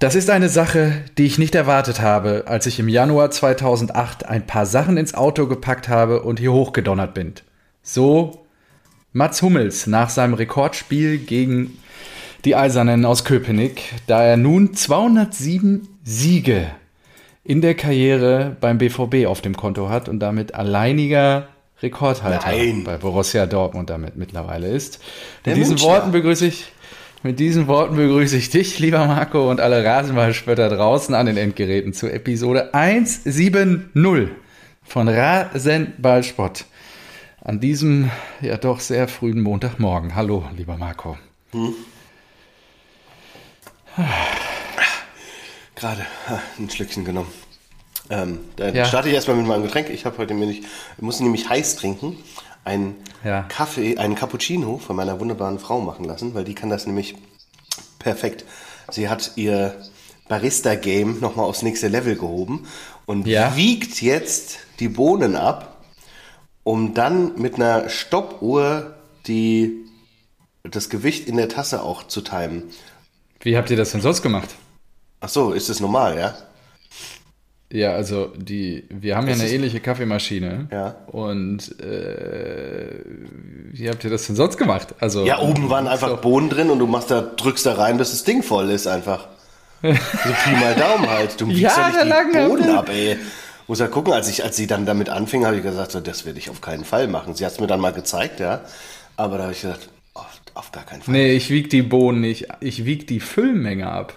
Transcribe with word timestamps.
Das 0.00 0.14
ist 0.14 0.30
eine 0.30 0.48
Sache, 0.48 1.04
die 1.18 1.26
ich 1.26 1.36
nicht 1.36 1.54
erwartet 1.54 2.00
habe, 2.00 2.44
als 2.46 2.64
ich 2.64 2.78
im 2.78 2.88
Januar 2.88 3.30
2008 3.30 4.24
ein 4.24 4.46
paar 4.46 4.64
Sachen 4.64 4.96
ins 4.96 5.12
Auto 5.12 5.46
gepackt 5.46 5.90
habe 5.90 6.22
und 6.22 6.40
hier 6.40 6.54
hochgedonnert 6.54 7.12
bin. 7.12 7.34
So 7.82 8.46
Mats 9.12 9.42
Hummels 9.42 9.86
nach 9.86 10.08
seinem 10.08 10.32
Rekordspiel 10.32 11.18
gegen 11.18 11.76
die 12.46 12.56
Eisernen 12.56 13.04
aus 13.04 13.26
Köpenick, 13.26 13.92
da 14.06 14.22
er 14.22 14.38
nun 14.38 14.72
207 14.72 15.86
Siege 16.02 16.70
in 17.44 17.60
der 17.60 17.74
Karriere 17.74 18.56
beim 18.58 18.78
BVB 18.78 19.26
auf 19.26 19.42
dem 19.42 19.54
Konto 19.54 19.90
hat 19.90 20.08
und 20.08 20.18
damit 20.20 20.54
alleiniger 20.54 21.48
Rekordhalter 21.82 22.48
Nein. 22.48 22.84
bei 22.84 22.96
Borussia 22.96 23.44
Dortmund 23.44 23.90
damit 23.90 24.16
mittlerweile 24.16 24.68
ist. 24.68 24.98
Mit 25.44 25.56
diesen 25.56 25.72
Münchner. 25.72 25.88
Worten 25.90 26.12
begrüße 26.12 26.46
ich 26.46 26.72
mit 27.22 27.38
diesen 27.38 27.66
Worten 27.66 27.96
begrüße 27.96 28.36
ich 28.36 28.50
dich, 28.50 28.78
lieber 28.78 29.06
Marco, 29.06 29.50
und 29.50 29.60
alle 29.60 29.84
Rasenballspötter 29.84 30.68
draußen 30.70 31.14
an 31.14 31.26
den 31.26 31.36
Endgeräten 31.36 31.92
zu 31.92 32.08
Episode 32.10 32.72
170 32.74 34.28
von 34.82 35.08
Rasenballspott. 35.08 36.64
An 37.42 37.60
diesem 37.60 38.10
ja 38.40 38.56
doch 38.56 38.80
sehr 38.80 39.08
frühen 39.08 39.40
Montagmorgen. 39.40 40.14
Hallo, 40.14 40.44
lieber 40.56 40.76
Marco. 40.76 41.16
Gerade 45.74 46.06
ha, 46.28 46.40
ein 46.58 46.68
Schlückchen 46.70 47.04
genommen. 47.04 47.32
Ähm, 48.10 48.40
dann 48.56 48.74
Ja. 48.74 48.84
starte 48.84 49.08
ich 49.08 49.14
erstmal 49.14 49.36
mit 49.36 49.46
meinem 49.46 49.62
Getränk. 49.62 49.88
Ich 49.88 50.04
habe 50.04 50.18
heute 50.18 50.34
nämlich, 50.34 50.60
ich 50.60 51.02
muss 51.02 51.20
nämlich 51.20 51.48
heiß 51.48 51.76
trinken. 51.76 52.16
Einen 52.64 52.96
Ja. 53.24 53.42
Kaffee, 53.42 53.96
einen 53.96 54.14
Cappuccino 54.14 54.78
von 54.78 54.96
meiner 54.96 55.18
wunderbaren 55.20 55.58
Frau 55.58 55.80
machen 55.80 56.04
lassen, 56.04 56.34
weil 56.34 56.44
die 56.44 56.54
kann 56.54 56.70
das 56.70 56.86
nämlich 56.86 57.14
perfekt. 57.98 58.44
Sie 58.90 59.08
hat 59.08 59.32
ihr 59.36 59.74
Barista-Game 60.28 61.20
nochmal 61.20 61.46
aufs 61.46 61.62
nächste 61.62 61.88
Level 61.88 62.16
gehoben 62.16 62.66
und 63.06 63.26
Ja. 63.26 63.56
wiegt 63.56 64.00
jetzt 64.02 64.58
die 64.78 64.88
Bohnen 64.88 65.36
ab, 65.36 65.84
um 66.62 66.94
dann 66.94 67.40
mit 67.40 67.56
einer 67.56 67.88
Stoppuhr 67.88 68.94
die, 69.26 69.76
das 70.62 70.88
Gewicht 70.90 71.26
in 71.28 71.36
der 71.36 71.48
Tasse 71.48 71.82
auch 71.82 72.06
zu 72.06 72.20
timen. 72.20 72.64
Wie 73.40 73.56
habt 73.56 73.70
ihr 73.70 73.76
das 73.76 73.92
denn 73.92 74.00
sonst 74.02 74.22
gemacht? 74.22 74.50
Ach 75.20 75.28
so, 75.28 75.52
ist 75.52 75.68
das 75.68 75.80
normal, 75.80 76.18
ja? 76.18 76.36
Ja, 77.72 77.92
also 77.92 78.32
die, 78.36 78.84
wir 78.90 79.16
haben 79.16 79.26
ja 79.28 79.32
Das 79.34 79.40
eine 79.40 79.48
ist- 79.48 79.54
ähnliche 79.54 79.78
Kaffeemaschine. 79.80 80.66
Ja. 80.72 80.96
Und 81.06 81.80
äh, 81.80 83.00
wie 83.72 83.88
habt 83.88 84.02
ihr 84.04 84.10
das 84.10 84.26
denn 84.26 84.34
sonst 84.36 84.56
gemacht? 84.56 84.94
Also 84.98 85.24
Ja, 85.24 85.38
oben 85.40 85.70
waren 85.70 85.86
einfach 85.86 86.08
So. 86.08 86.16
Bohnen 86.16 86.48
drin 86.50 86.70
und 86.70 86.78
du 86.80 86.86
machst 86.86 87.10
da, 87.10 87.20
drückst 87.20 87.66
da 87.66 87.74
rein, 87.74 87.96
bis 87.98 88.10
das 88.10 88.24
Ding 88.24 88.42
voll 88.42 88.70
ist 88.70 88.86
einfach. 88.88 89.28
So 89.82 89.88
Pi 89.92 90.50
mal 90.60 90.74
Daumen 90.74 91.08
halt. 91.08 91.40
Du 91.40 91.46
wiegst 91.48 91.60
Ja, 91.62 91.90
ja, 91.96 92.04
nicht 92.04 92.34
die 92.34 92.38
Bohnen 92.48 92.64
halt- 92.66 92.76
ab, 92.76 92.88
ey. 92.90 93.16
Muss 93.68 93.78
ja 93.78 93.86
gucken, 93.86 94.12
als 94.12 94.28
ich, 94.28 94.42
als 94.42 94.56
sie 94.56 94.66
dann 94.66 94.84
damit 94.84 95.08
anfing, 95.08 95.46
habe 95.46 95.56
ich 95.58 95.62
gesagt, 95.62 95.92
so, 95.92 96.00
das 96.00 96.26
werde 96.26 96.40
ich 96.40 96.50
auf 96.50 96.60
keinen 96.60 96.84
Fall 96.84 97.06
machen. 97.06 97.34
Sie 97.36 97.46
hat 97.46 97.52
es 97.52 97.60
mir 97.60 97.68
dann 97.68 97.78
mal 97.80 97.92
gezeigt, 97.92 98.40
ja. 98.40 98.62
Aber 99.16 99.36
da 99.36 99.44
habe 99.44 99.52
ich 99.52 99.60
gesagt, 99.60 99.90
auf, 100.14 100.26
auf 100.54 100.72
gar 100.72 100.82
keinen 100.84 101.02
Fall. 101.02 101.12
Nee, 101.12 101.34
ich 101.34 101.50
wieg 101.50 101.70
die 101.70 101.82
Bohnen 101.82 102.20
nicht. 102.20 102.48
Ich 102.58 102.84
wieg 102.84 103.06
die 103.06 103.20
Füllmenge 103.20 103.88
ab. 103.88 104.16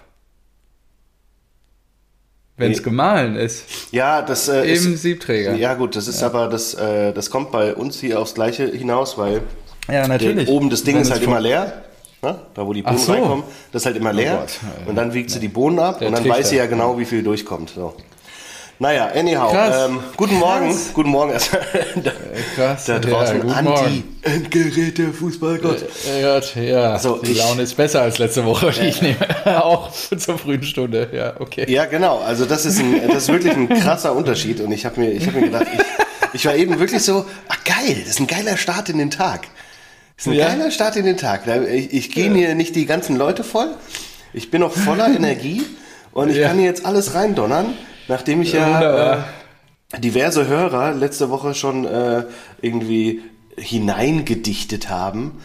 Wenn 2.56 2.70
es 2.70 2.82
gemahlen 2.82 3.34
ist. 3.34 3.64
Ja, 3.90 4.22
das 4.22 4.48
äh, 4.48 4.62
Im 4.62 4.94
ist, 4.94 5.02
Siebträger. 5.02 5.54
Ja 5.54 5.74
gut, 5.74 5.96
das 5.96 6.06
ist 6.06 6.22
aber, 6.22 6.48
das, 6.48 6.74
äh, 6.74 7.12
das 7.12 7.28
kommt 7.30 7.50
bei 7.50 7.74
uns 7.74 7.98
hier 7.98 8.20
aufs 8.20 8.34
Gleiche 8.34 8.66
hinaus, 8.66 9.18
weil 9.18 9.42
Ja, 9.90 10.06
der, 10.06 10.48
oben 10.48 10.70
das 10.70 10.84
Ding 10.84 10.94
Wenn 10.94 11.02
ist 11.02 11.10
halt 11.10 11.22
immer 11.22 11.40
leer. 11.40 11.82
Ne? 12.22 12.38
Da 12.54 12.66
wo 12.66 12.72
die 12.72 12.82
Bohnen 12.82 12.98
so. 12.98 13.12
reinkommen, 13.12 13.44
das 13.72 13.82
ist 13.82 13.86
halt 13.86 13.96
immer 13.96 14.12
leer. 14.12 14.38
Gott. 14.38 14.88
und 14.88 14.94
dann 14.94 15.12
wiegt 15.12 15.30
sie 15.30 15.40
die 15.40 15.48
Bohnen 15.48 15.78
ab 15.78 15.98
Der 15.98 16.08
und 16.08 16.14
dann 16.16 16.26
weiß 16.26 16.50
sie 16.50 16.56
ja 16.56 16.66
genau, 16.66 16.96
wie 16.98 17.04
viel 17.04 17.22
durchkommt. 17.22 17.70
So. 17.74 17.94
Naja, 18.78 19.10
anyhow. 19.14 19.52
Ähm, 19.52 20.00
guten 20.16 20.36
Morgen. 20.36 20.68
Krass. 20.68 20.90
Guten 20.94 21.10
Morgen 21.10 21.32
erstmal. 21.32 21.62
Da, 22.34 22.62
krass. 22.62 22.84
da 22.86 22.98
draußen 22.98 23.36
Ja, 23.36 23.42
guten 23.42 23.54
Andi. 23.54 23.70
Morgen. 23.70 24.16
Endgeräte, 24.22 25.12
Fußballgott. 25.12 25.84
Ja, 26.22 26.40
ja. 26.62 26.98
So, 26.98 27.18
die 27.18 27.32
ich- 27.32 27.38
Laune 27.38 27.62
ist 27.62 27.76
besser 27.76 28.02
als 28.02 28.18
letzte 28.18 28.44
Woche, 28.44 28.70
die 28.72 28.86
ich 28.88 29.00
nehme. 29.02 29.16
Auch 29.64 29.90
zur 29.92 30.38
frühen 30.38 30.62
Stunde. 30.62 31.08
Ja, 31.12 31.34
okay. 31.40 31.70
Ja, 31.70 31.84
genau. 31.86 32.18
Also 32.20 32.44
das 32.46 32.64
ist, 32.66 32.78
ein, 32.78 33.00
das 33.08 33.24
ist 33.24 33.28
wirklich 33.32 33.54
ein 33.54 33.68
krasser 33.68 34.14
Unterschied. 34.14 34.60
Und 34.60 34.72
ich 34.72 34.84
habe 34.86 35.00
mir, 35.00 35.10
ich 35.12 35.26
hab 35.26 35.34
mir 35.34 35.42
gedacht, 35.42 35.66
ich, 35.72 35.80
ich 36.34 36.46
war 36.46 36.54
eben 36.54 36.78
wirklich 36.78 37.02
so, 37.02 37.26
ach 37.48 37.62
geil, 37.64 37.96
das 38.00 38.10
ist 38.14 38.20
ein 38.20 38.26
geiler 38.26 38.56
Start 38.56 38.88
in 38.88 38.98
den 38.98 39.10
Tag. 39.10 39.42
Das 40.16 40.26
ist 40.26 40.32
ein 40.32 40.38
Ja. 40.38 40.48
geiler 40.48 40.70
Start 40.70 40.96
in 40.96 41.04
den 41.06 41.16
Tag. 41.16 41.42
Ich, 41.72 41.92
ich 41.92 42.10
gehe 42.12 42.30
mir 42.30 42.54
nicht 42.54 42.76
die 42.76 42.86
ganzen 42.86 43.16
Leute 43.16 43.44
voll. 43.44 43.68
Ich 44.32 44.50
bin 44.50 44.60
noch 44.60 44.72
voller 44.72 45.06
Energie 45.14 45.62
und 46.12 46.30
ich 46.30 46.36
Ja. 46.38 46.48
kann 46.48 46.58
hier 46.58 46.66
jetzt 46.66 46.86
alles 46.86 47.14
reindonnern, 47.14 47.74
nachdem 48.08 48.42
ich 48.42 48.52
ja 48.52 49.12
äh, 49.14 49.16
diverse 49.98 50.46
Hörer 50.46 50.92
letzte 50.94 51.30
Woche 51.30 51.54
schon 51.54 51.84
äh, 51.84 52.24
irgendwie 52.60 53.22
hineingedichtet 53.56 54.88
haben, 54.88 55.40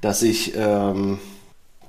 dass 0.00 0.22
ich 0.22 0.56
ähm, 0.56 1.18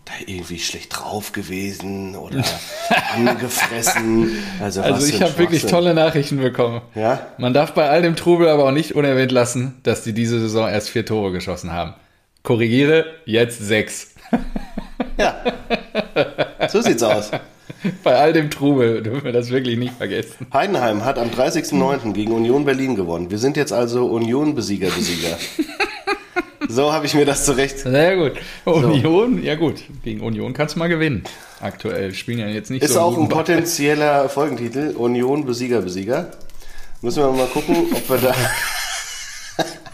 da 0.05 0.13
irgendwie 0.25 0.59
schlecht 0.59 0.97
drauf 0.97 1.31
gewesen 1.31 2.15
oder 2.15 2.43
angefressen. 3.15 4.31
Also, 4.61 4.81
Also 4.81 5.07
ich 5.07 5.21
habe 5.21 5.37
wirklich 5.37 5.65
tolle 5.65 5.93
Nachrichten 5.93 6.37
bekommen. 6.37 6.81
Ja? 6.93 7.27
Man 7.37 7.53
darf 7.53 7.73
bei 7.73 7.89
all 7.89 8.01
dem 8.01 8.15
Trubel 8.15 8.49
aber 8.49 8.65
auch 8.65 8.71
nicht 8.71 8.93
unerwähnt 8.93 9.31
lassen, 9.31 9.79
dass 9.83 10.03
die 10.03 10.13
diese 10.13 10.39
Saison 10.39 10.69
erst 10.69 10.89
vier 10.89 11.05
Tore 11.05 11.31
geschossen 11.31 11.71
haben. 11.71 11.93
Korrigiere, 12.43 13.05
jetzt 13.25 13.59
sechs. 13.59 14.13
Ja. 15.17 15.41
So 16.69 16.81
sieht's 16.81 17.03
aus. 17.03 17.31
Bei 18.03 18.15
all 18.15 18.33
dem 18.33 18.49
Trubel 18.49 19.01
dürfen 19.01 19.23
wir 19.23 19.31
das 19.31 19.49
wirklich 19.49 19.77
nicht 19.77 19.93
vergessen. 19.93 20.47
Heidenheim 20.53 21.05
hat 21.05 21.17
am 21.17 21.29
30.09. 21.29 22.13
gegen 22.13 22.31
Union 22.31 22.65
Berlin 22.65 22.95
gewonnen. 22.95 23.29
Wir 23.31 23.37
sind 23.37 23.57
jetzt 23.57 23.73
also 23.73 24.05
Union-Besieger, 24.07 24.89
Besieger. 24.89 25.37
so 26.69 26.93
habe 26.93 27.05
ich 27.05 27.13
mir 27.13 27.25
das 27.25 27.45
zurecht. 27.45 27.79
Sehr 27.79 28.17
gut. 28.17 28.33
Union, 28.65 29.43
ja 29.43 29.55
gut. 29.55 29.81
Gegen 30.03 30.21
Union 30.21 30.53
kannst 30.53 30.75
du 30.75 30.79
mal 30.79 30.87
gewinnen. 30.87 31.23
Aktuell 31.61 32.13
spielen 32.13 32.39
ja 32.39 32.47
jetzt 32.47 32.71
nicht 32.71 32.83
Ist 32.83 32.93
so 32.93 32.99
einen 32.99 33.15
auch 33.15 33.17
ein 33.17 33.29
potenzieller 33.29 34.29
Folgentitel. 34.29 34.95
Union, 34.95 35.45
Besieger, 35.45 35.81
Besieger. 35.81 36.31
Müssen 37.01 37.23
wir 37.23 37.31
mal 37.31 37.47
gucken, 37.47 37.87
ob 37.93 38.09
wir 38.09 38.17
da. 38.17 38.35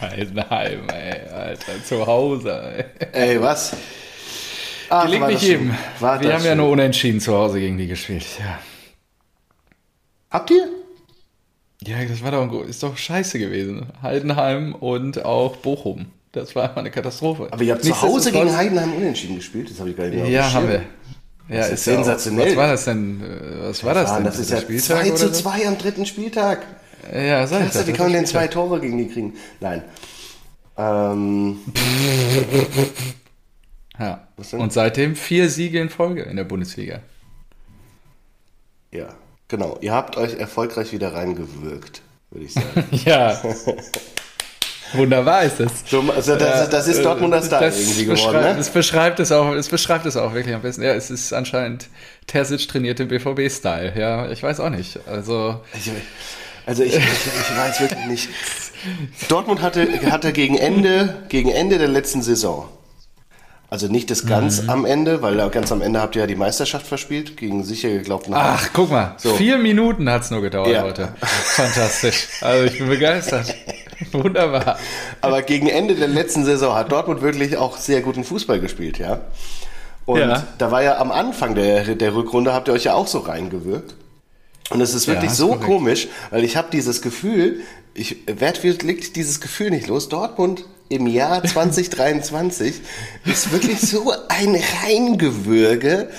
Heidenheim, 0.00 0.88
ey, 0.88 1.28
Alter, 1.28 1.84
zu 1.84 2.06
Hause. 2.06 2.84
Ey. 3.12 3.30
Ey, 3.30 3.42
was? 3.42 3.76
Ach, 4.90 5.04
Gelingt 5.04 5.28
nicht 5.28 5.42
jedem. 5.42 5.74
Wir 6.00 6.08
haben 6.08 6.24
ja 6.24 6.40
schön. 6.40 6.58
nur 6.58 6.68
unentschieden 6.70 7.20
zu 7.20 7.32
Hause 7.34 7.60
gegen 7.60 7.78
die 7.78 7.86
gespielt. 7.86 8.26
Ja. 8.40 8.58
Habt 10.30 10.50
ihr? 10.50 10.68
Ja, 11.82 12.04
das 12.04 12.22
war 12.22 12.30
doch, 12.32 12.62
ist 12.64 12.82
doch 12.82 12.96
scheiße 12.96 13.38
gewesen. 13.38 13.86
Heidenheim 14.02 14.74
und 14.74 15.24
auch 15.24 15.56
Bochum. 15.56 16.06
Das 16.32 16.54
war 16.54 16.64
einfach 16.64 16.76
eine 16.78 16.90
Katastrophe. 16.90 17.48
Aber 17.50 17.62
ihr 17.62 17.72
habt 17.72 17.84
zu 17.84 18.02
Hause 18.02 18.30
gegen 18.32 18.54
Heidenheim 18.54 18.92
unentschieden 18.94 19.36
gespielt. 19.36 19.70
Das 19.70 19.80
habe 19.80 19.90
ich 19.90 19.96
gar 19.96 20.04
nicht 20.06 20.16
mehr 20.22 20.28
Ja, 20.28 20.52
haben 20.52 20.68
wir. 20.68 20.82
Ja, 21.48 21.56
Das 21.58 21.70
ist 21.72 21.86
ja 21.86 21.92
auch- 21.94 21.96
sensationell. 21.98 22.48
Was 22.50 22.56
war 22.56 22.68
das 22.68 22.84
denn? 22.84 23.20
äh, 23.22 23.68
Was 23.68 23.82
war 23.84 23.94
das 23.94 24.14
denn? 24.14 24.24
das 24.24 24.38
ist 24.38 24.50
ja 24.50 24.60
Spieltag 24.60 24.98
2 25.04 25.10
zu 25.10 25.24
oder 25.26 25.34
so? 25.34 25.42
2 25.42 25.66
am 25.68 25.78
dritten 25.78 26.06
Spieltag. 26.06 26.66
Ja, 27.12 27.46
sag 27.46 27.62
Klasse, 27.70 27.86
wie 27.86 27.92
kann 27.92 28.06
man 28.06 28.12
denn 28.12 28.26
zwei. 28.26 28.46
Tore 28.46 28.78
gegen 28.80 28.98
die 28.98 29.08
kriegen? 29.08 29.34
Nein. 29.60 29.82
Ähm, 30.76 31.58
Ja. 33.98 34.26
Und 34.52 34.72
seitdem 34.72 35.16
vier 35.16 35.48
Siege 35.48 35.80
in 35.80 35.88
Folge 35.88 36.22
in 36.22 36.36
der 36.36 36.44
Bundesliga. 36.44 37.00
ja, 38.92 39.08
genau. 39.48 39.78
Ihr 39.80 39.92
habt 39.92 40.16
euch 40.16 40.34
erfolgreich 40.34 40.92
wieder 40.92 41.12
reingewürgt, 41.14 42.02
würde 42.30 42.46
ich 42.46 42.54
sagen. 42.54 42.84
Ja. 43.04 43.40
Wunderbar 44.92 45.44
ist 45.44 45.60
das. 45.60 45.84
So, 45.86 46.00
also 46.10 46.34
das, 46.34 46.68
das 46.68 46.88
ist 46.88 47.04
Dortmunder 47.04 47.40
Style 47.42 47.60
das 47.60 47.78
irgendwie 47.80 48.06
geworden, 48.06 48.40
ne? 48.40 48.54
Das 48.56 48.70
beschreibt 48.70 49.20
es 49.20 49.30
auch, 49.30 49.52
es 49.52 49.68
beschreibt 49.68 50.04
es 50.04 50.16
auch 50.16 50.34
wirklich 50.34 50.52
am 50.52 50.62
besten. 50.62 50.82
Ja, 50.82 50.94
es 50.94 51.10
ist 51.10 51.32
anscheinend 51.32 51.88
Terzic 52.26 52.66
trainiert 52.68 52.98
im 52.98 53.06
BVB-Style. 53.06 53.92
Ja, 53.96 54.28
ich 54.30 54.42
weiß 54.42 54.58
auch 54.58 54.70
nicht. 54.70 54.98
Also, 55.06 55.60
Ich, 55.74 55.92
also 56.66 56.82
ich, 56.82 56.96
ich, 56.96 57.02
ich 57.02 57.56
weiß 57.56 57.80
wirklich 57.80 58.06
nicht. 58.06 58.28
Dortmund 59.28 59.62
hatte, 59.62 59.86
hatte 60.10 60.32
gegen, 60.32 60.56
Ende, 60.56 61.22
gegen 61.28 61.50
Ende 61.50 61.78
der 61.78 61.88
letzten 61.88 62.22
Saison, 62.22 62.68
also 63.70 63.86
nicht 63.86 64.10
das 64.10 64.26
ganz 64.26 64.62
Mhm. 64.64 64.70
am 64.70 64.84
Ende, 64.84 65.22
weil 65.22 65.48
ganz 65.50 65.70
am 65.72 65.80
Ende 65.80 66.00
habt 66.00 66.16
ihr 66.16 66.20
ja 66.22 66.26
die 66.26 66.34
Meisterschaft 66.36 66.86
verspielt, 66.86 67.36
gegen 67.36 67.64
sicher 67.64 67.88
geglaubten 67.88 68.34
ach, 68.34 68.68
guck 68.72 68.90
mal. 68.90 69.14
So. 69.18 69.34
Vier 69.34 69.58
Minuten 69.58 70.10
hat 70.10 70.22
es 70.22 70.30
nur 70.30 70.40
gedauert 70.42 70.68
Ja. 70.72 70.82
heute. 70.82 71.08
Fantastisch. 71.20 72.28
Also, 72.40 72.64
ich 72.66 72.78
bin 72.78 72.88
begeistert. 72.88 73.54
Wunderbar. 74.12 74.78
Aber 75.20 75.42
gegen 75.42 75.68
Ende 75.68 75.94
der 75.94 76.08
letzten 76.08 76.44
Saison 76.44 76.74
hat 76.74 76.90
Dortmund 76.90 77.22
wirklich 77.22 77.56
auch 77.56 77.76
sehr 77.78 78.00
guten 78.00 78.24
Fußball 78.24 78.58
gespielt, 78.60 78.98
ja. 78.98 79.20
Und 80.06 80.18
Ja. 80.20 80.44
da 80.58 80.70
war 80.72 80.82
ja 80.82 80.98
am 80.98 81.12
Anfang 81.12 81.54
der, 81.54 81.94
der 81.94 82.14
Rückrunde, 82.14 82.52
habt 82.52 82.68
ihr 82.68 82.74
euch 82.74 82.84
ja 82.84 82.94
auch 82.94 83.06
so 83.06 83.18
reingewirkt. 83.18 83.94
Und 84.70 84.80
es 84.80 84.94
ist 84.94 85.06
Ja, 85.06 85.14
wirklich 85.14 85.32
ist 85.32 85.36
so 85.36 85.48
korrekt. 85.48 85.64
komisch, 85.66 86.08
weil 86.30 86.42
ich 86.44 86.56
habe 86.56 86.68
dieses 86.72 87.02
Gefühl, 87.02 87.60
ich 87.94 88.16
werde 88.26 88.62
wirklich 88.62 89.12
dieses 89.12 89.40
Gefühl 89.40 89.70
nicht 89.70 89.86
los. 89.88 90.08
Dortmund 90.08 90.64
im 90.90 91.06
Jahr 91.06 91.42
2023 91.44 92.82
ist 93.24 93.52
wirklich 93.52 93.80
so 93.80 94.12
ein 94.28 94.60
Reingewürge, 94.84 96.10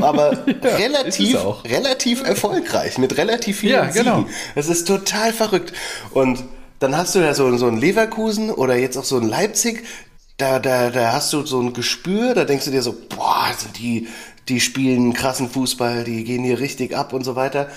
aber 0.00 0.44
Ja, 0.62 0.76
relativ, 0.76 1.36
relativ 1.64 2.22
erfolgreich, 2.22 2.96
mit 2.96 3.18
relativ 3.18 3.58
vielen 3.58 3.72
Ja, 3.74 3.84
genau. 3.90 4.18
Siegen. 4.20 4.30
Das 4.54 4.68
ist 4.68 4.86
total 4.88 5.32
verrückt. 5.32 5.72
Und 6.12 6.44
dann 6.78 6.96
hast 6.96 7.14
du 7.14 7.18
ja 7.18 7.34
so, 7.34 7.54
so 7.58 7.66
ein 7.66 7.76
Leverkusen 7.76 8.50
oder 8.50 8.76
jetzt 8.76 8.96
auch 8.96 9.04
so 9.04 9.18
ein 9.18 9.28
Leipzig, 9.28 9.84
da, 10.38 10.58
da, 10.58 10.90
da 10.90 11.12
hast 11.12 11.32
du 11.32 11.44
so 11.44 11.60
ein 11.60 11.74
Gespür, 11.74 12.34
da 12.34 12.44
denkst 12.44 12.64
du 12.64 12.70
dir 12.70 12.82
so, 12.82 12.96
boah, 13.08 13.48
sind 13.58 13.78
die, 13.78 14.08
die 14.48 14.60
spielen 14.60 15.12
krassen 15.12 15.50
Fußball, 15.50 16.04
die 16.04 16.24
gehen 16.24 16.44
hier 16.44 16.60
richtig 16.60 16.96
ab 16.96 17.12
und 17.12 17.24
so 17.24 17.36
weiter. 17.36 17.68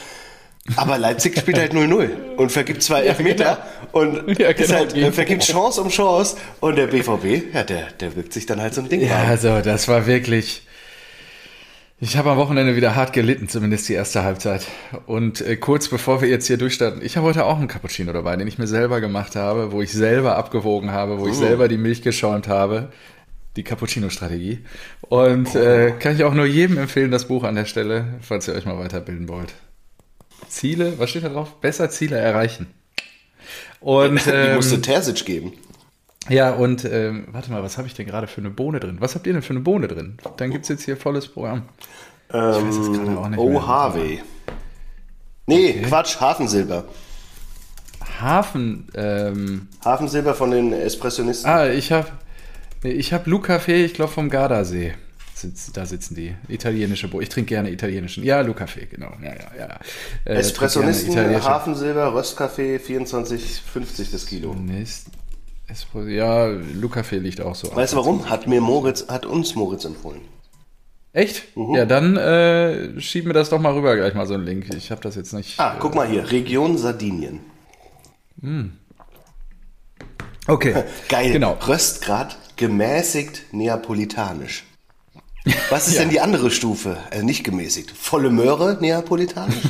Aber 0.77 0.97
Leipzig 0.97 1.37
spielt 1.37 1.57
halt 1.57 1.73
0-0 1.73 2.35
und 2.37 2.51
vergibt 2.51 2.81
zwei 2.83 3.01
Elfmeter 3.01 3.65
und 3.91 4.39
Ja, 4.39 4.49
ist 4.49 4.67
genau, 4.67 4.79
halt, 4.79 4.93
Gegentor. 4.93 5.13
vergibt 5.13 5.43
Chance 5.43 5.81
um 5.81 5.89
Chance 5.89 6.37
und 6.61 6.77
der 6.77 6.87
BVB, 6.87 7.53
ja, 7.53 7.63
der, 7.63 7.87
der 7.99 8.15
wirkt 8.15 8.31
sich 8.33 8.45
dann 8.45 8.61
halt 8.61 8.73
so 8.73 8.81
ein 8.81 8.87
Ding 8.87 9.01
Ja, 9.01 9.17
rein. 9.17 9.29
also 9.29 9.59
das 9.61 9.87
war 9.89 10.07
wirklich. 10.07 10.65
Ich 11.99 12.17
habe 12.17 12.31
am 12.31 12.37
Wochenende 12.37 12.75
wieder 12.75 12.95
hart 12.95 13.13
gelitten, 13.13 13.47
zumindest 13.47 13.87
die 13.87 13.93
erste 13.93 14.23
Halbzeit. 14.23 14.65
Und 15.05 15.39
äh, 15.41 15.55
kurz 15.55 15.87
bevor 15.87 16.21
wir 16.21 16.27
jetzt 16.27 16.47
hier 16.47 16.57
durchstarten, 16.57 17.01
ich 17.03 17.15
habe 17.15 17.27
heute 17.27 17.45
auch 17.45 17.57
einen 17.57 17.67
Cappuccino 17.69 18.11
dabei, 18.11 18.35
den 18.35 18.47
ich 18.47 18.57
mir 18.57 18.67
selber 18.67 18.99
gemacht 18.99 19.35
habe, 19.37 19.71
wo 19.71 19.81
ich 19.81 19.91
selber 19.93 20.35
abgewogen 20.37 20.91
habe, 20.91 21.19
wo 21.19 21.27
ich 21.27 21.35
selber 21.35 21.67
die 21.69 21.77
Milch 21.77 22.01
geschäumt 22.01 22.47
habe. 22.49 22.89
Die 23.55 23.63
Cappuccino-Strategie. 23.63 24.65
Und 25.01 25.55
äh, 25.55 25.91
kann 25.99 26.15
ich 26.15 26.23
auch 26.23 26.33
nur 26.33 26.45
jedem 26.45 26.77
empfehlen, 26.77 27.11
das 27.11 27.27
Buch 27.27 27.43
an 27.43 27.55
der 27.55 27.65
Stelle, 27.65 28.05
falls 28.21 28.47
ihr 28.47 28.55
euch 28.55 28.65
mal 28.65 28.77
weiterbilden 28.79 29.29
wollt. 29.29 29.53
Ziele, 30.47 30.97
was 30.99 31.09
steht 31.09 31.23
da 31.23 31.29
drauf? 31.29 31.59
Besser 31.61 31.89
Ziele 31.89 32.17
erreichen. 32.17 32.67
Und 33.79 34.25
Die 34.25 34.29
ähm, 34.29 34.55
musste 34.55 34.81
Terzic 34.81 35.25
geben. 35.25 35.53
ja, 36.29 36.51
und 36.51 36.85
ähm, 36.85 37.27
warte 37.31 37.51
mal, 37.51 37.63
was 37.63 37.77
habe 37.77 37.87
ich 37.87 37.93
denn 37.93 38.05
gerade 38.07 38.27
für 38.27 38.41
eine 38.41 38.49
Bohne 38.49 38.79
drin? 38.79 38.97
Was 38.99 39.15
habt 39.15 39.27
ihr 39.27 39.33
denn 39.33 39.41
für 39.41 39.51
eine 39.53 39.59
Bohne 39.61 39.87
drin? 39.87 40.17
Dann 40.37 40.51
gibt 40.51 40.63
es 40.63 40.69
jetzt 40.69 40.83
hier 40.85 40.95
volles 40.97 41.27
Programm. 41.27 41.63
weiß 42.29 42.63
jetzt 42.63 42.93
gerade 42.93 43.17
auch 43.19 43.27
nicht 43.27 43.39
mehr. 43.39 43.61
OHW. 43.61 44.19
Nee, 45.45 45.81
Quatsch, 45.87 46.19
Hafensilber. 46.21 46.85
Hafen, 48.21 48.87
ähm, 48.95 49.67
Hafensilber 49.83 50.33
von 50.33 50.51
den 50.51 50.71
Espressionisten. 50.71 51.49
ah, 51.49 51.67
ich 51.67 51.91
habe 51.91 52.07
ich 52.83 53.11
hab 53.13 53.27
Lucafé, 53.27 53.83
ich 53.83 53.93
glaube 53.93 54.11
vom 54.11 54.29
Gardasee. 54.29 54.93
Sitz, 55.43 55.71
da 55.73 55.85
sitzen 55.85 56.15
die. 56.15 56.35
Italienische 56.47 57.09
Bohne. 57.09 57.23
Ich 57.23 57.29
trinke 57.29 57.49
gerne 57.49 57.69
italienischen. 57.69 58.23
Ja, 58.23 58.39
Lucafé, 58.41 58.85
genau. 58.89 59.11
Ja, 59.21 59.33
ja, 59.33 59.51
ja. 59.59 59.79
Äh, 60.25 60.39
italienische- 60.39 61.43
Hafensilber, 61.43 62.13
Röstkaffee, 62.13 62.77
24,50 62.77 64.11
das 64.11 64.25
Kilo. 64.25 64.55
Ja, 66.07 66.45
Lucafé 66.47 67.17
liegt 67.17 67.41
auch 67.41 67.55
so. 67.55 67.75
Weißt 67.75 67.93
du 67.93 67.97
warum? 67.97 68.29
Hat 68.29 68.47
mir 68.47 68.61
Moritz, 68.61 69.07
hat 69.09 69.25
uns 69.25 69.55
Moritz 69.55 69.83
empfohlen. 69.85 70.21
Echt? 71.11 71.43
Ja, 71.55 71.85
dann 71.85 72.15
äh, 72.17 72.99
schieb 73.01 73.25
mir 73.25 73.33
das 73.33 73.49
doch 73.49 73.59
mal 73.59 73.73
rüber 73.73 73.95
gleich 73.95 74.13
mal 74.13 74.25
so 74.25 74.33
einen 74.33 74.45
Link. 74.45 74.73
Ich 74.75 74.91
habe 74.91 75.01
das 75.01 75.15
jetzt 75.15 75.33
nicht. 75.33 75.59
Ah, 75.59 75.75
guck 75.79 75.93
mal 75.93 76.07
hier, 76.07 76.31
Region 76.31 76.77
Sardinien. 76.77 77.41
Okay. 80.47 80.83
Geil. 81.09 81.31
Genau. 81.31 81.57
Röstgrad 81.67 82.37
gemäßigt 82.55 83.53
neapolitanisch. 83.53 84.63
Was 85.69 85.87
ist 85.87 85.99
denn 85.99 86.09
die 86.09 86.21
andere 86.21 86.51
Stufe? 86.51 86.97
Also 87.11 87.25
nicht 87.25 87.43
gemäßigt. 87.43 87.91
Volle 87.91 88.29
Möhre 88.29 88.77
neapolitanisch? 88.79 89.63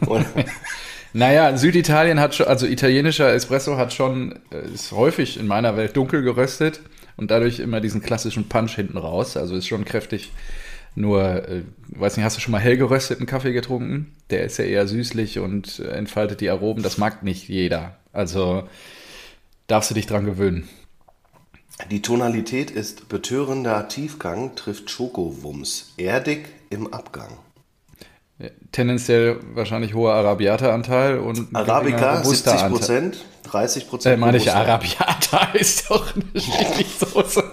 Naja, 1.12 1.56
Süditalien 1.56 2.20
hat 2.20 2.36
schon, 2.36 2.46
also 2.46 2.66
italienischer 2.66 3.32
Espresso 3.32 3.76
hat 3.76 3.92
schon, 3.92 4.38
äh, 4.52 4.72
ist 4.72 4.92
häufig 4.92 5.38
in 5.40 5.46
meiner 5.46 5.76
Welt 5.76 5.96
dunkel 5.96 6.22
geröstet 6.22 6.80
und 7.16 7.30
dadurch 7.32 7.58
immer 7.58 7.80
diesen 7.80 8.00
klassischen 8.00 8.48
Punch 8.48 8.76
hinten 8.76 8.96
raus. 8.96 9.36
Also 9.36 9.56
ist 9.56 9.66
schon 9.66 9.84
kräftig. 9.84 10.30
Nur, 10.94 11.48
äh, 11.48 11.62
weiß 11.88 12.16
nicht, 12.16 12.24
hast 12.24 12.36
du 12.36 12.40
schon 12.40 12.52
mal 12.52 12.60
hell 12.60 12.76
gerösteten 12.76 13.26
Kaffee 13.26 13.52
getrunken? 13.52 14.14
Der 14.30 14.44
ist 14.44 14.58
ja 14.58 14.64
eher 14.64 14.86
süßlich 14.86 15.40
und 15.40 15.80
entfaltet 15.80 16.40
die 16.40 16.50
Aromen. 16.50 16.82
Das 16.82 16.98
mag 16.98 17.22
nicht 17.22 17.48
jeder. 17.48 17.96
Also 18.12 18.68
darfst 19.66 19.90
du 19.90 19.94
dich 19.94 20.06
dran 20.06 20.24
gewöhnen. 20.24 20.68
Die 21.90 22.02
Tonalität 22.02 22.70
ist 22.70 23.08
betörender 23.08 23.88
Tiefgang, 23.88 24.54
trifft 24.54 24.90
Schokowumms. 24.90 25.92
Erdig 25.96 26.48
im 26.70 26.92
Abgang. 26.92 27.38
Tendenziell 28.72 29.38
wahrscheinlich 29.54 29.94
hoher 29.94 30.14
Arabiata-Anteil 30.14 31.18
und 31.18 31.54
Arabica 31.54 32.16
70 32.16 32.24
Robusta-Anteil. 32.24 32.70
Prozent, 32.70 33.24
30 33.42 33.88
Prozent. 33.88 34.14
Äh, 34.14 34.16
meine 34.16 34.36
ich, 34.38 34.50
Arabiata 34.50 35.48
ist 35.54 35.90
doch 35.90 36.14
eine 36.14 36.24
Chili-Soße. 36.40 37.52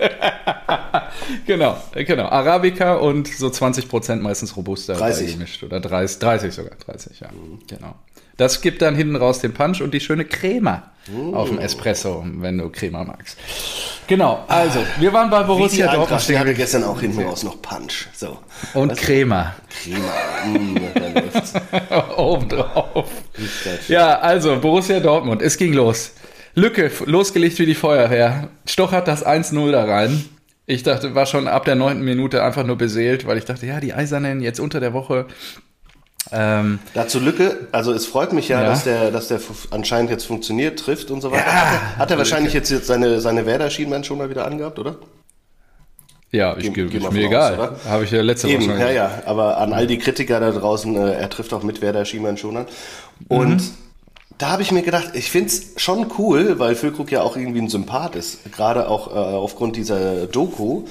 genau, 1.45 1.77
äh, 1.93 2.05
genau. 2.05 2.27
Arabica 2.27 2.95
und 2.95 3.27
so 3.27 3.47
20% 3.47 4.15
meistens 4.17 4.55
Robusta 4.55 4.93
30. 4.93 5.33
gemischt. 5.33 5.63
Oder 5.63 5.81
30, 5.81 6.19
30 6.19 6.53
sogar, 6.53 6.75
30, 6.75 7.19
ja. 7.19 7.29
Genau. 7.67 7.95
Das 8.37 8.61
gibt 8.61 8.81
dann 8.81 8.95
hinten 8.95 9.15
raus 9.15 9.39
den 9.39 9.53
Punch 9.53 9.81
und 9.81 9.93
die 9.93 9.99
schöne 9.99 10.25
Crema 10.25 10.91
auf 11.33 11.49
dem 11.49 11.59
Espresso, 11.59 12.25
wenn 12.25 12.57
du 12.57 12.69
Crema 12.69 13.03
magst. 13.03 13.37
Genau, 14.07 14.45
also, 14.47 14.79
wir 14.99 15.11
waren 15.11 15.29
bei 15.29 15.43
Borussia 15.43 15.93
Dortmund 15.93 16.21
stehen 16.21 16.39
hatte 16.39 16.53
gestern 16.53 16.83
auch 16.83 16.99
hinten 16.99 17.23
raus 17.23 17.43
noch 17.43 17.61
Punch. 17.61 18.07
So. 18.13 18.37
und 18.73 18.95
Crema 18.95 19.55
Prima. 19.83 20.59
Mm, 20.59 20.77
da 20.93 21.19
läuft's. 21.19 21.53
obendrauf. 22.17 23.09
Ja, 23.87 24.19
also 24.19 24.59
Borussia 24.59 24.99
Dortmund, 24.99 25.41
es 25.41 25.57
ging 25.57 25.73
los. 25.73 26.11
Lücke, 26.55 26.91
losgelegt 27.05 27.59
wie 27.59 27.65
die 27.65 27.75
Feuerwehr. 27.75 28.49
Stoch 28.65 28.91
hat 28.91 29.07
das 29.07 29.25
1-0 29.25 29.71
da 29.71 29.85
rein. 29.85 30.25
Ich 30.65 30.83
dachte, 30.83 31.15
war 31.15 31.25
schon 31.25 31.47
ab 31.47 31.65
der 31.65 31.75
neunten 31.75 32.03
Minute 32.03 32.43
einfach 32.43 32.65
nur 32.65 32.77
beseelt, 32.77 33.25
weil 33.25 33.37
ich 33.37 33.45
dachte, 33.45 33.65
ja, 33.65 33.79
die 33.79 33.93
Eisernen 33.93 34.41
jetzt 34.41 34.59
unter 34.59 34.79
der 34.79 34.91
Woche. 34.91 35.27
Ähm, 36.31 36.79
Dazu 36.93 37.19
Lücke, 37.19 37.67
also 37.71 37.93
es 37.93 38.05
freut 38.05 38.33
mich 38.33 38.49
ja, 38.49 38.61
Ja. 38.61 38.69
dass 38.69 38.83
der, 38.83 39.11
dass 39.11 39.27
der 39.29 39.39
anscheinend 39.71 40.09
jetzt 40.11 40.25
funktioniert, 40.25 40.77
trifft 40.79 41.09
und 41.09 41.21
so 41.21 41.31
weiter. 41.31 41.45
hat 41.45 41.53
er, 41.73 41.97
hat 41.97 42.11
er 42.11 42.17
wahrscheinlich 42.17 42.53
jetzt, 42.53 42.69
jetzt 42.69 42.87
seine, 42.87 43.21
seine 43.21 43.45
Werder-Schienbein 43.45 44.03
schon 44.03 44.17
mal 44.17 44.29
wieder 44.29 44.45
angehabt, 44.45 44.77
oder? 44.79 44.95
ja, 46.31 46.57
ich 46.57 46.73
Geh- 46.73 46.87
gebe 46.87 47.09
mir 47.11 47.25
egal. 47.27 47.77
Habe 47.87 48.03
ich 48.03 48.11
ja 48.11 48.21
letzte 48.21 48.47
Woche 48.49 48.61
schon 48.61 48.77
ja, 48.79 48.89
ja, 48.91 49.21
aber 49.25 49.57
an 49.57 49.71
all 49.71 49.87
die 49.87 49.97
Kritiker 49.97 50.41
da 50.41 50.51
draußen, 50.51 50.93
äh, 50.97 51.13
er 51.13 51.29
trifft 51.29 51.53
auch 51.53 51.63
mit 51.63 51.81
Werder 51.81 52.03
Schienbein 52.03 52.35
schon 52.37 52.57
an. 52.57 52.65
Und 53.29 53.55
Mhm. 53.61 53.71
da 54.37 54.49
habe 54.49 54.61
ich 54.61 54.73
mir 54.73 54.81
gedacht, 54.83 55.11
ich 55.13 55.31
find's 55.31 55.67
schon 55.77 56.11
cool, 56.17 56.59
weil 56.59 56.75
Füllkrug 56.75 57.09
ja 57.13 57.21
auch 57.21 57.37
irgendwie 57.37 57.61
ein 57.61 57.69
Sympath 57.69 58.17
ist, 58.17 58.51
gerade 58.51 58.89
auch 58.89 59.07
äh, 59.07 59.11
aufgrund 59.17 59.77
dieser 59.77 60.27
Doku. 60.27 60.83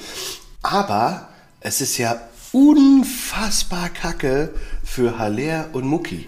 Aber 0.63 1.27
es 1.61 1.81
ist 1.81 1.99
ja 1.99 2.19
unfassbar 2.51 3.89
kacke 3.89 4.49
für 4.87 5.19
Haller 5.19 5.69
und 5.73 5.85
Mucki. 5.85 6.27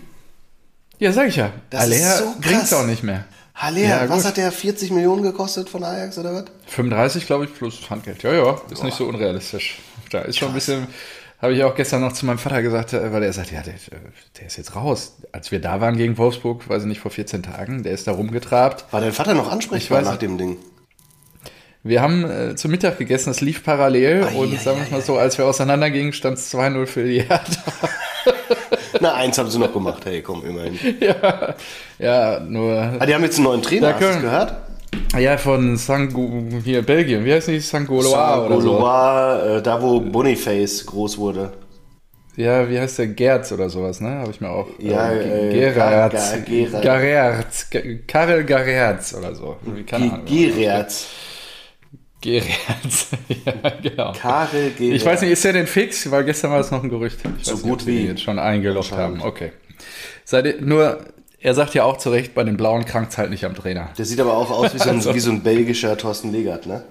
Ja, 1.00 1.14
sag 1.14 1.30
ich 1.30 1.38
ja. 1.38 1.52
Das 1.70 1.88
ist 1.88 2.04
Aller 2.04 2.18
so 2.18 2.24
bringt's 2.42 2.70
krass. 2.70 2.74
auch 2.74 2.86
nicht 2.86 3.04
mehr. 3.04 3.24
Haller, 3.56 3.80
Ja, 3.80 4.10
was 4.10 4.18
gut. 4.18 4.26
hat 4.26 4.38
der 4.38 4.52
40 4.52 4.92
Millionen 4.92 5.24
gekostet 5.24 5.70
von 5.70 5.84
Ajax 5.84 6.18
oder 6.18 6.34
was? 6.34 6.46
35, 6.68 7.26
glaube 7.26 7.46
ich, 7.46 7.54
plus 7.54 7.90
Handgeld. 7.90 8.22
Ja, 8.24 8.34
ja, 8.34 8.62
ist 8.70 8.84
nicht 8.84 8.96
so 8.98 9.06
unrealistisch. 9.06 9.80
Da 10.12 10.20
ist 10.22 10.38
schon 10.38 10.50
ein 10.50 10.54
bisschen, 10.54 10.88
habe 11.42 11.54
ich 11.54 11.64
auch 11.64 11.76
gestern 11.76 12.02
noch 12.02 12.14
zu 12.14 12.26
meinem 12.26 12.38
Vater 12.38 12.62
gesagt, 12.62 12.94
äh, 12.94 13.12
weil 13.14 13.24
er 13.24 13.34
sagt, 13.34 13.52
ja, 13.52 13.62
der, 13.62 13.76
der 14.40 14.48
ist 14.48 14.58
jetzt 14.58 14.76
raus. 14.76 15.14
Als 15.32 15.52
wir 15.52 15.60
da 15.62 15.80
waren 15.82 15.98
gegen 15.98 16.18
Wolfsburg, 16.18 16.68
weiß 16.70 16.84
ich 16.84 16.88
nicht, 16.88 17.00
vor 17.02 17.12
14 17.12 17.44
Tagen, 17.44 17.84
der 17.84 17.94
ist 17.94 18.08
da 18.08 18.12
rumgetrabt. 18.12 18.86
War 18.92 19.02
dein 19.02 19.14
Vater 19.14 19.34
noch 19.34 19.52
ansprechbar 19.52 20.02
nach 20.02 20.18
dem 20.18 20.38
Ding? 20.38 20.58
Wir 21.84 22.02
haben 22.02 22.30
äh, 22.30 22.56
zu 22.56 22.68
Mittag 22.68 22.98
gegessen, 22.98 23.30
das 23.30 23.40
lief 23.42 23.64
parallel 23.64 24.24
Ei, 24.26 24.36
und 24.36 24.54
ei, 24.54 24.58
sagen 24.58 24.80
wir 24.80 24.88
ei, 24.88 24.92
mal 24.92 25.02
so, 25.02 25.18
als 25.18 25.38
wir 25.38 25.46
auseinandergingen, 25.46 26.12
stand 26.14 26.38
es 26.38 26.54
2-0 26.54 26.86
für 26.86 27.04
die 27.06 27.22
Hertha. 27.22 27.64
Na, 29.00 29.14
eins 29.14 29.38
haben 29.38 29.50
sie 29.50 29.60
noch 29.60 29.72
gemacht. 29.72 30.04
Hey, 30.06 30.22
komm, 30.22 30.44
immerhin. 30.46 30.78
ja, 31.00 31.56
ja, 32.00 32.40
nur, 32.42 32.96
Ah, 33.00 33.06
die 33.06 33.14
haben 33.16 33.24
jetzt 33.24 33.38
einen 33.38 33.46
neuen 33.46 33.62
Trainer, 33.62 33.94
hast 33.94 34.16
du 34.18 34.22
gehört? 34.22 34.54
ja, 35.18 35.38
von 35.38 35.78
Sangu, 35.78 36.60
hier, 36.64 36.82
Belgien, 36.82 37.24
wie 37.24 37.32
heißt 37.34 37.48
die? 37.48 37.60
Sangoloa 37.60 38.46
oder 38.46 38.60
so. 38.60 38.72
Gaulois, 38.78 39.58
äh, 39.58 39.62
da 39.62 39.82
wo 39.82 40.02
Boniface 40.02 40.86
groß 40.86 41.18
wurde. 41.18 41.54
Ja, 42.36 42.70
wie 42.70 42.80
heißt 42.80 43.00
der? 43.00 43.08
Gerz 43.08 43.52
oder 43.52 43.70
sowas, 43.70 44.02
ne? 44.02 44.10
Habe 44.20 44.32
ich 44.32 44.42
mir 44.42 44.50
auch. 44.50 44.68
Ja, 44.80 45.12
äh, 45.12 45.50
Gerards. 45.54 46.34
Gar- 46.46 46.82
Gar- 46.82 46.82
Garerz. 46.82 47.70
Ge- 47.70 48.00
Karel 48.08 48.44
Garerz 48.46 49.14
oder 49.14 49.36
so. 49.36 49.58
Wie 49.64 49.84
Gererz. 52.22 53.08
ja, 53.46 53.70
genau. 53.82 54.12
Karel 54.14 54.72
Gererz. 54.72 54.96
Ich 54.96 55.06
weiß 55.06 55.22
nicht, 55.22 55.32
ist 55.32 55.44
der 55.44 55.54
denn 55.54 55.68
fix? 55.68 56.10
Weil 56.12 56.24
gestern 56.26 56.52
war 56.52 56.60
es 56.60 56.72
noch 56.72 56.84
ein 56.84 56.90
Gerücht. 56.90 57.20
Ich 57.40 57.46
So 57.46 57.54
nicht, 57.54 57.64
gut 57.64 57.82
sie 57.82 57.88
wie. 57.88 58.06
jetzt 58.08 58.22
schon 58.22 58.40
eingeloggt 58.40 58.92
haben. 58.92 59.22
Okay. 59.22 59.52
Seid 60.26 60.46
ihr, 60.46 60.62
nur, 60.62 61.00
er 61.40 61.54
sagt 61.54 61.74
ja 61.74 61.84
auch 61.84 61.98
zu 61.98 62.10
Recht, 62.10 62.34
bei 62.36 62.44
den 62.44 62.58
Blauen 62.58 62.86
krankt 62.86 63.18
halt 63.18 63.30
nicht 63.30 63.46
am 63.46 63.56
Trainer. 63.56 63.90
Der 63.98 64.06
sieht 64.06 64.20
aber 64.20 64.36
auch 64.38 64.52
aus 64.52 64.74
wie 64.74 64.78
so 64.80 64.90
ein, 64.90 64.96
Also- 64.98 65.16
wie 65.16 65.20
so 65.20 65.32
ein 65.32 65.42
belgischer 65.44 65.98
Thorsten 65.98 66.32
Legert, 66.32 66.66
ne? 66.66 66.84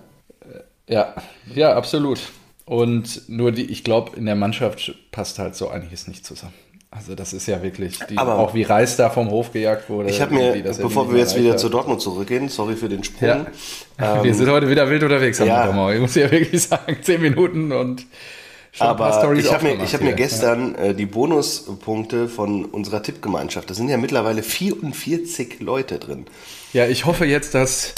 Ja, 0.89 1.15
ja, 1.55 1.75
absolut. 1.77 2.19
Und 2.65 3.29
nur 3.29 3.53
die, 3.53 3.65
ich 3.71 3.85
glaube, 3.85 4.17
in 4.17 4.25
der 4.27 4.35
Mannschaft 4.35 4.95
passt 5.11 5.39
halt 5.39 5.55
so 5.55 5.69
einiges 5.69 6.09
nicht 6.09 6.25
zusammen. 6.25 6.55
Also 6.91 7.15
das 7.15 7.35
ist 7.35 7.47
ja 7.47 7.63
wirklich, 7.63 7.99
die, 8.09 8.17
Aber- 8.17 8.39
auch 8.39 8.55
wie 8.55 8.63
Reis 8.63 8.97
da 8.97 9.11
vom 9.11 9.31
Hof 9.31 9.53
gejagt 9.53 9.91
wurde. 9.91 10.09
Ich 10.09 10.21
habe 10.23 10.35
mir, 10.35 10.55
bevor 10.63 11.13
wir 11.13 11.19
jetzt 11.19 11.35
wieder 11.37 11.49
erreicht 11.49 11.61
zu 11.61 11.67
hat. 11.67 11.75
Dortmund 11.75 12.01
zurückgehen, 12.01 12.49
sorry 12.49 12.77
für 12.77 12.89
den 12.89 13.05
Sprung. 13.05 13.29
Ja. 13.29 14.17
Ähm, 14.17 14.25
wir 14.25 14.35
sind 14.35 14.49
heute 14.49 14.71
wieder 14.71 14.89
wild 14.89 15.03
unterwegs 15.03 15.39
ja. 15.39 15.45
Mittwochmorgen. 15.45 15.97
Ich 15.97 16.01
muss 16.01 16.15
ja 16.15 16.31
wirklich 16.31 16.63
sagen, 16.63 16.97
zehn 17.03 17.21
Minuten 17.21 17.73
und 17.73 18.07
schon 18.73 18.87
ein 18.87 18.97
paar 18.97 19.09
Aber 19.13 19.19
Storys 19.21 19.45
ich 19.45 19.53
habe 19.53 19.65
mir, 19.65 19.85
ich 19.85 19.93
hab 19.93 20.01
mir 20.01 20.15
gestern 20.15 20.75
äh, 20.77 20.95
die 20.95 21.05
Bonuspunkte 21.05 22.27
von 22.27 22.65
unserer 22.65 23.03
Tippgemeinschaft, 23.03 23.69
da 23.69 23.75
sind 23.75 23.91
ja 23.91 23.99
mittlerweile 23.99 24.43
44 24.43 25.61
Leute 25.61 25.99
drin. 25.99 26.25
Ja, 26.73 26.87
ich 26.87 27.05
hoffe 27.05 27.27
jetzt, 27.27 27.55
dass 27.55 27.95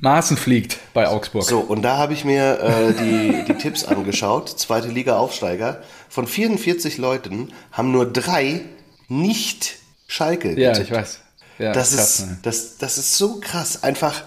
Maaßen 0.00 0.36
fliegt 0.36 0.78
bei 0.94 1.08
Augsburg. 1.08 1.44
So, 1.44 1.58
und 1.58 1.82
da 1.82 1.96
habe 1.96 2.12
ich 2.12 2.24
mir 2.24 2.60
äh, 2.60 2.92
die, 2.94 3.44
die 3.46 3.54
Tipps 3.54 3.84
angeschaut. 3.84 4.48
Zweite 4.48 4.88
Liga 4.88 5.18
Aufsteiger. 5.18 5.82
Von 6.08 6.26
44 6.26 6.98
Leuten 6.98 7.52
haben 7.72 7.90
nur 7.90 8.10
drei 8.10 8.60
nicht 9.08 9.76
Schalke 10.06 10.58
ja, 10.58 10.70
getippt. 10.72 10.90
ich 10.90 10.96
weiß. 10.96 11.20
Ja, 11.58 11.72
Das 11.72 11.96
krass, 11.96 12.20
ist, 12.20 12.26
ne? 12.26 12.38
das, 12.42 12.78
das 12.78 12.98
ist 12.98 13.16
so 13.18 13.40
krass. 13.40 13.82
Einfach 13.82 14.22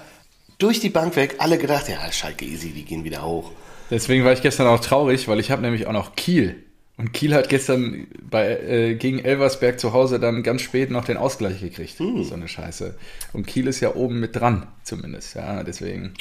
durch 0.58 0.82
die 0.82 0.90
Bank 0.90 1.16
weg, 1.16 1.36
alle 1.40 1.58
gedacht, 1.58 1.88
ja, 1.88 2.12
Schalke 2.12 2.46
easy, 2.46 2.72
die 2.72 2.84
gehen 2.84 3.04
wieder 3.04 3.26
hoch. 3.26 3.52
Deswegen 3.90 4.26
war 4.26 4.34
ich 4.34 4.42
gestern 4.42 4.68
auch 4.68 4.80
traurig, 4.80 5.28
weil 5.28 5.40
ich 5.40 5.52
habe 5.52 5.62
nämlich 5.62 5.88
auch 5.88 5.94
noch 5.94 6.16
Kiel. 6.16 6.64
Und 6.98 7.14
Kiel 7.14 7.34
hat 7.34 7.50
gestern 7.50 8.08
bei, 8.30 8.50
äh, 8.60 8.96
gegen 8.96 9.20
Elversberg 9.20 9.80
zu 9.80 9.94
Hause 9.94 10.20
dann 10.20 10.44
ganz 10.44 10.62
spät 10.62 10.92
noch 10.92 11.06
den 11.06 11.18
Ausgleich 11.18 11.60
gekriegt. 11.60 11.98
Hm. 12.00 12.24
So 12.24 12.36
eine 12.36 12.48
Scheiße. 12.48 12.96
Und 13.34 13.48
Kiel 13.48 13.68
ist 13.68 13.80
ja 13.80 13.96
oben 13.96 14.20
mit 14.20 14.36
dran, 14.36 14.68
zumindest. 14.84 15.36
Ja, 15.36 15.64
deswegen. 15.64 16.14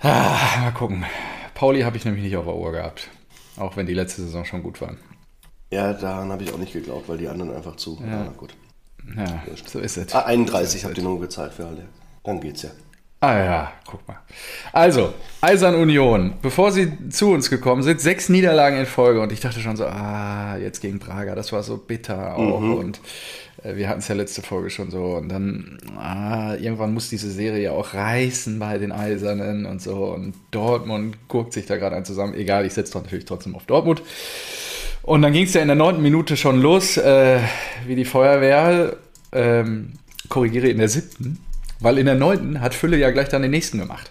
Ah, 0.00 0.60
mal 0.60 0.72
gucken. 0.72 1.04
Pauli 1.54 1.82
habe 1.82 1.96
ich 1.96 2.04
nämlich 2.04 2.24
nicht 2.24 2.36
auf 2.36 2.44
der 2.44 2.54
Uhr 2.54 2.72
gehabt. 2.72 3.08
Auch 3.56 3.76
wenn 3.76 3.86
die 3.86 3.94
letzte 3.94 4.22
Saison 4.22 4.44
schon 4.44 4.62
gut 4.62 4.80
waren. 4.80 4.98
Ja, 5.70 5.92
daran 5.92 6.30
habe 6.30 6.42
ich 6.42 6.52
auch 6.52 6.58
nicht 6.58 6.72
geglaubt, 6.72 7.08
weil 7.08 7.18
die 7.18 7.28
anderen 7.28 7.54
einfach 7.54 7.76
zu. 7.76 8.02
Ja. 8.06 8.32
gut. 8.36 8.54
Ja, 9.16 9.42
so 9.66 9.80
ist 9.80 9.96
es. 9.96 10.14
Ah, 10.14 10.22
31 10.26 10.84
habt 10.84 10.96
ihr 10.96 11.04
nur 11.04 11.20
gezahlt 11.20 11.54
für 11.54 11.66
alle. 11.66 11.88
Dann 12.24 12.40
geht's 12.40 12.62
ja. 12.62 12.70
Ah 13.22 13.38
ja, 13.38 13.72
guck 13.86 14.06
mal. 14.08 14.18
Also, 14.72 15.14
Eisern 15.40 15.76
Union, 15.76 16.32
bevor 16.42 16.72
sie 16.72 17.08
zu 17.08 17.30
uns 17.30 17.50
gekommen 17.50 17.84
sind, 17.84 18.00
sechs 18.00 18.28
Niederlagen 18.28 18.76
in 18.76 18.84
Folge 18.84 19.20
und 19.20 19.30
ich 19.30 19.38
dachte 19.38 19.60
schon 19.60 19.76
so, 19.76 19.86
ah, 19.86 20.56
jetzt 20.56 20.80
gegen 20.80 20.98
Braga, 20.98 21.36
das 21.36 21.52
war 21.52 21.62
so 21.62 21.76
bitter 21.76 22.34
auch 22.34 22.60
und 22.60 23.00
äh, 23.62 23.76
wir 23.76 23.88
hatten 23.88 24.00
es 24.00 24.08
ja 24.08 24.16
letzte 24.16 24.42
Folge 24.42 24.70
schon 24.70 24.90
so 24.90 25.18
und 25.18 25.28
dann, 25.28 25.78
ah, 25.96 26.56
irgendwann 26.56 26.92
muss 26.92 27.10
diese 27.10 27.30
Serie 27.30 27.62
ja 27.62 27.70
auch 27.70 27.94
reißen 27.94 28.58
bei 28.58 28.78
den 28.78 28.90
Eisernen 28.90 29.66
und 29.66 29.80
so 29.80 30.06
und 30.06 30.34
Dortmund 30.50 31.16
guckt 31.28 31.52
sich 31.52 31.66
da 31.66 31.76
gerade 31.76 31.94
ein 31.94 32.04
zusammen, 32.04 32.34
egal, 32.34 32.66
ich 32.66 32.72
setze 32.72 32.94
doch 32.94 33.02
natürlich 33.02 33.24
trotzdem 33.24 33.54
auf 33.54 33.66
Dortmund. 33.66 34.02
Und 35.04 35.22
dann 35.22 35.32
ging 35.32 35.44
es 35.44 35.54
ja 35.54 35.62
in 35.62 35.68
der 35.68 35.76
neunten 35.76 36.02
Minute 36.02 36.36
schon 36.36 36.60
los, 36.60 36.96
äh, 36.96 37.38
wie 37.86 37.94
die 37.94 38.04
Feuerwehr, 38.04 38.96
ähm, 39.30 39.92
korrigiere 40.28 40.66
in 40.66 40.78
der 40.78 40.88
siebten, 40.88 41.38
weil 41.82 41.98
in 41.98 42.06
der 42.06 42.14
neunten 42.14 42.60
hat 42.60 42.74
Fülle 42.74 42.96
ja 42.96 43.10
gleich 43.10 43.28
dann 43.28 43.42
den 43.42 43.50
nächsten 43.50 43.78
gemacht. 43.78 44.10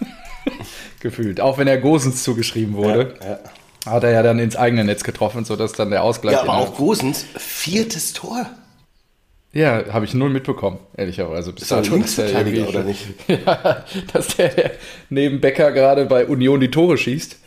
Gefühlt. 1.00 1.40
Auch 1.40 1.58
wenn 1.58 1.68
er 1.68 1.78
Gosens 1.78 2.22
zugeschrieben 2.22 2.74
wurde, 2.74 3.14
Ja, 3.84 3.92
hat 3.92 4.04
er 4.04 4.10
ja 4.10 4.22
dann 4.22 4.38
ins 4.38 4.56
eigene 4.56 4.84
Netz 4.84 5.04
getroffen, 5.04 5.44
sodass 5.44 5.72
dann 5.72 5.90
der 5.90 6.02
Ausgleich. 6.02 6.34
ja 6.34 6.42
aber 6.42 6.56
auch 6.56 6.76
Gosens, 6.76 7.24
viertes 7.36 8.12
Tor. 8.12 8.46
Ja, 9.52 9.84
habe 9.90 10.04
ich 10.04 10.12
null 10.12 10.28
mitbekommen, 10.28 10.78
ehrlicherweise. 10.96 11.52
Bis 11.52 11.62
Ist 11.64 11.70
er 11.70 11.80
der 11.82 11.92
Linksverteidiger 11.92 12.68
oder 12.68 12.82
nicht? 12.82 13.06
ja, 13.28 13.84
dass 14.12 14.36
der, 14.36 14.48
der 14.48 14.72
neben 15.08 15.40
Becker 15.40 15.72
gerade 15.72 16.04
bei 16.04 16.26
Union 16.26 16.60
die 16.60 16.70
Tore 16.70 16.98
schießt. 16.98 17.38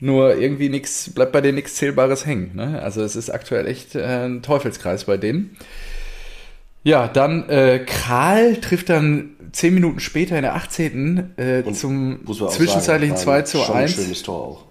Nur 0.00 0.36
irgendwie 0.36 0.68
nix, 0.68 1.10
bleibt 1.14 1.30
bei 1.30 1.40
denen 1.40 1.54
nichts 1.54 1.76
Zählbares 1.76 2.26
hängen. 2.26 2.56
Ne? 2.56 2.82
Also 2.82 3.02
es 3.04 3.14
ist 3.14 3.30
aktuell 3.30 3.68
echt 3.68 3.94
äh, 3.94 4.24
ein 4.24 4.42
Teufelskreis 4.42 5.04
bei 5.04 5.16
denen. 5.16 5.56
Ja, 6.84 7.08
dann 7.08 7.48
äh, 7.48 7.80
Kral 7.86 8.56
trifft 8.56 8.88
dann 8.88 9.30
zehn 9.52 9.74
Minuten 9.74 10.00
später 10.00 10.36
in 10.36 10.42
der 10.42 10.54
18. 10.56 11.36
Äh, 11.36 11.72
zum 11.72 12.20
zwischenzeitlichen 12.26 13.16
sagen, 13.16 13.26
war 13.28 13.36
2 13.38 13.42
zu 13.42 13.58
schon 13.58 13.74
ein 13.76 13.82
1 13.82 13.92
schönes 13.92 14.22
Tor 14.22 14.36
auch. 14.42 14.64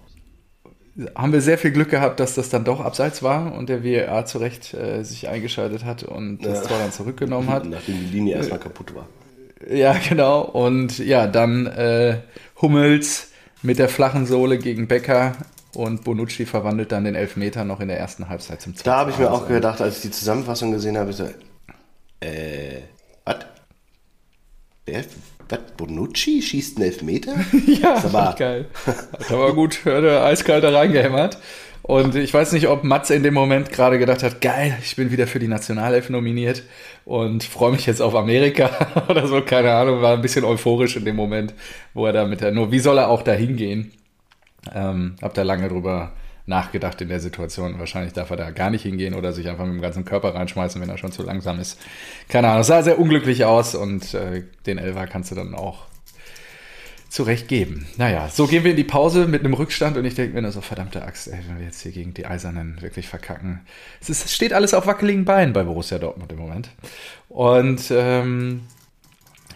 haben 1.14 1.32
wir 1.32 1.40
sehr 1.40 1.56
viel 1.56 1.70
Glück 1.70 1.88
gehabt, 1.90 2.20
dass 2.20 2.34
das 2.34 2.50
dann 2.50 2.64
doch 2.64 2.80
abseits 2.80 3.22
war 3.22 3.54
und 3.54 3.68
der 3.68 3.82
VAR 3.84 4.26
zu 4.26 4.38
Recht 4.38 4.74
äh, 4.74 5.02
sich 5.04 5.28
eingeschaltet 5.28 5.84
hat 5.84 6.02
und 6.02 6.44
das 6.44 6.62
Ja. 6.62 6.68
Tor 6.68 6.78
dann 6.78 6.92
zurückgenommen 6.92 7.48
hat. 7.48 7.64
Nachdem 7.66 7.98
die 8.00 8.16
Linie 8.16 8.36
erstmal 8.36 8.58
kaputt 8.58 8.94
war. 8.94 9.06
Ja, 9.72 9.94
genau. 10.08 10.42
Und 10.42 10.98
ja, 10.98 11.26
dann 11.26 11.66
äh, 11.66 12.18
Hummels 12.60 13.28
mit 13.62 13.78
der 13.78 13.88
flachen 13.88 14.26
Sohle 14.26 14.58
gegen 14.58 14.88
Becker 14.88 15.32
und 15.74 16.04
Bonucci 16.04 16.44
verwandelt 16.44 16.92
dann 16.92 17.04
den 17.04 17.14
Elfmeter 17.14 17.64
noch 17.64 17.80
in 17.80 17.88
der 17.88 17.98
ersten 17.98 18.28
Halbzeit 18.28 18.60
zum 18.60 18.74
2 18.76 18.82
Da 18.84 18.96
habe 18.98 19.10
ich 19.12 19.18
mir 19.18 19.30
auch 19.30 19.42
1. 19.42 19.48
gedacht, 19.48 19.80
als 19.80 19.96
ich 19.96 20.02
die 20.02 20.10
Zusammenfassung 20.10 20.72
gesehen 20.72 20.98
habe, 20.98 21.10
ich 21.10 21.16
so, 21.16 21.24
äh, 22.22 22.80
was? 23.24 23.36
Wer, 24.86 25.04
was, 25.48 25.58
Bonucci 25.76 26.42
schießt 26.42 26.76
einen 26.76 26.86
Elfmeter? 26.86 27.34
Ja, 27.66 27.96
aber- 27.96 28.20
richtig 28.28 28.36
geil. 28.38 28.66
Hat 28.86 29.30
aber 29.32 29.54
gut, 29.54 29.84
hört 29.84 30.04
er 30.04 30.24
eiskalt 30.24 30.64
da 30.64 30.70
reingehämmert. 30.70 31.38
Und 31.84 32.14
ich 32.14 32.32
weiß 32.32 32.52
nicht, 32.52 32.68
ob 32.68 32.84
Matze 32.84 33.14
in 33.16 33.24
dem 33.24 33.34
Moment 33.34 33.70
gerade 33.72 33.98
gedacht 33.98 34.22
hat, 34.22 34.40
geil, 34.40 34.78
ich 34.84 34.94
bin 34.94 35.10
wieder 35.10 35.26
für 35.26 35.40
die 35.40 35.48
Nationalelf 35.48 36.10
nominiert 36.10 36.62
und 37.04 37.42
freue 37.42 37.72
mich 37.72 37.86
jetzt 37.86 38.00
auf 38.00 38.14
Amerika 38.14 38.70
oder 39.08 39.26
so, 39.26 39.40
keine 39.42 39.72
Ahnung, 39.74 40.00
war 40.00 40.12
ein 40.14 40.22
bisschen 40.22 40.44
euphorisch 40.44 40.94
in 40.96 41.04
dem 41.04 41.16
Moment, 41.16 41.54
wo 41.92 42.06
er 42.06 42.12
da 42.12 42.24
mit 42.24 42.40
der, 42.40 42.52
nur 42.52 42.70
wie 42.70 42.78
soll 42.78 42.98
er 42.98 43.08
auch 43.08 43.22
da 43.22 43.32
hingehen? 43.32 43.90
Ähm, 44.72 45.16
hab 45.20 45.34
da 45.34 45.42
lange 45.42 45.68
drüber 45.68 46.12
nachgedacht 46.46 47.00
in 47.00 47.08
der 47.08 47.20
Situation. 47.20 47.78
Wahrscheinlich 47.78 48.12
darf 48.12 48.30
er 48.30 48.36
da 48.36 48.50
gar 48.50 48.70
nicht 48.70 48.82
hingehen 48.82 49.14
oder 49.14 49.32
sich 49.32 49.48
einfach 49.48 49.64
mit 49.64 49.74
dem 49.74 49.80
ganzen 49.80 50.04
Körper 50.04 50.34
reinschmeißen, 50.34 50.80
wenn 50.80 50.88
er 50.88 50.98
schon 50.98 51.12
zu 51.12 51.22
langsam 51.22 51.60
ist. 51.60 51.78
Keine 52.28 52.48
Ahnung, 52.48 52.62
es 52.62 52.66
sah 52.66 52.82
sehr 52.82 52.98
unglücklich 52.98 53.44
aus 53.44 53.74
und 53.74 54.14
äh, 54.14 54.44
den 54.66 54.78
Elfer 54.78 55.06
kannst 55.06 55.30
du 55.30 55.34
dann 55.34 55.54
auch 55.54 55.86
zurecht 57.12 57.46
geben. 57.46 57.86
Naja, 57.98 58.28
so 58.32 58.46
gehen 58.46 58.64
wir 58.64 58.70
in 58.70 58.76
die 58.78 58.84
Pause 58.84 59.26
mit 59.26 59.44
einem 59.44 59.52
Rückstand 59.52 59.98
und 59.98 60.04
ich 60.06 60.14
denke 60.14 60.34
mir 60.34 60.40
nur 60.40 60.50
so, 60.50 60.62
verdammte 60.62 61.02
Axt, 61.02 61.28
ey, 61.28 61.38
wenn 61.46 61.58
wir 61.58 61.66
jetzt 61.66 61.82
hier 61.82 61.92
gegen 61.92 62.14
die 62.14 62.24
Eisernen 62.24 62.80
wirklich 62.80 63.06
verkacken. 63.06 63.60
Es, 64.00 64.08
ist, 64.08 64.30
steht 64.30 64.54
alles 64.54 64.72
auf 64.72 64.86
wackeligen 64.86 65.26
Beinen 65.26 65.52
bei 65.52 65.62
Borussia 65.62 65.98
Dortmund 65.98 66.32
im 66.32 66.38
Moment. 66.38 66.70
Und 67.28 67.90
ähm, 67.90 68.62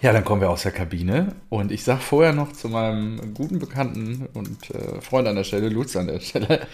ja, 0.03 0.13
dann 0.13 0.25
kommen 0.25 0.41
wir 0.41 0.51
aus 0.51 0.63
der 0.63 0.73
Kabine 0.73 1.35
und 1.49 1.73
ich 1.73 1.85
sage 1.85 2.01
vorher 2.01 2.33
noch 2.33 2.53
zu 2.53 2.69
meinem 2.69 3.35
guten 3.35 3.59
Bekannten 3.59 4.29
und 4.35 4.71
äh, 4.71 5.01
Freund 5.01 5.29
an 5.29 5.37
der 5.37 5.45
Stelle, 5.45 5.69
Lutz 5.69 5.97
an 5.97 6.07
der 6.07 6.21
Stelle, 6.21 6.67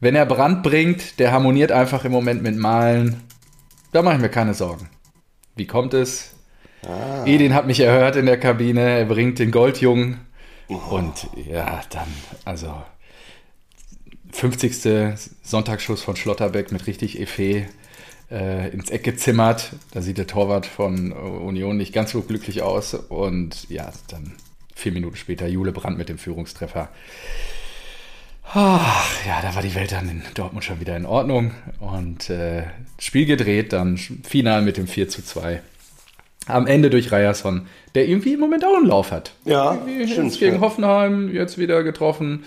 wenn 0.00 0.14
er 0.14 0.26
Brand 0.26 0.62
bringt, 0.62 1.18
der 1.18 1.32
harmoniert 1.32 1.72
einfach 1.72 2.04
im 2.04 2.12
Moment 2.12 2.42
mit 2.42 2.56
Malen, 2.56 3.22
da 3.92 4.02
mache 4.02 4.16
ich 4.16 4.20
mir 4.20 4.30
keine 4.30 4.54
Sorgen. 4.54 4.88
Wie 5.56 5.66
kommt 5.66 5.94
es? 5.94 6.34
Ah. 6.86 7.24
Edin 7.26 7.54
hat 7.54 7.66
mich 7.66 7.80
erhört 7.80 8.16
in 8.16 8.26
der 8.26 8.40
Kabine, 8.40 8.80
er 8.80 9.04
bringt 9.04 9.38
den 9.38 9.50
Goldjungen 9.50 10.20
und 10.68 11.28
ja, 11.34 11.80
dann, 11.90 12.08
also 12.44 12.72
50. 14.32 15.18
Sonntagsschuss 15.42 16.02
von 16.02 16.16
Schlotterbeck 16.16 16.72
mit 16.72 16.86
richtig 16.86 17.20
Effet 17.20 17.66
äh, 18.30 18.68
ins 18.70 18.90
Eck 18.90 19.04
gezimmert. 19.04 19.72
Da 19.92 20.02
sieht 20.02 20.18
der 20.18 20.26
Torwart 20.26 20.66
von 20.66 21.12
Union 21.12 21.76
nicht 21.76 21.92
ganz 21.92 22.12
so 22.12 22.22
glücklich 22.22 22.62
aus. 22.62 22.94
Und 22.94 23.68
ja, 23.68 23.92
dann 24.08 24.32
vier 24.74 24.92
Minuten 24.92 25.16
später 25.16 25.46
Jule 25.46 25.72
Brandt 25.72 25.98
mit 25.98 26.08
dem 26.08 26.18
Führungstreffer. 26.18 26.88
Ach, 28.52 29.26
ja, 29.26 29.40
da 29.42 29.54
war 29.54 29.62
die 29.62 29.74
Welt 29.76 29.92
dann 29.92 30.08
in 30.08 30.22
Dortmund 30.34 30.64
schon 30.64 30.80
wieder 30.80 30.96
in 30.96 31.06
Ordnung. 31.06 31.52
Und 31.78 32.30
äh, 32.30 32.64
Spiel 32.98 33.26
gedreht, 33.26 33.72
dann 33.72 33.96
final 33.96 34.62
mit 34.62 34.76
dem 34.76 34.88
4 34.88 35.08
zu 35.08 35.22
2. 35.22 35.62
Am 36.46 36.66
Ende 36.66 36.90
durch 36.90 37.12
Ryerson, 37.12 37.68
der 37.94 38.08
irgendwie 38.08 38.32
im 38.32 38.40
Moment 38.40 38.64
auch 38.64 38.76
einen 38.76 38.86
Lauf 38.86 39.12
hat. 39.12 39.34
Ja, 39.44 39.74
Irgendwie 39.74 40.08
stimmt, 40.10 40.36
gegen. 40.38 40.60
Hoffenheim 40.60 41.32
jetzt 41.32 41.58
wieder 41.58 41.84
getroffen. 41.84 42.44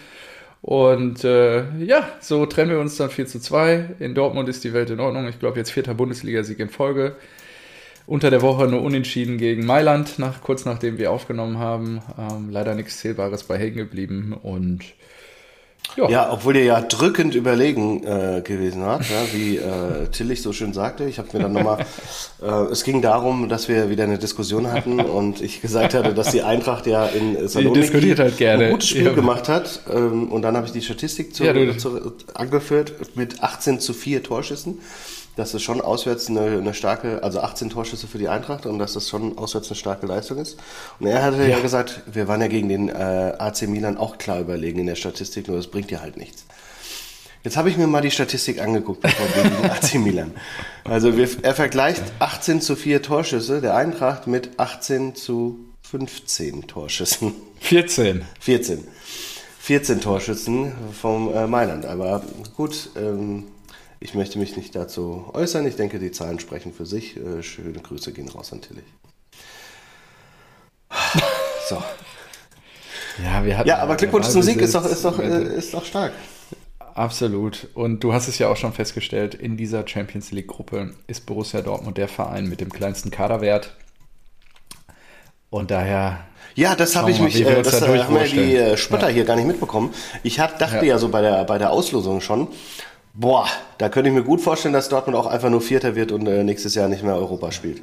Und 0.64 1.26
äh, 1.26 1.66
ja, 1.84 2.08
so 2.22 2.46
trennen 2.46 2.72
wir 2.72 2.80
uns 2.80 2.96
dann 2.96 3.10
4 3.10 3.28
zu 3.28 3.42
2. 3.42 3.96
In 4.00 4.16
Dortmund 4.16 4.48
ist 4.48 4.64
die 4.64 4.72
Welt 4.72 4.90
in 4.90 5.02
Ordnung. 5.02 5.28
Ich 5.28 5.38
glaube, 5.38 5.60
jetzt 5.60 5.72
vierter 5.72 5.94
Bundesligasieg 5.94 6.58
in 6.60 6.70
Folge. 6.70 7.18
Unter 8.08 8.30
der 8.30 8.42
Woche 8.42 8.68
nur 8.68 8.82
unentschieden 8.82 9.38
gegen 9.38 9.66
Mailand, 9.66 10.20
nach, 10.20 10.42
kurz 10.42 10.64
nachdem 10.64 10.98
wir 10.98 11.12
aufgenommen 11.12 11.58
haben. 11.58 12.02
Ähm, 12.18 12.50
leider 12.50 12.76
nichts 12.76 13.00
Zählbares 13.00 13.44
bei 13.44 13.58
hängen 13.58 13.76
geblieben. 13.76 14.32
Und 14.42 14.86
ja, 15.98 16.10
Ja, 16.10 16.32
obwohl 16.32 16.56
ihr 16.56 16.64
ja 16.64 16.82
drückend 16.82 17.36
überlegen 17.36 18.04
äh, 18.04 18.42
gewesen 18.44 18.82
wart, 18.84 19.04
ja, 19.10 19.22
wie 19.34 19.58
äh, 19.58 20.08
Tillich 20.12 20.42
so 20.42 20.54
schön 20.54 20.74
sagte. 20.74 21.04
Ich 21.06 21.20
habe 21.20 21.30
mir 21.34 21.44
dann 21.44 21.54
nochmal, 21.54 21.86
äh, 22.42 22.72
es 22.72 22.84
ging 22.84 23.02
darum, 23.02 23.48
dass 23.50 23.68
wir 23.68 23.90
wieder 23.90 24.04
eine 24.06 24.18
Diskussion 24.18 24.72
hatten 24.72 25.00
und 25.00 25.42
ich 25.42 25.62
gesagt 25.62 25.94
hatte, 25.94 26.14
dass 26.14 26.32
die 26.32 26.42
Eintracht 26.42 26.88
ja 26.88 27.06
in 27.06 27.48
Saloniki 27.48 27.88
halt 28.18 28.42
ein 28.42 28.72
gutes 28.72 28.90
Spiel 28.90 29.06
Ja. 29.06 29.14
gemacht 29.14 29.50
hat. 29.50 29.82
Ähm, 29.94 30.32
und 30.32 30.42
dann 30.42 30.56
habe 30.58 30.66
ich 30.68 30.74
die 30.74 30.82
Statistik 30.82 31.36
zu, 31.36 31.44
zu, 31.78 32.14
angeführt 32.34 32.94
mit 33.16 33.44
18 33.44 33.80
zu 33.80 33.94
4 33.94 34.24
Torschüssen. 34.24 34.80
Das 35.36 35.54
ist 35.54 35.64
schon 35.64 35.82
auswärts 35.82 36.30
eine, 36.30 36.42
eine 36.42 36.74
starke, 36.74 37.24
also 37.24 37.40
18 37.40 37.72
Torschüsse 37.72 38.08
für 38.08 38.20
die 38.20 38.30
Eintracht 38.30 38.66
und 38.66 38.78
dass 38.78 38.94
das 38.94 39.10
schon 39.10 39.38
auswärts 39.38 39.70
eine 39.70 39.76
starke 39.76 40.06
Leistung 40.06 40.38
ist. 40.38 40.58
Und 41.00 41.08
er 41.08 41.24
hatte 41.24 41.48
ja, 41.48 41.60
gesagt, 41.60 42.02
wir 42.06 42.28
waren 42.28 42.42
ja 42.42 42.48
gegen 42.48 42.70
den 42.70 42.90
äh, 42.90 42.94
AC 43.38 43.64
Milan 43.64 43.98
auch 43.98 44.18
klar 44.18 44.40
überlegen 44.40 44.80
in 44.80 44.86
der 44.86 44.96
Statistik, 44.96 45.48
nur 45.48 45.58
das 45.58 45.68
bringt 45.68 45.90
ja 45.90 46.02
halt 46.02 46.18
nichts. 46.18 46.46
Jetzt 47.44 47.58
habe 47.58 47.70
ich 47.70 47.78
mir 47.78 47.88
mal 47.88 48.02
die 48.02 48.12
Statistik 48.12 48.62
angeguckt, 48.62 49.04
gegen 49.04 49.70
AC 49.70 49.96
Milan. 50.04 50.32
Also 50.86 51.18
wir, 51.18 51.28
er 51.42 51.56
vergleicht 51.56 52.04
18 52.20 52.62
zu 52.62 52.76
4 52.76 53.02
Torschüsse 53.02 53.60
der 53.60 53.76
Eintracht 53.76 54.28
mit 54.28 54.60
18 54.60 55.16
zu 55.16 55.60
15 55.82 56.68
Torschüssen. 56.68 57.34
14. 57.60 58.24
14. 58.40 58.88
14 59.60 60.02
Torschüssen 60.02 60.72
vom 61.00 61.34
äh, 61.34 61.46
Mailand. 61.48 61.86
Aber 61.86 62.24
gut, 62.56 62.90
ähm, 62.96 63.46
ich 64.04 64.14
möchte 64.16 64.38
mich 64.38 64.58
nicht 64.58 64.76
dazu 64.76 65.30
äußern. 65.34 65.66
Ich 65.66 65.78
denke, 65.78 65.98
die 65.98 66.12
Zahlen 66.12 66.38
sprechen 66.40 66.74
für 66.74 66.86
sich. 66.86 67.16
Äh, 67.16 67.42
schöne 67.42 67.80
Grüße 67.80 68.12
gehen 68.12 68.28
raus 68.28 68.52
an 68.52 68.62
Tillich. 68.62 68.84
So. 71.70 71.82
Ja, 73.24 73.46
wir 73.46 73.58
hatten, 73.58 73.70
Ja, 73.70 73.78
aber 73.78 73.96
Glückwunsch 73.96 74.28
zum 74.28 74.42
Sieg 74.42 74.60
ist 74.60 74.76
doch, 74.76 74.86
ist 74.86 75.06
doch, 75.06 75.18
äh, 75.18 75.56
ist 75.56 75.74
doch 75.74 75.86
stark. 75.86 76.12
Absolut. 76.94 77.70
Und 77.74 78.04
du 78.04 78.12
hast 78.12 78.28
es 78.28 78.38
ja 78.38 78.50
auch 78.50 78.58
schon 78.58 78.74
festgestellt, 78.74 79.34
in 79.34 79.56
dieser 79.56 79.88
Champions 79.88 80.34
League-Gruppe 80.34 80.94
ist 81.08 81.26
Borussia 81.26 81.62
Dortmund 81.62 81.98
der 81.98 82.10
Verein 82.10 82.50
mit 82.50 82.60
dem 82.60 82.70
kleinsten 82.70 83.12
Kaderwert. 83.12 83.78
Und 85.50 85.72
daher. 85.72 86.26
Ja, 86.56 86.76
das 86.76 86.98
habe 86.98 87.12
ich 87.12 87.20
mal, 87.20 87.26
mich, 87.26 87.40
äh, 87.40 87.64
das 87.64 87.80
da 87.80 87.96
äh, 87.96 88.00
haben 88.04 88.16
ja 88.18 88.24
die 88.26 88.78
Spötter 88.78 89.08
hier 89.08 89.24
gar 89.24 89.38
nicht 89.38 89.48
mitbekommen. 89.48 89.94
Ich 90.24 90.42
hat, 90.42 90.60
dachte 90.60 90.86
ja. 90.86 90.96
Ja. 90.96 90.98
so 90.98 91.08
bei 91.08 91.22
der, 91.22 91.46
bei 91.46 91.58
der 91.58 91.72
Auslosung 91.72 92.20
schon, 92.20 92.50
boah, 93.14 93.48
da 93.78 93.90
könnte 93.90 94.10
ich 94.10 94.16
mir 94.16 94.24
gut 94.24 94.42
vorstellen, 94.42 94.74
dass 94.74 94.90
Dortmund 94.90 95.18
auch 95.18 95.28
einfach 95.28 95.50
nur 95.50 95.62
Vierter 95.62 95.96
wird 95.96 96.12
und 96.12 96.28
äh, 96.28 96.44
nächstes 96.44 96.76
Jahr 96.76 96.90
nicht 96.90 97.04
mehr 97.04 97.16
Europa 97.16 97.52
spielt. 97.52 97.82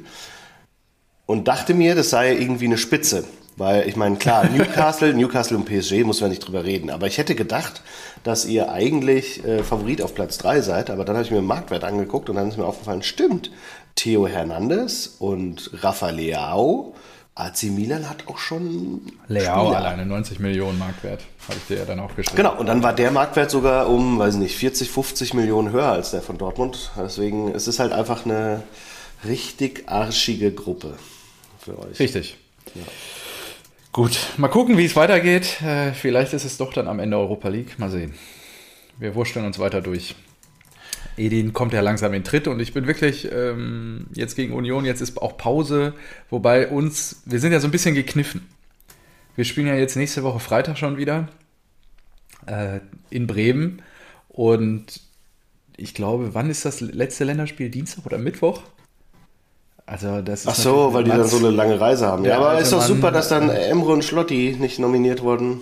Und 1.25 1.47
dachte 1.47 1.73
mir, 1.73 1.95
das 1.95 2.09
sei 2.09 2.33
irgendwie 2.33 2.65
eine 2.65 2.77
Spitze. 2.77 3.23
Weil 3.57 3.87
ich 3.87 3.95
meine, 3.95 4.17
klar, 4.17 4.45
Newcastle, 4.53 5.13
Newcastle 5.13 5.57
und 5.57 5.65
PSG 5.65 6.03
muss 6.03 6.21
man 6.21 6.29
nicht 6.29 6.45
drüber 6.45 6.63
reden. 6.63 6.89
Aber 6.89 7.07
ich 7.07 7.17
hätte 7.17 7.35
gedacht, 7.35 7.81
dass 8.23 8.45
ihr 8.45 8.71
eigentlich 8.71 9.45
äh, 9.45 9.63
Favorit 9.63 10.01
auf 10.01 10.15
Platz 10.15 10.37
3 10.39 10.61
seid. 10.61 10.89
Aber 10.89 11.05
dann 11.05 11.15
habe 11.15 11.25
ich 11.25 11.31
mir 11.31 11.37
den 11.37 11.45
Marktwert 11.45 11.83
angeguckt 11.83 12.29
und 12.29 12.35
dann 12.35 12.49
ist 12.49 12.57
mir 12.57 12.65
aufgefallen, 12.65 13.03
stimmt. 13.03 13.51
Theo 13.95 14.27
Hernandez 14.27 15.15
und 15.19 15.71
Rafa 15.83 16.09
Leao. 16.09 16.93
AC 17.35 17.63
Milan 17.63 18.09
hat 18.09 18.27
auch 18.27 18.37
schon 18.37 19.01
Leao 19.27 19.65
Spieler. 19.65 19.77
alleine 19.77 20.05
90 20.05 20.39
Millionen 20.39 20.77
Marktwert. 20.77 21.21
Habe 21.47 21.57
ich 21.57 21.67
dir 21.67 21.77
ja 21.79 21.85
dann 21.85 21.99
auch 21.99 22.15
geschrieben. 22.15 22.35
Genau, 22.35 22.57
und 22.57 22.65
dann 22.65 22.83
war 22.83 22.93
der 22.93 23.09
Marktwert 23.11 23.49
sogar 23.49 23.89
um, 23.89 24.19
weiß 24.19 24.35
nicht, 24.35 24.55
40, 24.57 24.89
50 24.89 25.33
Millionen 25.33 25.71
höher 25.71 25.91
als 25.91 26.11
der 26.11 26.21
von 26.21 26.37
Dortmund. 26.37 26.91
Deswegen 26.97 27.53
ist 27.53 27.67
es 27.67 27.79
halt 27.79 27.93
einfach 27.93 28.25
eine 28.25 28.63
richtig 29.25 29.87
arschige 29.87 30.51
Gruppe 30.51 30.95
für 31.59 31.79
euch. 31.79 31.99
Richtig. 31.99 32.37
Gut, 33.93 34.17
mal 34.37 34.47
gucken, 34.49 34.77
wie 34.77 34.85
es 34.85 34.95
weitergeht. 34.95 35.61
Äh, 35.61 35.93
vielleicht 35.93 36.33
ist 36.33 36.45
es 36.45 36.57
doch 36.57 36.73
dann 36.73 36.87
am 36.87 36.99
Ende 36.99 37.17
Europa 37.17 37.47
League. 37.49 37.79
Mal 37.79 37.89
sehen. 37.89 38.13
Wir 38.97 39.15
wurschteln 39.15 39.45
uns 39.45 39.57
weiter 39.57 39.81
durch. 39.81 40.15
Edin 41.17 41.53
kommt 41.53 41.73
ja 41.73 41.81
langsam 41.81 42.13
in 42.13 42.23
Tritt 42.23 42.47
und 42.47 42.59
ich 42.59 42.73
bin 42.73 42.87
wirklich 42.87 43.29
ähm, 43.31 44.07
jetzt 44.13 44.35
gegen 44.35 44.53
Union, 44.53 44.85
jetzt 44.85 45.01
ist 45.01 45.21
auch 45.21 45.37
Pause, 45.37 45.93
wobei 46.29 46.67
uns, 46.67 47.21
wir 47.25 47.39
sind 47.39 47.51
ja 47.51 47.59
so 47.59 47.67
ein 47.67 47.71
bisschen 47.71 47.95
gekniffen. 47.95 48.47
Wir 49.35 49.45
spielen 49.45 49.67
ja 49.67 49.75
jetzt 49.75 49.95
nächste 49.95 50.23
Woche 50.23 50.39
Freitag 50.39 50.77
schon 50.77 50.97
wieder 50.97 51.27
äh, 52.45 52.79
in 53.09 53.27
Bremen 53.27 53.81
und 54.27 55.01
ich 55.77 55.93
glaube, 55.93 56.33
wann 56.33 56.49
ist 56.49 56.65
das 56.65 56.81
letzte 56.81 57.23
Länderspiel? 57.23 57.69
Dienstag 57.69 58.05
oder 58.05 58.17
Mittwoch? 58.17 58.61
Also 59.85 60.21
das 60.21 60.41
ist 60.41 60.47
Ach 60.47 60.55
so, 60.55 60.93
weil 60.93 61.03
die 61.03 61.09
dann 61.09 61.27
so 61.27 61.37
eine 61.37 61.49
lange 61.49 61.79
Reise 61.79 62.07
haben. 62.07 62.23
Ja, 62.23 62.31
Ja, 62.31 62.37
aber 62.37 62.49
also 62.49 62.61
ist 62.61 62.71
doch 62.71 62.95
super, 62.95 63.11
dass 63.11 63.29
dann 63.29 63.49
Emre 63.49 63.91
und 63.91 64.03
Schlotti 64.03 64.55
nicht 64.59 64.79
nominiert 64.79 65.21
wurden 65.21 65.59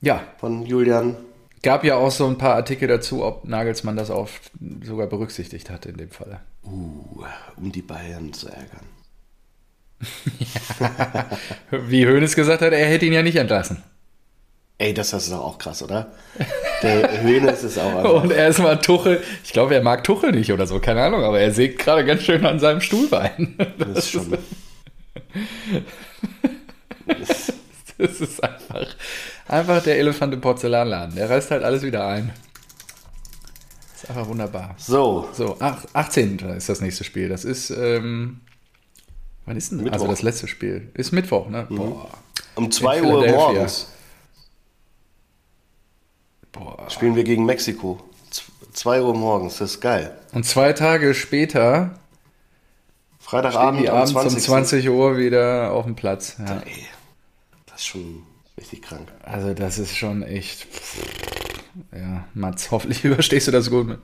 Ja, 0.00 0.22
von 0.38 0.66
Julian. 0.66 1.16
Gab 1.62 1.84
ja 1.84 1.94
auch 1.96 2.10
so 2.10 2.26
ein 2.26 2.38
paar 2.38 2.56
Artikel 2.56 2.88
dazu, 2.88 3.24
ob 3.24 3.44
Nagelsmann 3.44 3.96
das 3.96 4.10
auch 4.10 4.28
sogar 4.82 5.06
berücksichtigt 5.06 5.70
hat 5.70 5.86
in 5.86 5.96
dem 5.96 6.10
Falle. 6.10 6.40
Uh, 6.64 7.24
um 7.56 7.70
die 7.70 7.82
Bayern 7.82 8.32
zu 8.32 8.48
ärgern. 8.48 8.86
Wie 11.70 12.06
Hoeneß 12.06 12.34
gesagt 12.34 12.62
hat, 12.62 12.72
er 12.72 12.86
hätte 12.86 13.06
ihn 13.06 13.12
ja 13.12 13.22
nicht 13.22 13.36
entlassen. 13.36 13.82
Ey, 14.78 14.92
das 14.92 15.12
ist 15.12 15.30
doch 15.30 15.40
auch 15.40 15.58
krass, 15.58 15.80
oder? 15.82 16.10
Der 16.82 17.22
Hönes 17.22 17.62
ist 17.62 17.78
auch 17.78 17.94
einfach. 17.96 18.22
Und 18.24 18.32
erstmal 18.32 18.80
Tuchel, 18.80 19.22
ich 19.44 19.52
glaube, 19.52 19.76
er 19.76 19.82
mag 19.82 20.02
Tuchel 20.02 20.32
nicht 20.32 20.52
oder 20.52 20.66
so, 20.66 20.80
keine 20.80 21.04
Ahnung, 21.04 21.22
aber 21.22 21.38
er 21.38 21.52
sägt 21.52 21.78
gerade 21.78 22.04
ganz 22.04 22.22
schön 22.22 22.44
an 22.44 22.58
seinem 22.58 22.80
Stuhlbein. 22.80 23.56
Das 23.78 23.98
ist 23.98 24.10
schon. 24.10 24.36
Das 27.98 28.20
ist 28.20 28.42
einfach, 28.42 28.86
einfach 29.48 29.82
der 29.82 29.98
Elefant 29.98 30.32
im 30.34 30.40
Porzellanladen. 30.40 31.14
Der 31.16 31.28
reißt 31.30 31.50
halt 31.50 31.62
alles 31.62 31.82
wieder 31.82 32.06
ein. 32.06 32.32
Ist 33.94 34.08
einfach 34.10 34.26
wunderbar. 34.26 34.74
So, 34.78 35.28
So, 35.32 35.56
ach, 35.60 35.84
18. 35.92 36.38
ist 36.56 36.68
das 36.68 36.80
nächste 36.80 37.04
Spiel. 37.04 37.28
Das 37.28 37.44
ist, 37.44 37.70
ähm, 37.70 38.40
wann 39.46 39.56
ist 39.56 39.70
denn 39.70 39.78
Mittwoch. 39.78 39.92
Also 39.94 40.06
das 40.08 40.22
letzte 40.22 40.48
Spiel. 40.48 40.90
Ist 40.94 41.12
Mittwoch, 41.12 41.48
ne? 41.48 41.66
Boah. 41.70 42.08
um 42.56 42.70
2 42.70 42.98
In 42.98 43.04
Uhr 43.06 43.26
morgens 43.28 43.88
Boah. 46.52 46.88
spielen 46.90 47.16
wir 47.16 47.24
gegen 47.24 47.44
Mexiko. 47.46 48.02
2 48.72 49.02
Uhr 49.02 49.14
morgens, 49.14 49.58
das 49.58 49.72
ist 49.72 49.80
geil. 49.80 50.16
Und 50.32 50.44
zwei 50.46 50.72
Tage 50.72 51.14
später 51.14 51.98
Freitagabend 53.20 53.88
abends 53.88 54.12
20. 54.12 54.32
um 54.34 54.40
20 54.40 54.88
Uhr 54.88 55.16
wieder 55.18 55.72
auf 55.72 55.84
dem 55.84 55.94
Platz. 55.94 56.36
Ja. 56.38 56.56
Ey, 56.64 56.86
das 57.66 57.80
ist 57.80 57.86
schon 57.86 58.22
richtig 58.62 58.82
krank. 58.82 59.08
Also 59.24 59.52
das 59.54 59.78
ist 59.78 59.96
schon 59.96 60.22
echt. 60.22 60.66
Ja, 61.94 62.24
Mats, 62.34 62.70
hoffentlich 62.70 63.04
überstehst 63.04 63.48
du 63.48 63.52
das 63.52 63.70
gut. 63.70 63.98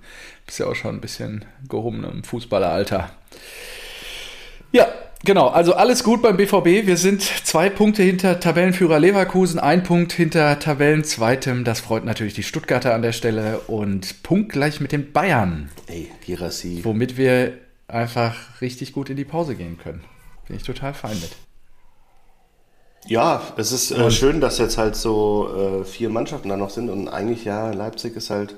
Bist 0.47 0.59
ja 0.59 0.67
auch 0.67 0.75
schon 0.75 0.97
ein 0.97 1.01
bisschen 1.01 1.45
gehoben 1.69 2.05
im 2.05 2.25
Fußballeralter. 2.25 3.11
Ja, 4.73 4.89
genau. 5.25 5.49
Also 5.49 5.75
alles 5.75 6.03
gut 6.03 6.23
beim 6.23 6.37
BVB. 6.37 6.87
Wir 6.87 6.97
sind 6.97 7.23
zwei 7.23 7.71
Punkte 7.71 8.03
hinter 8.03 8.41
Tabellenführer 8.41 8.99
Leverkusen, 8.99 9.59
ein 9.61 9.83
Punkt 9.83 10.13
hinter 10.13 10.59
Tabellenzweitem. 10.59 11.65
Das 11.65 11.81
freut 11.81 12.05
natürlich 12.05 12.35
die 12.35 12.43
Stuttgarter 12.43 12.95
an 12.95 13.03
der 13.03 13.13
Stelle 13.13 13.61
und 13.61 14.23
punktgleich 14.23 14.81
mit 14.81 14.93
den 14.93 15.13
Bayern, 15.13 15.71
Ey, 15.87 16.11
Girassi. 16.27 16.81
womit 16.83 17.17
wir 17.17 17.53
einfach 17.87 18.61
richtig 18.61 18.93
gut 18.93 19.09
in 19.09 19.17
die 19.17 19.25
Pause 19.25 19.55
gehen 19.55 19.79
können. 19.79 20.03
Bin 20.47 20.57
ich 20.57 20.63
total 20.63 20.95
fein 20.95 21.19
mit. 21.21 21.37
Ja, 23.07 23.41
es 23.57 23.73
ist 23.73 23.91
äh, 23.91 24.11
schön, 24.11 24.41
dass 24.41 24.59
jetzt 24.59 24.77
halt 24.77 24.97
so 24.97 25.81
äh, 25.83 25.85
vier 25.85 26.11
Mannschaften 26.11 26.49
da 26.49 26.57
noch 26.57 26.71
sind 26.71 26.91
und 26.91 27.09
eigentlich 27.09 27.45
ja, 27.45 27.71
Leipzig 27.71 28.17
ist 28.17 28.31
halt 28.31 28.55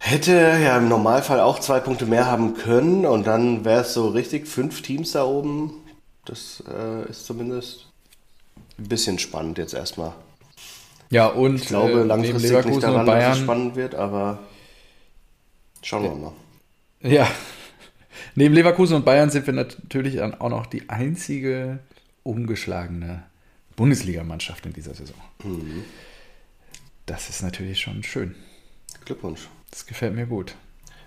hätte 0.00 0.32
ja 0.32 0.78
im 0.78 0.88
Normalfall 0.88 1.40
auch 1.40 1.60
zwei 1.60 1.78
Punkte 1.78 2.06
mehr 2.06 2.26
haben 2.26 2.54
können 2.54 3.06
und 3.06 3.26
dann 3.26 3.64
wäre 3.64 3.82
es 3.82 3.94
so 3.94 4.08
richtig 4.08 4.48
fünf 4.48 4.82
Teams 4.82 5.12
da 5.12 5.24
oben. 5.24 5.72
Das 6.24 6.64
äh, 6.68 7.08
ist 7.08 7.26
zumindest 7.26 7.86
ein 8.78 8.88
bisschen 8.88 9.18
spannend 9.18 9.58
jetzt 9.58 9.74
erstmal. 9.74 10.12
Ja, 11.10 11.26
und 11.26 11.56
Ich 11.56 11.66
glaube 11.68 12.00
äh, 12.00 12.04
langfristig 12.04 12.42
nicht 12.42 12.50
Leverkusen 12.50 12.80
daran, 12.80 13.00
und 13.00 13.06
dass 13.06 13.14
es 13.14 13.20
Bayern 13.20 13.36
spannend 13.36 13.76
wird, 13.76 13.94
aber 13.94 14.38
schauen 15.82 16.02
wir 16.04 16.14
mal. 16.14 16.32
Ja. 17.02 17.28
Neben 18.34 18.54
Leverkusen 18.54 18.96
und 18.96 19.04
Bayern 19.04 19.30
sind 19.30 19.46
wir 19.46 19.54
natürlich 19.54 20.16
dann 20.16 20.40
auch 20.40 20.48
noch 20.50 20.66
die 20.66 20.88
einzige 20.88 21.80
ungeschlagene 22.22 23.22
Bundesligamannschaft 23.76 24.66
in 24.66 24.72
dieser 24.72 24.94
Saison. 24.94 25.16
Das 27.06 27.28
ist 27.28 27.42
natürlich 27.42 27.80
schon 27.80 28.02
schön. 28.02 28.34
Glückwunsch. 29.04 29.48
Das 29.70 29.86
gefällt 29.86 30.14
mir 30.14 30.26
gut. 30.26 30.54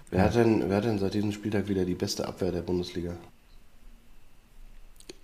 Wer 0.10 0.23
hat, 0.23 0.36
denn, 0.36 0.69
wer 0.69 0.78
hat 0.78 0.86
denn 0.86 0.99
seit 0.99 1.13
diesem 1.13 1.32
Spieltag 1.32 1.67
wieder 1.67 1.86
die 1.86 1.95
beste 1.95 2.28
Abwehr 2.28 2.52
der 2.52 2.62
Bundesliga? 2.62 3.13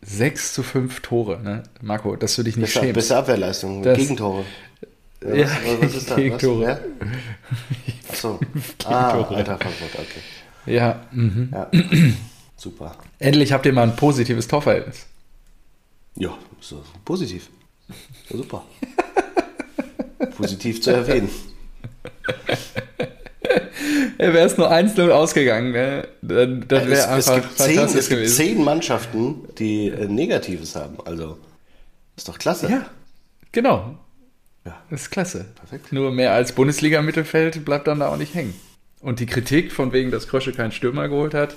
6 0.02 0.54
zu 0.54 0.64
5 0.64 1.02
Tore, 1.02 1.42
ne? 1.42 1.64
Marco, 1.82 2.16
dass 2.16 2.36
du 2.36 2.44
dich 2.44 2.56
nicht 2.56 2.66
Beste, 2.68 2.80
schämst. 2.80 2.94
beste 2.96 3.18
Abwehrleistung, 3.18 3.84
Das- 3.84 3.98
Gegentore. 3.98 4.46
Ja, 5.22 5.36
Ja, 5.36 5.48
was, 5.48 5.82
was 5.82 5.96
ist 5.96 6.10
da? 6.12 6.16
Gegentore. 6.16 6.82
Was? 7.00 8.10
Achso. 8.12 8.40
Ah, 8.86 9.22
alter 9.24 9.58
Verbot, 9.58 9.90
okay. 9.96 10.22
Ja, 10.74 11.06
mhm. 11.12 11.50
Ja. 11.52 11.70
Super. 12.58 12.96
endlich 13.20 13.52
habt 13.54 13.66
ihr 13.66 13.74
mal 13.74 13.84
ein 13.84 13.96
positives 13.96 14.48
Torverhältnis. 14.48 15.06
Ja, 16.20 16.38
so 16.60 16.84
positiv. 17.06 17.50
Ja, 17.88 18.38
super. 18.38 18.64
positiv 20.38 20.82
zu 20.82 20.92
erwähnen. 20.92 21.30
Wäre 24.18 24.40
es 24.40 24.58
nur 24.58 24.72
1-0 24.72 25.10
ausgegangen, 25.10 25.72
ne? 25.72 26.08
dann, 26.22 26.68
dann 26.68 26.84
Es, 26.84 26.90
wäre 26.90 27.18
es, 27.18 27.28
einfach 27.30 27.48
gibt 27.48 27.58
zehn, 27.58 27.80
es 27.80 27.94
gibt 27.94 28.10
gewesen. 28.10 28.36
zehn 28.36 28.64
Mannschaften, 28.64 29.48
die 29.58 29.88
äh, 29.88 30.08
Negatives 30.08 30.76
haben. 30.76 30.98
Also, 31.06 31.38
ist 32.18 32.28
doch 32.28 32.38
klasse. 32.38 32.70
Ja, 32.70 32.86
genau. 33.54 33.98
Ja. 34.66 34.78
Das 34.90 35.04
ist 35.04 35.10
klasse. 35.10 35.46
Perfekt. 35.56 35.94
Nur 35.94 36.12
mehr 36.12 36.34
als 36.34 36.52
Bundesliga-Mittelfeld 36.52 37.64
bleibt 37.64 37.88
dann 37.88 38.02
da 38.02 38.10
auch 38.10 38.18
nicht 38.18 38.36
hängen. 38.36 38.54
Und 39.00 39.22
die 39.22 39.26
Kritik 39.26 39.72
von 39.72 39.94
wegen, 39.94 40.12
dass 40.12 40.28
Krösche 40.28 40.52
keinen 40.52 40.74
Stürmer 40.74 41.08
geholt 41.08 41.34
hat, 41.34 41.56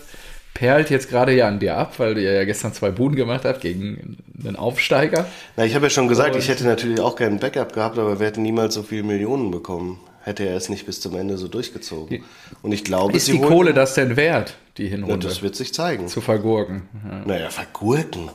perlt 0.54 0.90
jetzt 0.90 1.08
gerade 1.08 1.34
ja 1.34 1.48
an 1.48 1.58
dir 1.58 1.76
ab, 1.76 1.94
weil 1.98 2.14
du 2.14 2.22
ja 2.22 2.44
gestern 2.44 2.72
zwei 2.72 2.90
Buden 2.90 3.16
gemacht 3.16 3.44
hast 3.44 3.60
gegen 3.60 4.18
einen 4.44 4.56
Aufsteiger. 4.56 5.26
Na, 5.56 5.64
ich 5.64 5.74
habe 5.74 5.86
ja 5.86 5.90
schon 5.90 6.08
gesagt, 6.08 6.34
Und- 6.34 6.40
ich 6.40 6.48
hätte 6.48 6.64
natürlich 6.64 7.00
auch 7.00 7.16
keinen 7.16 7.38
Backup 7.38 7.72
gehabt, 7.72 7.98
aber 7.98 8.18
wir 8.20 8.26
hätten 8.26 8.42
niemals 8.42 8.74
so 8.74 8.82
viele 8.82 9.02
Millionen 9.04 9.50
bekommen. 9.50 9.98
hätte 10.24 10.44
er 10.46 10.56
es 10.56 10.68
nicht 10.68 10.86
bis 10.86 11.00
zum 11.00 11.16
Ende 11.16 11.36
so 11.36 11.48
durchgezogen. 11.48 12.22
Und 12.62 12.70
ich 12.70 12.84
glaube, 12.84 13.12
Ist 13.16 13.26
die 13.26 13.40
Kohle 13.40 13.74
das 13.74 13.94
denn 13.94 14.16
wert, 14.16 14.54
die 14.78 14.84
Ja, 14.84 14.90
Hinrunde 14.90 15.26
das 15.26 15.42
wird 15.42 15.56
sich 15.56 15.74
zeigen. 15.74 16.06
zu 16.06 16.20
vergurken? 16.20 16.82
Ja. 17.04 17.22
Naja, 17.26 17.50
vergurken. 17.50 18.30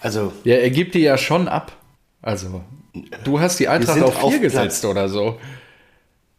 Also, 0.00 0.32
ja, 0.44 0.54
er 0.56 0.70
gibt 0.70 0.94
die 0.94 1.00
ja 1.00 1.18
schon 1.18 1.46
ab. 1.46 1.72
Also, 2.22 2.62
du 3.22 3.38
hast 3.38 3.60
die 3.60 3.68
Eintracht 3.68 4.00
auf 4.02 4.22
auf 4.24 4.30
4 4.32 4.40
Platz- 4.40 4.52
gesetzt 4.54 4.84
oder 4.86 5.10
so. 5.10 5.36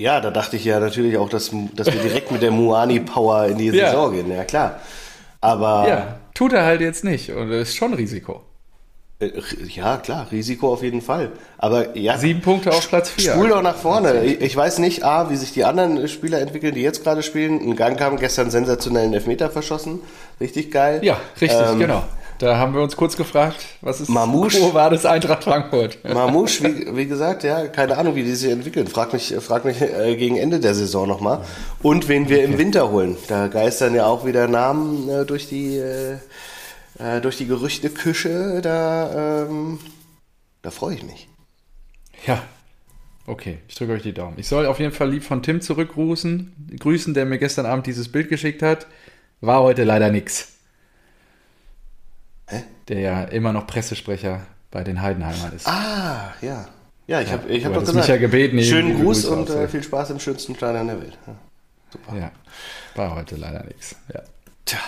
Ja, 0.02 0.20
da 0.20 0.32
dachte 0.32 0.56
ich 0.58 0.66
ja 0.66 0.80
natürlich 0.80 1.18
auch, 1.18 1.30
dass, 1.30 1.52
dass 1.74 1.88
wir 1.88 2.02
direkt 2.02 2.32
mit 2.32 2.42
der 2.42 2.52
Muani-Power 2.52 3.46
in 3.48 3.58
die 3.58 3.68
Ja. 3.72 3.88
Saison 3.92 4.14
gehen. 4.14 4.32
Ja, 4.32 4.44
klar. 4.44 4.80
Aber 5.40 5.86
Ja, 5.88 6.18
tut 6.34 6.54
er 6.54 6.66
halt 6.66 6.82
jetzt 6.82 7.04
nicht 7.04 7.32
und 7.32 7.50
das 7.50 7.70
ist 7.70 7.76
schon 7.76 7.94
Risiko. 7.94 8.42
Äh, 9.20 9.32
Ja, 9.68 9.98
klar, 9.98 10.28
Risiko 10.32 10.74
auf 10.74 10.84
jeden 10.84 11.02
Fall. 11.02 11.32
Aber 11.58 11.96
ja, 11.98 12.18
Sieben 12.18 12.42
Punkte 12.42 12.72
auf 12.72 12.88
Platz 12.90 13.10
4. 13.12 13.32
spul 13.34 13.50
doch 13.50 13.62
nach 13.62 13.76
vorne. 13.76 14.24
Ich, 14.24 14.42
ich 14.42 14.56
weiß 14.56 14.80
nicht, 14.80 15.04
A, 15.04 15.30
wie 15.30 15.36
sich 15.36 15.54
die 15.54 15.64
anderen 15.64 16.08
Spieler 16.08 16.40
entwickeln, 16.42 16.74
die 16.76 16.82
jetzt 16.82 17.04
gerade 17.04 17.22
spielen. 17.24 17.60
Ein 17.62 17.76
Gang 17.76 18.00
haben 18.02 18.18
gestern 18.18 18.50
sensationellen 18.52 19.14
Elfmeter 19.14 19.50
verschossen. 19.50 20.00
Richtig 20.40 20.72
geil. 20.72 21.00
Ja, 21.04 21.18
richtig, 21.40 21.60
Ähm, 21.60 21.80
genau. 21.80 22.04
Da 22.42 22.58
haben 22.58 22.74
wir 22.74 22.82
uns 22.82 22.96
kurz 22.96 23.16
gefragt, 23.16 23.64
was 23.82 24.02
ist 24.02 24.10
Mamouche. 24.10 24.60
Wo 24.62 24.74
war 24.74 24.90
das 24.90 25.06
Eintracht 25.06 25.44
Frankfurt? 25.44 26.04
Mamouche, 26.12 26.64
wie, 26.64 26.98
wie 26.98 27.06
gesagt, 27.06 27.44
ja, 27.44 27.68
keine 27.68 27.96
Ahnung, 27.96 28.16
wie 28.16 28.24
die 28.24 28.34
sich 28.34 28.52
entwickeln. 28.52 28.88
Frag 28.88 29.14
mich, 29.14 29.36
frag 29.42 29.64
mich 29.64 29.80
äh, 29.80 30.16
gegen 30.16 30.38
Ende 30.38 30.60
der 30.60 30.74
Saison 30.74 31.08
nochmal. 31.08 31.46
Und 31.84 32.08
wen 32.08 32.30
wir 32.30 32.44
im 32.44 32.58
Winter 32.58 32.90
holen. 32.90 33.16
Da 33.28 33.48
geistern 33.48 33.94
ja 33.94 34.08
auch 34.08 34.26
wieder 34.26 34.48
Namen 34.48 35.08
äh, 35.08 35.24
durch 35.24 35.50
die 35.50 35.78
äh, 35.78 36.18
äh, 36.98 37.22
durch 37.22 37.38
die 37.38 37.46
Gerüchteküche. 37.46 38.62
Da, 38.64 39.44
ähm, 39.44 39.78
da 40.64 40.72
freue 40.72 40.96
ich 40.96 41.04
mich. 41.04 41.28
Ja. 42.26 42.42
Okay, 43.28 43.60
ich 43.68 43.76
drücke 43.76 43.94
euch 43.94 44.02
die 44.02 44.14
Daumen. 44.14 44.40
Ich 44.40 44.48
soll 44.48 44.66
auf 44.66 44.80
jeden 44.80 44.94
Fall 44.94 45.12
lieb 45.12 45.24
von 45.24 45.44
Tim 45.44 45.62
zurückgrüßen, 45.62 46.76
grüßen, 46.80 47.14
der 47.14 47.26
mir 47.26 47.38
gestern 47.38 47.68
Abend 47.68 47.86
dieses 47.86 48.12
Bild 48.12 48.30
geschickt 48.30 48.64
hat. 48.64 48.88
War 49.42 49.62
heute 49.62 49.84
leider 49.84 50.10
nix. 50.10 50.52
Hä? 52.52 52.64
Der 52.88 53.00
ja 53.00 53.24
immer 53.24 53.54
noch 53.54 53.66
Pressesprecher 53.68 54.42
bei 54.70 54.84
den 54.84 55.02
Heidenheimern 55.02 55.54
ist. 55.56 55.68
Ah, 55.68 56.34
ja. 56.42 56.66
Ja, 57.08 57.20
ich 57.22 57.32
habe 57.32 57.48
ich 57.50 57.66
hab 57.66 57.74
doch 57.74 57.80
gesagt. 57.82 57.98
mich 57.98 58.08
ja 58.08 58.18
gebeten, 58.18 58.62
Schönen 58.64 59.02
Gruß 59.02 59.26
und 59.26 59.50
äh, 59.50 59.68
viel 59.68 59.84
Spaß 59.84 60.12
im 60.12 60.20
schönsten 60.20 60.56
Stadion 60.56 60.88
der 60.88 61.02
Welt. 61.02 61.18
Ja. 61.28 61.34
Super. 61.92 62.18
Ja, 62.18 62.32
war 62.96 63.16
heute 63.16 63.36
leider 63.36 63.64
nix. 63.66 63.96
Ja. 64.14 64.22
Tja, 64.66 64.80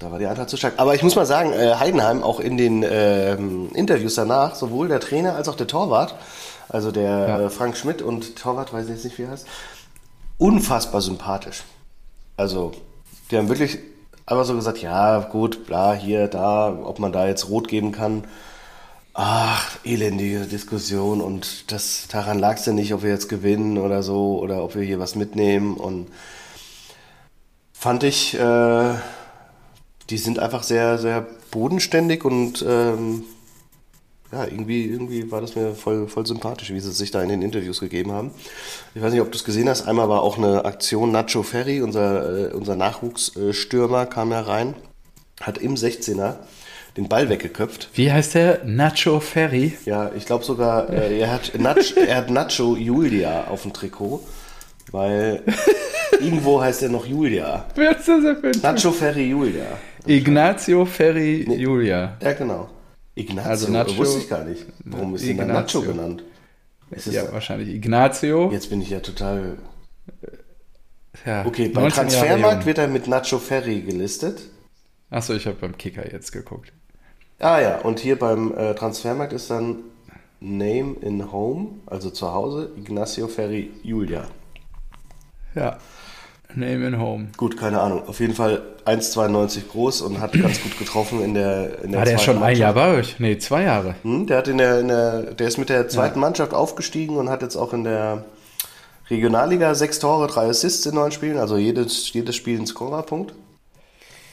da 0.00 0.10
war 0.10 0.18
die 0.18 0.26
Eintracht 0.26 0.48
zu 0.48 0.56
stark. 0.56 0.74
Aber 0.78 0.94
ich 0.96 1.02
muss 1.04 1.14
mal 1.14 1.26
sagen, 1.26 1.52
äh, 1.52 1.74
Heidenheim 1.76 2.22
auch 2.24 2.40
in 2.40 2.56
den 2.56 2.84
ähm, 2.88 3.70
Interviews 3.74 4.16
danach, 4.16 4.54
sowohl 4.56 4.88
der 4.88 4.98
Trainer 4.98 5.36
als 5.36 5.48
auch 5.48 5.54
der 5.56 5.68
Torwart, 5.68 6.16
also 6.68 6.90
der 6.90 7.02
Ja. 7.28 7.40
äh, 7.42 7.50
Frank 7.50 7.76
Schmidt 7.76 8.02
und 8.02 8.34
Torwart, 8.36 8.72
weiß 8.72 8.86
ich 8.86 8.90
jetzt 8.94 9.04
nicht, 9.04 9.18
wie 9.18 9.22
er 9.24 9.30
heißt, 9.30 9.46
unfassbar 10.38 11.00
sympathisch. 11.00 11.62
Also, 12.36 12.72
die 13.30 13.36
haben 13.36 13.48
wirklich 13.48 13.78
einfach 14.28 14.44
so 14.44 14.54
gesagt, 14.54 14.78
ja, 14.78 15.20
gut, 15.20 15.66
bla, 15.66 15.94
hier, 15.94 16.28
da, 16.28 16.68
ob 16.84 16.98
man 16.98 17.12
da 17.12 17.26
jetzt 17.26 17.48
rot 17.48 17.66
geben 17.68 17.92
kann. 17.92 18.24
Ach, 19.14 19.78
elendige 19.84 20.40
Diskussion 20.40 21.20
und 21.20 21.72
das 21.72 22.06
daran 22.08 22.38
lag 22.38 22.56
es 22.56 22.66
ja 22.66 22.72
nicht, 22.72 22.94
ob 22.94 23.02
wir 23.02 23.10
jetzt 23.10 23.28
gewinnen 23.28 23.78
oder 23.78 24.02
so 24.02 24.38
oder 24.38 24.62
ob 24.62 24.76
wir 24.76 24.82
hier 24.82 25.00
was 25.00 25.16
mitnehmen 25.16 25.76
und 25.76 26.08
fand 27.72 28.04
ich, 28.04 28.38
äh, 28.38 28.94
die 30.10 30.18
sind 30.18 30.38
einfach 30.38 30.62
sehr, 30.62 30.98
sehr 30.98 31.26
bodenständig 31.50 32.24
und 32.24 32.64
ähm, 32.68 33.24
ja, 34.32 34.44
irgendwie, 34.44 34.84
irgendwie 34.84 35.30
war 35.30 35.40
das 35.40 35.56
mir 35.56 35.74
voll, 35.74 36.06
voll 36.06 36.26
sympathisch, 36.26 36.70
wie 36.70 36.80
sie 36.80 36.92
sich 36.92 37.10
da 37.10 37.22
in 37.22 37.30
den 37.30 37.40
Interviews 37.40 37.80
gegeben 37.80 38.12
haben. 38.12 38.30
Ich 38.94 39.00
weiß 39.00 39.12
nicht, 39.12 39.22
ob 39.22 39.32
du 39.32 39.38
es 39.38 39.44
gesehen 39.44 39.68
hast. 39.68 39.88
Einmal 39.88 40.08
war 40.08 40.22
auch 40.22 40.36
eine 40.36 40.64
Aktion 40.66 41.12
Nacho 41.12 41.42
Ferry, 41.42 41.80
unser, 41.80 42.50
äh, 42.50 42.52
unser 42.52 42.76
Nachwuchsstürmer, 42.76 44.04
kam 44.06 44.32
ja 44.32 44.40
rein, 44.42 44.74
hat 45.40 45.58
im 45.58 45.76
16er 45.76 46.36
den 46.98 47.08
Ball 47.08 47.28
weggeköpft. 47.30 47.88
Wie 47.94 48.12
heißt 48.12 48.34
der? 48.34 48.60
Nacho 48.64 49.20
Ferry? 49.20 49.78
Ja, 49.86 50.10
ich 50.14 50.26
glaube 50.26 50.44
sogar, 50.44 50.90
äh, 50.90 51.18
er, 51.18 51.32
hat 51.32 51.52
Nach 51.58 51.76
er 51.96 52.16
hat 52.16 52.30
Nacho 52.30 52.76
Julia 52.76 53.46
auf 53.48 53.62
dem 53.62 53.72
Trikot, 53.72 54.20
weil 54.90 55.42
irgendwo 56.20 56.60
heißt 56.60 56.82
er 56.82 56.90
noch 56.90 57.06
Julia. 57.06 57.64
Wer 57.74 57.96
ist 57.96 58.08
das 58.08 58.22
denn 58.22 58.36
für 58.36 58.48
ein 58.48 58.60
Nacho 58.74 58.90
Ferry 58.90 59.30
Julia. 59.30 59.78
Ignazio 60.06 60.84
Ferry 60.84 61.46
Julia. 61.50 62.16
Ja, 62.20 62.32
genau. 62.32 62.68
Ignazio, 63.18 63.50
Also 63.50 63.68
Nacho- 63.72 63.96
wusste 63.96 64.18
ich 64.20 64.28
gar 64.28 64.44
nicht. 64.44 64.64
Warum 64.84 65.14
ist 65.14 65.26
denn 65.26 65.36
da 65.38 65.44
Nacho 65.46 65.82
genannt? 65.82 66.22
Ja, 67.06 67.30
wahrscheinlich 67.32 67.68
Ignazio. 67.68 68.50
Jetzt 68.50 68.70
bin 68.70 68.80
ich 68.80 68.90
ja 68.90 69.00
total. 69.00 69.58
Ja, 71.26 71.44
Okay, 71.44 71.68
beim 71.68 71.84
19 71.84 72.08
Jahre 72.08 72.10
Transfermarkt 72.10 72.66
wird 72.66 72.78
er 72.78 72.88
mit 72.88 73.08
Nacho 73.08 73.38
Ferry 73.38 73.80
gelistet. 73.82 74.42
Achso, 75.10 75.34
ich 75.34 75.46
habe 75.46 75.56
beim 75.60 75.76
Kicker 75.76 76.10
jetzt 76.10 76.32
geguckt. 76.32 76.72
Ah 77.40 77.60
ja, 77.60 77.78
und 77.80 77.98
hier 78.00 78.18
beim 78.18 78.52
äh, 78.56 78.74
Transfermarkt 78.74 79.32
ist 79.32 79.50
dann 79.50 79.76
Name 80.40 80.96
in 81.00 81.30
Home, 81.32 81.70
also 81.86 82.10
zu 82.10 82.32
Hause, 82.32 82.70
Ignacio 82.76 83.26
Ferry 83.28 83.70
Julia. 83.82 84.26
Ja. 85.54 85.78
Name 86.54 86.86
in 86.86 86.98
Home. 86.98 87.28
Gut, 87.36 87.56
keine 87.56 87.80
Ahnung. 87.80 88.08
Auf 88.08 88.20
jeden 88.20 88.34
Fall 88.34 88.62
1,92 88.86 89.68
groß 89.70 90.00
und 90.00 90.20
hat 90.20 90.32
ganz 90.32 90.62
gut 90.62 90.78
getroffen 90.78 91.22
in 91.22 91.34
der 91.34 91.82
in 91.84 91.92
der 91.92 91.98
War 92.00 92.04
der 92.06 92.16
zweiten 92.16 92.24
schon 92.24 92.34
ein 92.36 92.40
Mannschaft. 92.40 92.60
Jahr 92.60 92.72
bei 92.72 92.94
euch? 92.94 93.20
Nee, 93.20 93.38
zwei 93.38 93.62
Jahre. 93.64 93.94
Hm, 94.02 94.26
der 94.26 94.38
hat 94.38 94.48
in 94.48 94.58
der, 94.58 94.80
in 94.80 94.88
der, 94.88 95.22
der 95.34 95.46
ist 95.46 95.58
mit 95.58 95.68
der 95.68 95.88
zweiten 95.88 96.18
Mannschaft 96.18 96.54
aufgestiegen 96.54 97.16
und 97.16 97.28
hat 97.28 97.42
jetzt 97.42 97.56
auch 97.56 97.72
in 97.72 97.84
der 97.84 98.24
Regionalliga 99.10 99.74
sechs 99.74 99.98
Tore, 99.98 100.26
drei 100.26 100.46
Assists 100.48 100.86
in 100.86 100.94
neun 100.94 101.12
Spielen, 101.12 101.38
also 101.38 101.56
jedes, 101.56 102.12
jedes 102.12 102.36
Spiel 102.36 102.58
ein 102.58 102.66
Scorerpunkt. 102.66 103.34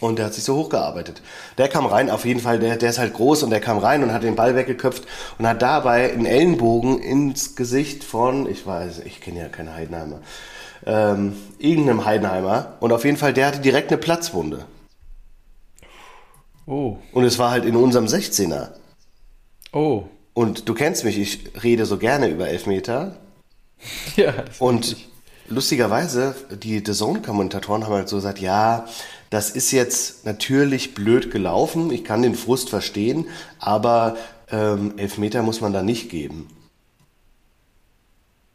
Und 0.02 0.20
der 0.20 0.26
hat 0.26 0.34
sich 0.34 0.44
so 0.44 0.56
hochgearbeitet. 0.58 1.22
Der 1.58 1.70
kam 1.70 1.86
rein, 1.86 2.10
auf 2.10 2.26
jeden 2.26 2.42
Fall, 2.42 2.60
der, 2.60 2.76
der 2.76 2.90
ist 2.90 3.00
halt 3.00 3.14
groß 3.14 3.44
und 3.44 3.50
der 3.50 3.62
kam 3.62 3.78
rein 3.78 4.04
und 4.04 4.12
hat 4.12 4.24
den 4.24 4.36
Ball 4.36 4.56
weggeköpft 4.56 5.04
und 5.40 5.48
hat 5.48 5.62
dabei 5.62 6.12
einen 6.12 6.26
Ellenbogen 6.26 7.00
ins 7.00 7.56
Gesicht 7.56 8.04
von, 8.04 8.50
ich 8.50 8.68
weiß, 8.68 9.00
ich 9.06 9.22
kenne 9.22 9.40
ja 9.40 9.48
keine 9.48 9.74
Heidenheimer, 9.74 10.20
ähm, 10.86 11.38
irgendeinem 11.66 12.06
Heidenheimer. 12.06 12.74
Und 12.80 12.92
auf 12.92 13.06
jeden 13.06 13.18
Fall, 13.18 13.34
der 13.34 13.48
hatte 13.48 13.60
direkt 13.60 13.92
eine 13.92 13.98
Platzwunde. 14.00 14.66
Oh. 16.66 16.98
Und 17.12 17.24
es 17.24 17.38
war 17.38 17.52
halt 17.52 17.66
in 17.66 17.76
unserem 17.76 18.06
16er. 18.06 18.70
Oh. 19.72 20.04
Und 20.34 20.68
du 20.68 20.74
kennst 20.74 21.04
mich, 21.04 21.18
ich 21.18 21.64
rede 21.64 21.86
so 21.86 21.98
gerne 21.98 22.28
über 22.28 22.48
Elfmeter. 22.48 23.18
Ja. 24.16 24.34
Und 24.60 24.96
lustigerweise, 25.48 26.34
die 26.50 26.82
The 26.84 26.94
Zone-Kommentatoren 26.94 27.84
haben 27.84 27.94
halt 27.94 28.10
so 28.10 28.16
gesagt, 28.16 28.40
ja, 28.40 28.88
das 29.30 29.52
ist 29.52 29.72
jetzt 29.72 30.26
natürlich 30.26 30.94
blöd 30.94 31.30
gelaufen, 31.30 31.92
ich 31.92 32.04
kann 32.04 32.22
den 32.22 32.36
Frust 32.36 32.70
verstehen, 32.70 33.28
aber 33.60 34.16
ähm, 34.50 34.94
Elfmeter 34.98 35.44
muss 35.44 35.62
man 35.62 35.74
da 35.74 35.84
nicht 35.84 36.10
geben. 36.10 36.48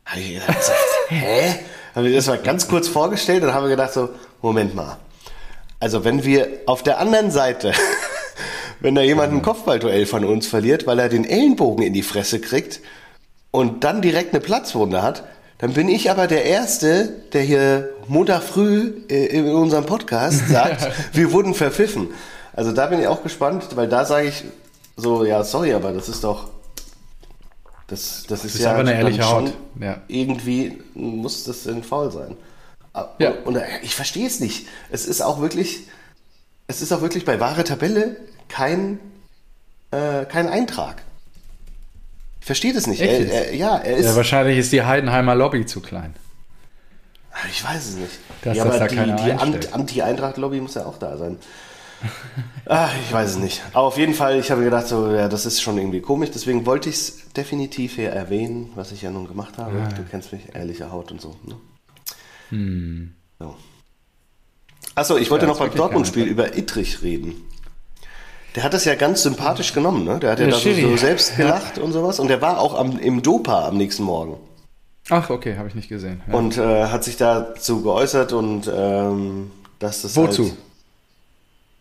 Habe 0.07 0.21
ich 0.21 0.35
gedacht, 0.41 0.73
hä? 1.09 1.55
Haben 1.95 2.07
wir 2.07 2.15
das 2.15 2.27
mal 2.27 2.39
ganz 2.39 2.69
kurz 2.69 2.89
vorgestellt 2.89 3.43
und 3.43 3.53
haben 3.53 3.65
wir 3.65 3.71
gedacht 3.71 3.93
so, 3.93 4.11
Moment 4.43 4.75
mal. 4.75 4.99
Also 5.81 6.05
wenn 6.05 6.25
wir 6.25 6.49
auf 6.67 6.83
der 6.83 6.99
anderen 6.99 7.31
Seite, 7.31 7.73
wenn 8.81 8.95
da 8.95 9.03
jemand 9.03 9.33
ein 9.33 9.43
Kopfballduell 9.43 10.07
von 10.07 10.25
uns 10.25 10.47
verliert, 10.47 10.87
weil 10.87 10.99
er 10.99 11.09
den 11.09 11.25
Ellenbogen 11.25 11.85
in 11.85 11.93
die 11.93 12.03
Fresse 12.03 12.41
kriegt 12.41 12.81
und 13.51 13.85
dann 13.85 14.03
direkt 14.03 14.33
eine 14.33 14.41
Platzwunde 14.41 15.03
hat, 15.03 15.25
dann 15.59 15.75
bin 15.75 15.89
ich 15.89 16.11
aber 16.11 16.27
der 16.27 16.45
Erste, 16.45 17.09
der 17.33 17.43
hier 17.43 17.91
Montag 18.09 18.43
früh 18.43 18.93
äh, 19.11 19.27
in 19.27 19.49
unserem 19.49 19.85
Podcast 19.85 20.49
sagt, 20.49 20.89
wir 21.13 21.33
wurden 21.33 21.55
verpfiffen. 21.55 22.09
Also 22.55 22.73
da 22.73 22.87
bin 22.87 23.01
ich 23.01 23.07
auch 23.07 23.23
gespannt, 23.23 23.65
weil 23.75 23.89
da 23.89 24.05
sage 24.05 24.29
ich 24.29 24.45
so, 24.97 25.25
ja, 25.25 25.45
sorry, 25.45 25.73
aber 25.73 25.93
das 25.93 26.09
ist 26.09 26.25
doch, 26.25 26.49
das, 27.91 28.25
das 28.29 28.45
ist, 28.45 28.55
ist 28.55 28.61
ja 28.63 28.71
aber 28.71 28.81
eine 28.81 28.95
ehrliche 28.95 29.25
schon 29.25 29.47
Haut, 29.49 29.55
ja. 29.81 30.01
irgendwie 30.07 30.79
muss 30.95 31.43
das 31.43 31.67
ein 31.67 31.83
Foul 31.83 32.13
sein. 32.13 32.37
Ja. 33.19 33.33
Und 33.45 33.57
äh, 33.57 33.65
ich 33.83 33.97
verstehe 33.97 34.29
es 34.29 34.39
nicht. 34.39 34.69
Es 34.91 35.07
ist 35.07 35.21
auch 35.21 35.41
wirklich, 35.41 35.89
es 36.69 36.83
ist 36.83 36.93
auch 36.93 37.01
wirklich 37.01 37.25
bei 37.25 37.41
wahre 37.41 37.65
Tabelle 37.65 38.17
kein, 38.49 39.01
äh, 39.91 40.25
kein 40.25 40.49
Eintrag. 40.49 41.03
Ich 42.39 42.47
verstehe 42.47 42.73
das 42.73 42.87
nicht. 42.87 43.01
Er, 43.01 43.29
er, 43.29 43.55
ja, 43.57 43.77
er 43.79 43.97
ist. 43.97 44.07
Ja, 44.07 44.15
wahrscheinlich 44.15 44.59
ist 44.59 44.71
die 44.71 44.85
Heidenheimer 44.85 45.35
Lobby 45.35 45.67
zu 45.67 45.81
klein. 45.81 46.15
ich 47.51 47.65
weiß 47.65 47.89
es 47.89 47.97
nicht. 47.97 48.19
Dass 48.43 48.57
ja, 48.57 48.65
das 48.67 48.81
aber 48.81 48.89
da 48.89 49.05
die, 49.05 49.25
die 49.25 49.73
Anti-Eintracht-Lobby 49.73 50.61
muss 50.61 50.75
ja 50.75 50.87
auch 50.87 50.99
da 50.99 51.17
sein. 51.17 51.39
Ach, 52.67 52.93
ich 53.05 53.13
weiß 53.13 53.31
es 53.31 53.37
nicht. 53.37 53.63
Aber 53.73 53.87
auf 53.87 53.99
jeden 53.99 54.15
Fall, 54.15 54.39
ich 54.39 54.51
habe 54.51 54.61
mir 54.61 54.67
gedacht, 54.67 54.87
so, 54.87 55.13
ja, 55.13 55.29
das 55.29 55.47
ist 55.47 55.61
schon 55.61 55.79
irgendwie 55.79 56.01
komisch. 56.01 56.31
Deswegen 56.33 56.67
wollte 56.67 56.89
ich 56.89 56.97
es 56.97 57.33
definitiv 57.33 57.97
hier 57.97 58.11
erwähnen, 58.11 58.71
was 58.75 58.93
ich 58.93 59.03
ja 59.03 59.11
nun 59.11 59.27
gemacht 59.27 59.59
habe. 59.59 59.83
Ah. 59.83 59.89
Du 59.89 60.03
kennst 60.11 60.33
mich, 60.33 60.55
ehrliche 60.55 60.91
Haut 60.91 61.11
und 61.13 61.21
so. 61.21 61.37
Ne? 61.45 63.09
So. 63.39 63.55
Achso, 64.95 65.17
ich 65.17 65.31
wollte 65.31 65.47
Hm. 65.47 65.49
Ja, 65.51 65.55
noch 65.55 65.61
beim 65.61 65.75
Dortmund-Spiel 65.75 66.25
über 66.25 66.57
Ittrich 66.57 67.03
reden. 67.03 67.35
Der 68.57 68.65
hat 68.65 68.75
das 68.75 68.85
ja 68.85 68.97
ganz 68.97 69.23
sympathisch 69.23 69.73
genommen, 69.73 70.05
ne? 70.05 70.19
Der 70.19 70.33
hat 70.33 70.41
ja 70.41 70.47
Der 70.47 70.55
da 70.55 70.61
so, 70.61 70.73
so 70.73 70.97
selbst 70.97 71.37
gelacht 71.37 71.79
und 71.79 71.93
sowas. 71.93 72.19
Und 72.19 72.29
der 72.29 72.43
war 72.43 72.59
auch 72.59 72.75
am, 72.75 72.99
im 72.99 73.23
Dopa 73.23 73.69
am 73.69 73.77
nächsten 73.77 74.03
Morgen. 74.03 74.39
Ach, 75.09 75.31
okay, 75.31 75.57
habe 75.57 75.69
ich 75.69 75.75
nicht 75.75 75.89
gesehen. 75.89 76.21
Ja. 76.27 76.35
Und 76.35 76.57
äh, 76.57 76.87
hat 76.87 77.05
sich 77.05 77.17
dazu 77.17 77.83
geäußert 77.83 78.33
und 78.33 78.71
ähm, 78.73 79.51
dass 79.79 80.03
das 80.03 80.17
Wozu? 80.17 80.45
Halt, 80.45 80.57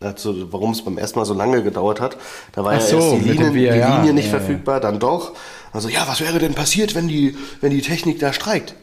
dazu, 0.00 0.52
warum 0.52 0.72
es 0.72 0.82
beim 0.82 0.98
ersten 0.98 1.18
Mal 1.18 1.26
so 1.26 1.34
lange 1.34 1.62
gedauert 1.62 2.00
hat. 2.00 2.16
Da 2.52 2.64
war 2.64 2.72
Ach 2.72 2.80
ja 2.80 2.86
so, 2.86 2.96
erst 2.96 3.12
die 3.12 3.28
mit 3.28 3.38
dem 3.38 3.54
Linie, 3.54 3.72
die 3.74 3.80
VAR, 3.80 3.98
Linie 3.98 4.12
nicht 4.14 4.26
ja, 4.26 4.32
ja. 4.32 4.38
verfügbar, 4.38 4.80
dann 4.80 4.98
doch. 4.98 5.32
Also 5.72 5.88
ja, 5.88 6.08
was 6.08 6.20
wäre 6.20 6.38
denn 6.38 6.54
passiert, 6.54 6.94
wenn 6.94 7.06
die, 7.06 7.36
wenn 7.60 7.70
die 7.70 7.82
Technik 7.82 8.18
da 8.18 8.32
streikt? 8.32 8.74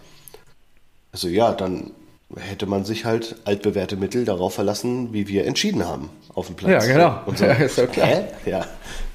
Also 1.11 1.27
ja, 1.27 1.51
dann 1.51 1.91
hätte 2.35 2.65
man 2.65 2.85
sich 2.85 3.05
halt 3.05 3.35
altbewährte 3.45 3.95
Mittel 3.95 4.25
darauf 4.25 4.53
verlassen, 4.53 5.13
wie 5.13 5.27
wir 5.27 5.45
entschieden 5.45 5.85
haben 5.85 6.09
auf 6.33 6.47
dem 6.47 6.55
Platz. 6.55 6.85
Ja, 6.85 6.93
genau. 6.93 7.19
Und 7.25 7.37
so, 7.37 7.45
Ja, 7.45 7.53
ist 7.53 7.77
doch 7.77 7.91
klar. 7.91 8.07
Hä? 8.07 8.23
Ja, 8.45 8.65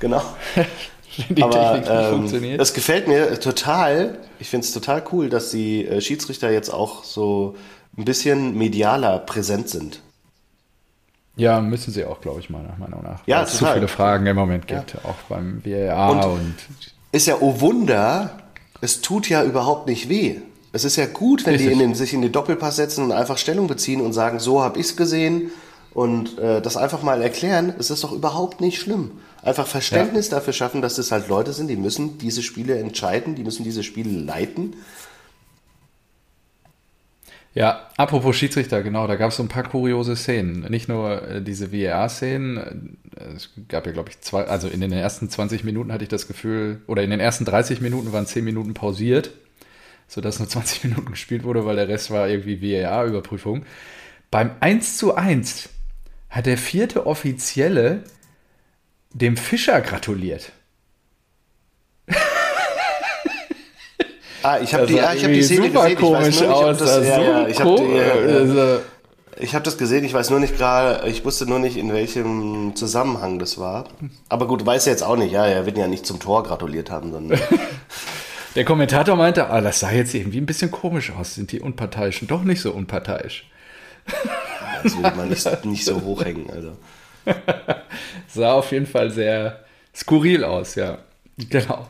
genau. 0.01 0.23
Die 1.29 1.43
Aber 1.43 1.53
Technik 1.53 1.81
nicht 1.81 1.91
ähm, 1.91 2.11
funktioniert. 2.15 2.61
das 2.61 2.73
gefällt 2.73 3.07
mir 3.07 3.39
total. 3.39 4.19
Ich 4.39 4.49
finde 4.49 4.65
es 4.67 4.73
total 4.73 5.05
cool, 5.13 5.29
dass 5.29 5.51
die 5.51 5.87
äh, 5.87 6.01
Schiedsrichter 6.01 6.51
jetzt 6.51 6.71
auch 6.71 7.05
so 7.05 7.55
ein 7.99 8.07
bisschen 8.07 8.57
medialer 8.57 9.19
präsent 9.19 9.69
sind. 9.69 10.01
Ja, 11.37 11.61
müssen 11.61 11.93
sie 11.93 12.05
auch, 12.05 12.21
glaube 12.21 12.41
ich, 12.41 12.51
meiner 12.51 12.77
Meinung 12.79 13.03
nach. 13.03 13.21
Ja, 13.27 13.39
Weil 13.39 13.45
es 13.45 13.57
zu 13.57 13.65
viele 13.67 13.89
Fragen 13.89 14.27
im 14.27 14.37
Moment 14.37 14.67
gibt, 14.67 14.97
auch 15.05 15.15
beim 15.29 15.63
VAR 15.65 16.11
und, 16.11 16.25
Und- 16.41 16.55
Ist 17.13 17.27
ja, 17.27 17.37
oh 17.41 17.61
Wunder, 17.61 18.39
es 18.81 19.01
tut 19.01 19.29
ja 19.29 19.43
überhaupt 19.43 19.87
nicht 19.89 20.09
weh. 20.09 20.37
Es 20.73 20.85
ist 20.85 20.97
ja 20.97 21.07
gut, 21.07 21.45
wenn 21.47 21.59
die 21.59 21.67
in 21.67 21.79
den, 21.79 21.95
sich 21.95 22.15
in 22.15 22.23
den 22.23 22.33
Doppelpass 22.33 22.77
setzen 22.77 23.05
und 23.05 23.13
einfach 23.13 23.37
Stellung 23.39 23.67
beziehen 23.67 24.01
und 24.01 24.13
sagen, 24.13 24.39
so 24.41 24.63
habe 24.63 24.79
ich 24.79 24.87
es 24.87 24.97
gesehen 24.97 25.51
und 25.95 26.39
äh, 26.39 26.63
das 26.63 26.77
einfach 26.79 27.03
mal 27.03 27.21
erklären. 27.23 27.75
Es 27.79 27.91
ist 27.91 28.03
doch 28.05 28.13
überhaupt 28.13 28.61
nicht 28.63 28.81
schlimm. 28.81 29.13
Einfach 29.43 29.67
Verständnis 29.67 30.29
dafür 30.31 30.53
schaffen, 30.55 30.81
dass 30.81 30.95
das 30.97 31.13
halt 31.13 31.29
Leute 31.29 31.53
sind, 31.53 31.69
die 31.69 31.77
müssen 31.77 32.17
diese 32.19 32.43
Spiele 32.43 32.79
entscheiden, 32.79 33.35
die 33.35 33.45
müssen 33.45 33.65
diese 33.65 33.83
Spiele 33.83 34.11
leiten. 34.21 34.77
Ja, 37.55 37.91
apropos 37.99 38.35
Schiedsrichter, 38.37 38.83
genau, 38.83 39.07
da 39.07 39.17
gab 39.17 39.31
es 39.31 39.37
so 39.37 39.43
ein 39.43 39.49
paar 39.49 39.65
kuriose 39.65 40.17
Szenen. 40.17 40.63
Nicht 40.71 40.89
nur 40.89 41.23
äh, 41.23 41.43
diese 41.43 41.71
VAR-Szenen, 41.71 42.99
äh, 43.15 43.35
es 43.37 43.51
gab 43.69 43.85
ja, 43.87 43.93
glaube 43.93 44.09
ich, 44.09 44.21
zwei, 44.21 44.45
also 44.45 44.69
in 44.69 44.81
den 44.81 44.93
ersten 44.93 45.29
20 45.29 45.63
Minuten 45.63 45.93
hatte 45.93 46.05
ich 46.05 46.09
das 46.09 46.27
Gefühl, 46.27 46.81
oder 46.87 47.03
in 47.03 47.11
den 47.11 47.21
ersten 47.21 47.45
30 47.45 47.83
Minuten 47.83 48.13
waren 48.13 48.27
10 48.27 48.43
Minuten 48.43 48.73
pausiert, 48.73 49.33
sodass 50.09 50.39
nur 50.39 50.49
20 50.49 50.85
Minuten 50.85 51.11
gespielt 51.11 51.45
wurde, 51.45 51.67
weil 51.67 51.77
der 51.77 51.89
Rest 51.89 52.11
war 52.11 52.27
irgendwie 52.29 52.63
VAR-Überprüfung. 52.63 53.67
Beim 54.31 54.53
1 54.61 54.97
zu 54.97 55.15
1 55.15 55.69
hat 56.31 56.47
der 56.47 56.57
vierte 56.57 57.07
Offizielle 57.07 58.05
dem 59.13 59.37
Fischer 59.37 59.83
gratuliert. 59.83 60.53
Ah, 64.43 64.59
ich 64.61 64.75
habe 64.75 64.87
die, 64.87 65.01
ah, 65.01 65.15
ich 65.15 65.25
hab 65.25 65.33
die 65.33 65.43
Szene 65.43 65.67
super 65.67 65.83
gesehen. 65.89 65.99
Ich 65.99 66.03
weiß 66.03 66.13
komisch 66.21 66.41
nur 66.41 66.49
nicht, 66.49 66.59
ob 66.59 66.65
aus. 66.65 66.79
das, 66.79 67.07
ja, 67.07 67.21
ja, 67.23 67.49
ich 67.49 67.61
habe 67.61 67.71
also- 67.71 68.81
Ich 69.39 69.55
habe 69.55 69.65
das 69.65 69.79
gesehen, 69.79 70.05
ich 70.05 70.13
weiß 70.15 70.31
nur 70.31 70.41
nicht 70.41 70.57
gerade, 70.57 71.09
ich 71.09 71.25
wusste 71.25 71.47
nur 71.47 71.59
nicht, 71.59 71.77
in 71.77 71.93
welchem 71.93 72.75
Zusammenhang 72.77 73.39
das 73.39 73.59
war. 73.59 73.85
Aber 74.29 74.47
gut, 74.47 74.65
weiß 74.65 74.85
ja 74.87 74.93
jetzt 74.93 75.03
auch 75.03 75.17
nicht, 75.17 75.33
ja, 75.33 75.47
er 75.47 75.67
wird 75.67 75.79
ja 75.79 75.87
nicht 75.89 76.07
zum 76.07 76.19
Tor 76.21 76.43
gratuliert 76.43 76.91
haben, 76.91 77.13
sondern 77.13 77.41
Der 78.55 78.65
Kommentator 78.67 79.17
meinte, 79.17 79.49
ah, 79.49 79.61
das 79.63 79.81
sah 79.81 79.91
jetzt 79.91 80.13
irgendwie 80.15 80.39
ein 80.39 80.47
bisschen 80.47 80.71
komisch 80.71 81.11
aus. 81.19 81.35
Sind 81.35 81.53
die 81.53 81.61
Unparteiischen 81.61 82.29
doch 82.29 82.43
nicht 82.43 82.61
so 82.61 82.73
unparteiisch? 82.73 83.49
das 84.83 84.95
will 84.97 85.11
man 85.17 85.29
nicht, 85.31 85.65
nicht 85.65 85.85
so 85.85 86.03
hochhängen. 86.03 86.51
Also. 86.51 86.73
Sah 88.29 88.53
auf 88.53 88.71
jeden 88.73 88.87
Fall 88.87 89.11
sehr 89.11 89.61
skurril 89.95 90.45
aus, 90.45 90.75
ja. 90.75 90.99
Genau. 91.49 91.87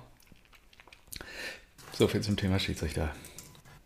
So 2.03 2.09
viel 2.09 2.21
zum 2.21 2.37
Thema 2.37 2.59
Schiedsrichter. 2.59 3.11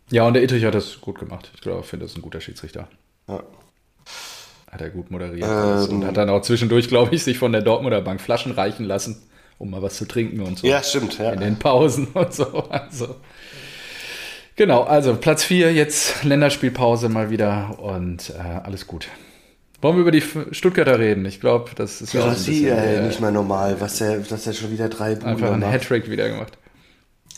Ja, 0.09 0.25
und 0.25 0.33
der 0.33 0.41
Ittrich 0.41 0.65
hat 0.65 0.73
das 0.73 1.01
gut 1.01 1.19
gemacht. 1.19 1.51
Ich 1.53 1.61
glaube, 1.61 1.81
ich 1.81 1.85
finde, 1.85 2.05
das 2.05 2.13
ist 2.13 2.17
ein 2.17 2.23
guter 2.23 2.41
Schiedsrichter. 2.41 2.87
Ja. 3.27 3.43
Hat 4.71 4.81
er 4.81 4.89
gut 4.89 5.11
moderiert. 5.11 5.47
Ähm. 5.47 5.97
und 5.97 6.03
hat 6.07 6.17
dann 6.17 6.27
auch 6.31 6.41
zwischendurch, 6.41 6.87
glaube 6.87 7.13
ich, 7.13 7.23
sich 7.23 7.37
von 7.37 7.51
der 7.51 7.61
Dortmunder 7.61 8.01
Bank 8.01 8.19
Flaschen 8.19 8.53
reichen 8.53 8.85
lassen, 8.85 9.21
um 9.59 9.69
mal 9.69 9.83
was 9.83 9.97
zu 9.97 10.05
trinken 10.07 10.41
und 10.41 10.57
so. 10.57 10.65
ja, 10.65 10.81
stimmt. 10.81 11.19
Ja. 11.19 11.31
in 11.31 11.41
den 11.41 11.59
Pausen 11.59 12.07
und 12.15 12.33
so. 12.33 12.45
Also. 12.69 13.17
Genau, 14.55 14.81
also 14.81 15.15
Platz 15.15 15.43
4, 15.43 15.71
jetzt 15.71 16.23
Länderspielpause 16.23 17.09
mal 17.09 17.29
wieder 17.29 17.77
und 17.79 18.31
äh, 18.31 18.41
alles 18.41 18.87
gut. 18.87 19.09
Wollen 19.79 19.97
wir 19.97 20.01
über 20.01 20.11
die 20.11 20.23
Stuttgarter 20.55 20.97
reden? 20.97 21.23
Ich 21.25 21.39
glaube, 21.39 21.69
das 21.75 22.01
ist 22.01 22.13
ja 22.13 22.21
auch 22.21 22.25
Ja, 22.25 22.31
ein 22.31 22.37
sie, 22.37 22.61
bisschen, 22.61 22.77
ey, 22.79 22.95
äh, 22.95 23.01
nicht 23.05 23.21
mehr 23.21 23.29
normal, 23.29 23.79
was 23.79 23.99
der, 23.99 24.17
dass 24.21 24.47
er 24.47 24.53
schon 24.53 24.71
wieder 24.71 24.89
drei 24.89 25.13
Buden 25.13 25.27
einfach 25.27 25.51
ein 25.51 25.59
macht. 25.59 25.71
Hattrick 25.71 26.09
wieder 26.09 26.29
gemacht. 26.29 26.57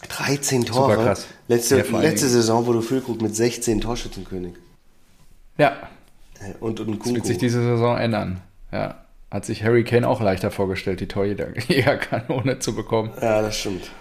13 0.08 0.66
Tore. 0.66 0.96
krass. 0.96 1.28
Letzte, 1.48 1.78
Ja, 1.92 2.00
letzte 2.00 2.28
Saison 2.30 2.66
wurde 2.66 2.82
Füllkrug 2.82 3.22
mit 3.22 3.36
16 3.36 3.82
Torschützenkönig. 3.82 4.54
Ja, 5.58 5.74
Äh, 6.40 6.54
Und, 6.60 6.80
und 6.80 7.00
das 7.04 7.14
wird 7.14 7.26
sich 7.26 7.36
Kunku. 7.36 7.40
diese 7.40 7.62
Saison 7.62 7.98
ändern. 7.98 8.42
Ja, 8.72 9.04
hat 9.30 9.46
sich 9.46 9.64
Harry 9.64 9.84
Kane 9.84 10.08
auch 10.08 10.22
leichter 10.22 10.52
vorgestellt, 10.52 11.02
die 11.02 11.08
Torjägerkanone 11.08 12.60
zu 12.60 12.76
bekommen. 12.76 13.12
Ja, 13.22 13.42
das 13.42 13.58
stimmt. 13.58 13.92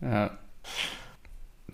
Ja. 0.00 0.30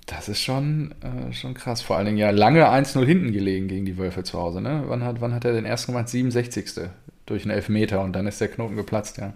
Das 0.06 0.28
ist 0.28 0.40
schon, 0.42 0.92
äh, 1.02 1.32
schon 1.32 1.54
krass. 1.54 1.80
Vor 1.82 1.96
allen 1.96 2.06
Dingen 2.06 2.18
ja 2.18 2.30
lange 2.30 2.68
1-0 2.68 3.04
hinten 3.06 3.32
gelegen 3.32 3.68
gegen 3.68 3.86
die 3.86 3.96
Wölfe 3.96 4.24
zu 4.24 4.38
Hause. 4.38 4.60
Ne? 4.60 4.82
Wann, 4.88 5.04
hat, 5.04 5.20
wann 5.20 5.32
hat 5.34 5.44
er 5.44 5.52
den 5.52 5.64
ersten 5.64 5.92
gemacht? 5.92 6.08
67. 6.08 6.88
Durch 7.26 7.42
einen 7.44 7.52
Elfmeter 7.52 8.02
und 8.02 8.12
dann 8.12 8.26
ist 8.26 8.40
der 8.40 8.48
Knoten 8.48 8.74
geplatzt, 8.76 9.18
ja. 9.18 9.34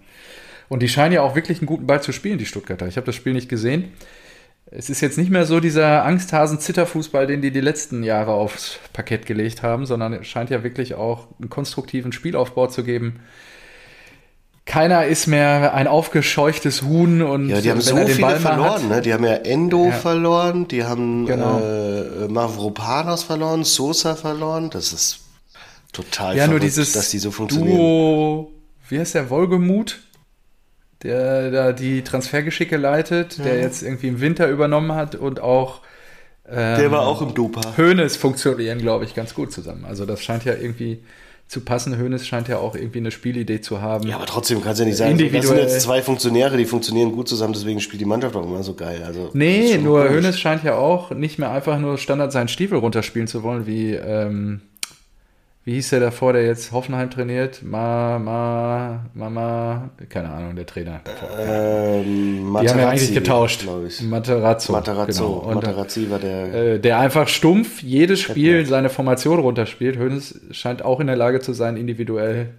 Und 0.68 0.83
die 0.83 0.88
scheinen 0.88 1.12
ja 1.12 1.22
auch 1.22 1.37
wirklich 1.37 1.59
einen 1.59 1.66
guten 1.66 1.87
Ball 1.87 2.02
zu 2.02 2.11
spielen, 2.11 2.38
die 2.38 2.46
Stuttgarter. 2.46 2.88
Ich 2.88 2.96
habe 2.96 3.07
das 3.07 3.14
Spiel 3.14 3.35
nicht 3.35 3.48
gesehen. 3.48 3.92
Es 4.70 4.90
ist 4.90 5.00
jetzt 5.03 5.18
nicht 5.18 5.31
mehr 5.31 5.44
so 5.46 5.61
dieser 5.61 6.05
Angsthasen-Zitterfußball, 6.05 7.27
den 7.27 7.42
die 7.42 7.50
die 7.50 7.61
letzten 7.61 8.03
Jahre 8.03 8.33
aufs 8.33 8.79
Parkett 8.92 9.27
gelegt 9.27 9.62
haben, 9.62 9.87
sondern 9.87 10.12
es 10.14 10.27
scheint 10.27 10.50
ja 10.50 10.64
wirklich 10.64 10.94
auch 10.94 11.29
einen 11.38 11.50
konstruktiven 11.50 12.12
Spielaufbau 12.12 12.66
zu 12.66 12.83
geben. 12.83 13.20
Keiner 14.66 15.05
ist 15.05 15.27
mehr 15.27 15.74
ein 15.74 15.87
aufgescheuchtes 15.87 16.83
Huhn 16.83 17.20
und 17.20 17.50
Ja, 17.50 17.61
die 17.61 17.70
haben 17.70 17.83
so 17.83 17.94
den 17.94 18.07
viele 18.09 18.20
Ball 18.27 18.40
verloren, 18.40 18.83
hat, 18.85 18.88
ne? 18.88 19.00
Die 19.03 19.12
haben 19.12 19.24
ja 19.24 19.35
Endo 19.35 19.87
Ja. 19.88 19.92
verloren, 19.92 20.66
die 20.68 20.85
haben 20.85 21.27
Genau. 21.27 21.61
äh, 21.61 22.29
Mavropanos 22.29 23.24
verloren, 23.24 23.64
Sosa 23.64 24.14
verloren. 24.16 24.70
Das 24.70 24.94
ist 24.94 25.20
total 25.92 26.35
Ja, 26.35 26.46
nur 26.46 26.57
verrückt, 26.59 26.64
dieses 26.64 26.92
dass 26.92 27.11
die 27.11 27.18
so 27.18 27.31
funktionieren. 27.31 27.77
Duo, 27.77 28.50
wie 28.88 28.98
heißt 28.98 29.14
der, 29.14 29.29
Wolgemut, 29.29 30.00
der 31.04 31.50
da 31.50 31.72
die 31.72 32.02
Transfergeschicke 32.02 32.76
leitet, 32.76 33.44
der 33.44 33.60
jetzt 33.60 33.82
irgendwie 33.82 34.08
im 34.08 34.20
Winter 34.20 34.48
übernommen 34.48 34.92
hat 34.92 35.14
und 35.14 35.40
auch 35.40 35.82
ähm, 36.48 36.78
Der 36.78 36.90
war 36.90 37.06
auch 37.06 37.22
im 37.22 37.34
Dopa. 37.34 37.76
Hönes 37.76 38.16
funktionieren, 38.16 38.78
glaube 38.78 39.04
ich, 39.04 39.14
ganz 39.14 39.34
gut 39.34 39.52
zusammen. 39.52 39.84
Also 39.86 40.04
das 40.04 40.22
scheint 40.22 40.44
ja 40.44 40.54
irgendwie 40.54 41.00
zu 41.46 41.60
passen. 41.60 41.96
Hönes 41.96 42.26
scheint 42.26 42.48
ja 42.48 42.58
auch 42.58 42.74
irgendwie 42.74 42.98
eine 42.98 43.10
Spielidee 43.10 43.60
zu 43.60 43.80
haben. 43.80 44.08
Ja, 44.08 44.16
aber 44.16 44.26
trotzdem 44.26 44.62
kannst 44.62 44.80
du 44.80 44.84
ja 44.84 44.88
nicht 44.88 44.96
sagen, 44.98 45.18
das 45.18 45.46
sind 45.46 45.56
jetzt 45.58 45.80
zwei 45.80 46.02
Funktionäre, 46.02 46.56
die 46.56 46.64
funktionieren 46.64 47.12
gut 47.12 47.28
zusammen, 47.28 47.52
deswegen 47.52 47.80
spielt 47.80 48.00
die 48.00 48.06
Mannschaft 48.06 48.34
auch 48.36 48.44
immer 48.44 48.62
so 48.62 48.74
geil. 48.74 49.02
Also, 49.06 49.30
Nee, 49.34 49.78
nur 49.78 50.02
komisch. 50.02 50.16
Hönes 50.16 50.40
scheint 50.40 50.64
ja 50.64 50.76
auch 50.76 51.10
nicht 51.10 51.38
mehr 51.38 51.50
einfach 51.50 51.78
nur 51.78 51.98
Standard 51.98 52.32
seinen 52.32 52.48
Stiefel 52.48 52.78
runterspielen 52.78 53.28
zu 53.28 53.42
wollen, 53.42 53.66
wie, 53.66 53.92
ähm, 53.92 54.62
wie 55.64 55.74
hieß 55.74 55.90
der 55.90 56.00
davor, 56.00 56.35
der 56.35 56.44
jetzt 56.44 56.72
Hoffenheim 56.72 57.09
trainiert? 57.11 57.62
Ma, 57.62 58.18
ma, 58.18 59.07
Mama, 59.14 59.90
keine 60.11 60.31
Ahnung, 60.31 60.57
der 60.57 60.66
Trainer. 60.66 61.00
Ähm, 61.38 62.57
Die 62.61 62.68
haben 62.68 62.79
ja 62.79 62.90
eigentlich 62.90 63.14
getauscht. 63.14 63.64
Materazzo. 64.03 64.72
Materazzo. 64.72 65.27
Genau. 65.27 65.48
Und, 65.48 65.55
Materazzi 65.55 66.11
war 66.11 66.18
der. 66.18 66.55
äh, 66.74 66.79
der 66.79 66.98
einfach 66.98 67.29
stumpf 67.29 67.83
jedes 67.83 68.20
Spiel 68.20 68.66
seine 68.66 68.90
Formation 68.90 69.38
runterspielt. 69.38 69.96
Hönes 69.96 70.38
scheint 70.50 70.85
auch 70.85 71.00
in 71.00 71.07
der 71.07 71.16
Lage 71.16 71.40
zu 71.40 71.55
sein, 71.55 71.79
individuell 71.79 72.50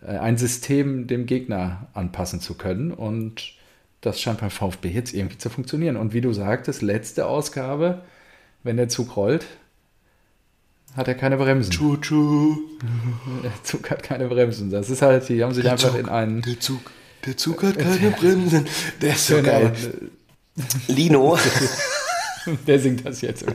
äh, 0.00 0.16
ein 0.16 0.38
System 0.38 1.06
dem 1.06 1.26
Gegner 1.26 1.88
anpassen 1.92 2.40
zu 2.40 2.54
können. 2.54 2.90
Und 2.90 3.52
das 4.00 4.18
scheint 4.18 4.40
beim 4.40 4.50
VfB 4.50 4.88
jetzt 4.88 5.12
irgendwie 5.12 5.36
zu 5.36 5.50
funktionieren. 5.50 5.98
Und 5.98 6.14
wie 6.14 6.22
du 6.22 6.32
sagtest, 6.32 6.80
letzte 6.80 7.26
Ausgabe, 7.26 8.00
wenn 8.62 8.78
der 8.78 8.88
Zug 8.88 9.14
rollt, 9.16 9.44
hat 10.96 11.08
er 11.08 11.14
keine 11.14 11.36
Bremsen. 11.36 11.70
Chuchu. 11.72 12.56
Der 13.42 13.52
Zug 13.62 13.90
hat 13.90 14.02
keine 14.02 14.28
Bremsen. 14.28 14.70
Das 14.70 14.90
ist 14.90 15.02
halt, 15.02 15.28
die 15.28 15.42
haben 15.42 15.52
sich 15.54 15.68
einfach 15.68 15.90
Zug, 15.90 15.98
in 15.98 16.08
einen. 16.08 16.42
Der 16.42 16.60
Zug. 16.60 16.80
Der 17.26 17.36
Zug 17.36 17.62
hat 17.62 17.78
keine 17.78 18.10
Bremsen. 18.18 18.66
Der 19.00 19.14
ist 19.14 19.26
so 19.26 19.36
Genau, 19.36 19.48
geil. 19.48 19.72
Lino. 20.88 21.36
der 22.66 22.78
singt 22.78 23.04
das 23.04 23.20
jetzt 23.22 23.42
immer. 23.42 23.54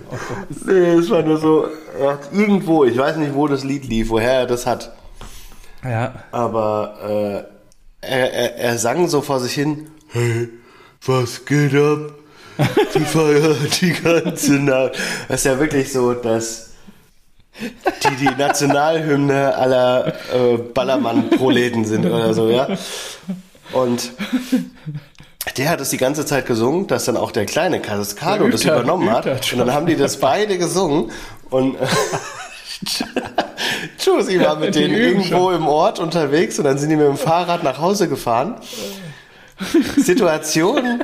nee, 0.65 0.93
es 0.95 1.09
war 1.09 1.21
nur 1.23 1.37
so, 1.37 1.67
er 1.99 2.13
hat 2.13 2.33
irgendwo, 2.33 2.83
ich 2.83 2.97
weiß 2.97 3.17
nicht, 3.17 3.33
wo 3.33 3.47
das 3.47 3.63
Lied 3.63 3.85
lief, 3.87 4.09
woher 4.09 4.33
er 4.39 4.47
das 4.47 4.65
hat. 4.65 4.91
Ja. 5.83 6.23
Aber 6.31 7.47
äh, 8.01 8.05
er, 8.05 8.33
er, 8.33 8.55
er 8.57 8.77
sang 8.77 9.07
so 9.07 9.21
vor 9.21 9.39
sich 9.39 9.53
hin, 9.53 9.87
hey, 10.09 10.49
was 11.05 11.45
geht 11.45 11.73
ab? 11.73 12.13
Die 12.93 12.99
feiert 13.05 13.79
die 13.81 13.93
ganze 13.93 14.53
Nacht. 14.53 14.99
Das 15.29 15.41
ist 15.41 15.45
ja 15.45 15.59
wirklich 15.59 15.93
so, 15.93 16.13
dass 16.13 16.68
die 17.59 18.15
die 18.25 18.35
Nationalhymne 18.37 19.55
aller 19.55 20.07
äh, 20.33 20.57
Ballermann-Proleten 20.73 21.85
sind 21.85 22.05
oder 22.05 22.33
so, 22.33 22.49
ja. 22.49 22.67
Und 23.73 24.11
Der 25.57 25.69
hat 25.69 25.81
es 25.81 25.89
die 25.89 25.97
ganze 25.97 26.25
Zeit 26.25 26.45
gesungen, 26.45 26.87
dass 26.87 27.05
dann 27.05 27.17
auch 27.17 27.31
der 27.31 27.45
kleine 27.45 27.79
Cascado 27.81 28.47
das 28.47 28.63
übernommen 28.63 29.11
hat. 29.11 29.25
Und 29.51 29.59
dann 29.59 29.73
haben 29.73 29.85
die 29.85 29.95
das 29.95 30.17
beide 30.17 30.57
gesungen. 30.57 31.11
Und 31.49 31.75
äh, 31.81 31.85
Josie 33.99 34.39
war 34.39 34.55
mit 34.55 34.73
Die 34.75 34.79
denen 34.81 34.95
irgendwo 34.95 35.51
im 35.51 35.67
Ort 35.67 35.99
unterwegs 35.99 36.57
und 36.59 36.65
dann 36.65 36.77
sind 36.77 36.89
die 36.89 36.95
mit 36.95 37.07
dem 37.07 37.17
Fahrrad 37.17 37.63
nach 37.63 37.79
Hause 37.79 38.07
gefahren. 38.07 38.55
Situation, 39.97 41.03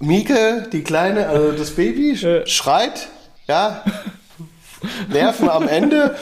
Mieke, 0.00 0.68
die 0.72 0.82
Kleine, 0.82 1.28
also 1.28 1.52
das 1.52 1.70
Baby, 1.70 2.12
sch- 2.12 2.46
schreit, 2.46 3.08
ja, 3.48 3.82
Nerven 5.08 5.48
am 5.48 5.68
Ende 5.68 6.16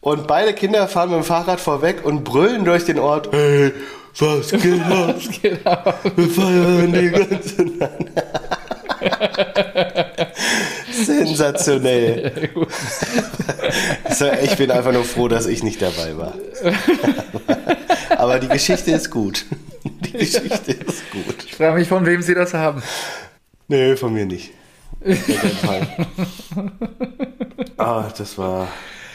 und 0.00 0.26
beide 0.26 0.52
Kinder 0.52 0.86
fahren 0.88 1.10
mit 1.10 1.18
dem 1.18 1.24
Fahrrad 1.24 1.60
vorweg 1.60 2.04
und 2.04 2.24
brüllen 2.24 2.64
durch 2.64 2.84
den 2.84 2.98
Ort, 2.98 3.32
hey, 3.32 3.72
was 4.18 4.50
geht 4.62 4.80
ab? 4.86 5.16
Genau. 5.42 5.94
Wir 6.16 6.28
feiern 6.28 6.92
die 6.92 7.10
ganze 7.10 7.62
Nacht. 7.62 7.90
Sensationell. 10.92 12.50
Ich 14.42 14.56
bin 14.56 14.70
einfach 14.70 14.92
nur 14.92 15.04
froh, 15.04 15.28
dass 15.28 15.46
ich 15.46 15.62
nicht 15.62 15.82
dabei 15.82 16.16
war. 16.16 16.34
Aber 18.16 18.38
die 18.38 18.48
Geschichte 18.48 18.92
ist 18.92 19.10
gut. 19.10 19.44
Die 19.84 20.12
Geschichte 20.12 20.72
ist 20.72 21.10
gut. 21.10 21.44
Ich 21.46 21.54
frage 21.54 21.78
mich, 21.78 21.88
von 21.88 22.06
wem 22.06 22.22
Sie 22.22 22.34
das 22.34 22.54
haben. 22.54 22.82
Nee, 23.68 23.96
von 23.96 24.12
mir 24.14 24.26
nicht. 24.26 24.52
Ah, 27.76 28.10
das 28.16 28.38
war, 28.38 28.68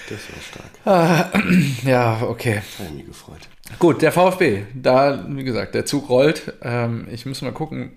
das 0.09 0.19
war 0.29 0.41
stark. 0.41 1.33
Ja, 1.85 2.21
okay. 2.23 2.61
Habe 2.77 2.89
mich 2.91 3.05
gefreut. 3.05 3.39
Gut, 3.79 4.01
der 4.01 4.11
VfB. 4.11 4.63
Da, 4.73 5.25
wie 5.29 5.43
gesagt, 5.43 5.75
der 5.75 5.85
Zug 5.85 6.09
rollt. 6.09 6.53
Ähm, 6.61 7.07
ich 7.11 7.25
muss 7.25 7.41
mal 7.41 7.53
gucken, 7.53 7.93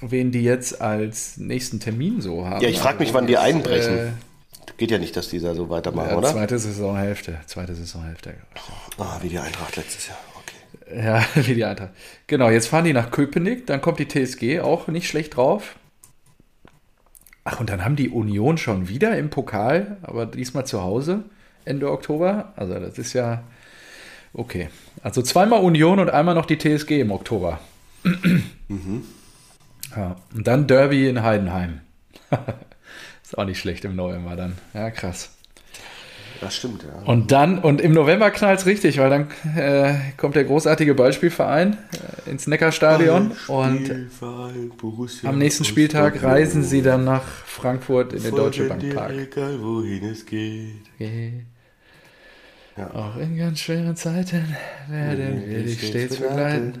wen 0.00 0.32
die 0.32 0.42
jetzt 0.42 0.80
als 0.80 1.36
nächsten 1.36 1.80
Termin 1.80 2.20
so 2.20 2.46
haben. 2.46 2.62
Ja, 2.62 2.68
ich 2.68 2.78
frage 2.78 2.98
mich, 2.98 3.12
wann 3.12 3.26
die 3.26 3.34
Jetzt, 3.34 3.42
einbrechen. 3.42 3.98
äh, 3.98 4.10
Geht 4.78 4.90
ja 4.90 4.98
nicht, 4.98 5.16
dass 5.16 5.28
die 5.28 5.40
da 5.40 5.54
so 5.54 5.68
weitermachen, 5.68 6.10
ja, 6.10 6.16
oder? 6.16 6.32
zweite 6.32 6.58
Saisonhälfte. 6.58 7.38
Zweite 7.46 7.74
Saisonhälfte. 7.74 8.34
Ah, 8.98 9.18
wie 9.20 9.28
die 9.28 9.38
Eintracht 9.38 9.76
letztes 9.76 10.08
Jahr. 10.08 10.18
Okay. 10.36 11.04
Ja, 11.04 11.24
wie 11.46 11.54
die 11.54 11.64
Eintracht. 11.64 11.90
Genau, 12.26 12.48
jetzt 12.48 12.68
fahren 12.68 12.84
die 12.84 12.92
nach 12.94 13.10
Köpenick, 13.10 13.66
dann 13.66 13.82
kommt 13.82 13.98
die 13.98 14.08
TSG 14.08 14.60
auch 14.60 14.88
nicht 14.88 15.08
schlecht 15.08 15.36
drauf. 15.36 15.76
Ach, 17.52 17.58
und 17.58 17.68
dann 17.68 17.84
haben 17.84 17.96
die 17.96 18.08
Union 18.08 18.58
schon 18.58 18.88
wieder 18.88 19.16
im 19.18 19.28
Pokal, 19.28 19.96
aber 20.02 20.24
diesmal 20.24 20.66
zu 20.66 20.82
Hause, 20.82 21.24
Ende 21.64 21.90
Oktober. 21.90 22.52
Also 22.54 22.74
das 22.74 22.96
ist 22.96 23.12
ja 23.12 23.42
okay. 24.32 24.68
Also 25.02 25.20
zweimal 25.22 25.60
Union 25.60 25.98
und 25.98 26.10
einmal 26.10 26.36
noch 26.36 26.46
die 26.46 26.58
TSG 26.58 27.00
im 27.00 27.10
Oktober. 27.10 27.58
Ja, 29.96 30.14
und 30.32 30.46
dann 30.46 30.68
Derby 30.68 31.08
in 31.08 31.24
Heidenheim. 31.24 31.80
ist 33.22 33.36
auch 33.36 33.44
nicht 33.44 33.58
schlecht 33.58 33.84
im 33.84 33.96
November 33.96 34.36
dann. 34.36 34.56
Ja, 34.72 34.90
krass. 34.90 35.30
Das 36.40 36.56
stimmt, 36.56 36.84
ja. 36.84 37.02
Und 37.04 37.32
dann, 37.32 37.58
und 37.58 37.82
im 37.82 37.92
November 37.92 38.30
knallt 38.30 38.60
es 38.60 38.66
richtig, 38.66 38.98
weil 38.98 39.10
dann 39.10 39.28
äh, 39.56 39.94
kommt 40.16 40.36
der 40.36 40.44
großartige 40.44 40.94
Ballspielverein 40.94 41.76
äh, 42.26 42.30
ins 42.30 42.46
Neckarstadion 42.46 43.32
und 43.48 43.90
Borussia 44.78 45.28
am 45.28 45.38
nächsten 45.38 45.64
Spieltag 45.64 46.22
reisen 46.22 46.62
sie 46.62 46.80
dann 46.80 47.04
nach 47.04 47.22
Frankfurt 47.22 48.14
in 48.14 48.22
den 48.22 48.34
Deutsche 48.34 48.64
Bank 48.64 48.94
Park. 48.94 49.12
Egal 49.12 49.60
wohin 49.60 50.04
es 50.04 50.24
geht. 50.24 50.80
Okay. 50.94 51.44
Ja. 52.76 52.90
Auch 52.94 53.16
in 53.18 53.36
ganz 53.36 53.60
schweren 53.60 53.94
Zeiten 53.96 54.56
werden 54.88 55.42
wir 55.46 55.62
dich 55.62 55.86
stets 55.86 56.16
begleiten. 56.16 56.78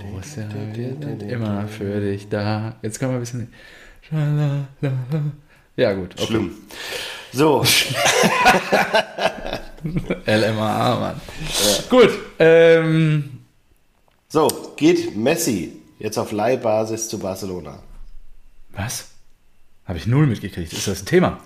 Borussia, 0.00 0.48
wir 0.74 0.96
sind 1.00 1.22
immer 1.22 1.68
für 1.68 2.00
dich 2.00 2.28
da. 2.28 2.76
Jetzt 2.82 2.98
können 2.98 3.12
wir 3.12 3.18
ein 3.18 3.20
bisschen. 3.20 3.52
Ja, 5.76 5.92
gut. 5.92 6.14
Okay. 6.14 6.26
Schlimm. 6.26 6.54
So, 7.32 7.64
LMAA, 10.26 11.00
Mann. 11.00 11.20
Gut. 11.88 12.10
Ähm, 12.38 13.40
so, 14.28 14.48
geht 14.76 15.16
Messi 15.16 15.72
jetzt 15.98 16.18
auf 16.18 16.32
Leihbasis 16.32 17.08
zu 17.08 17.18
Barcelona? 17.18 17.78
was? 18.72 19.08
Habe 19.86 19.98
ich 19.98 20.06
null 20.06 20.26
mitgekriegt. 20.26 20.72
Ist 20.72 20.86
das 20.86 21.02
ein 21.02 21.06
Thema? 21.06 21.40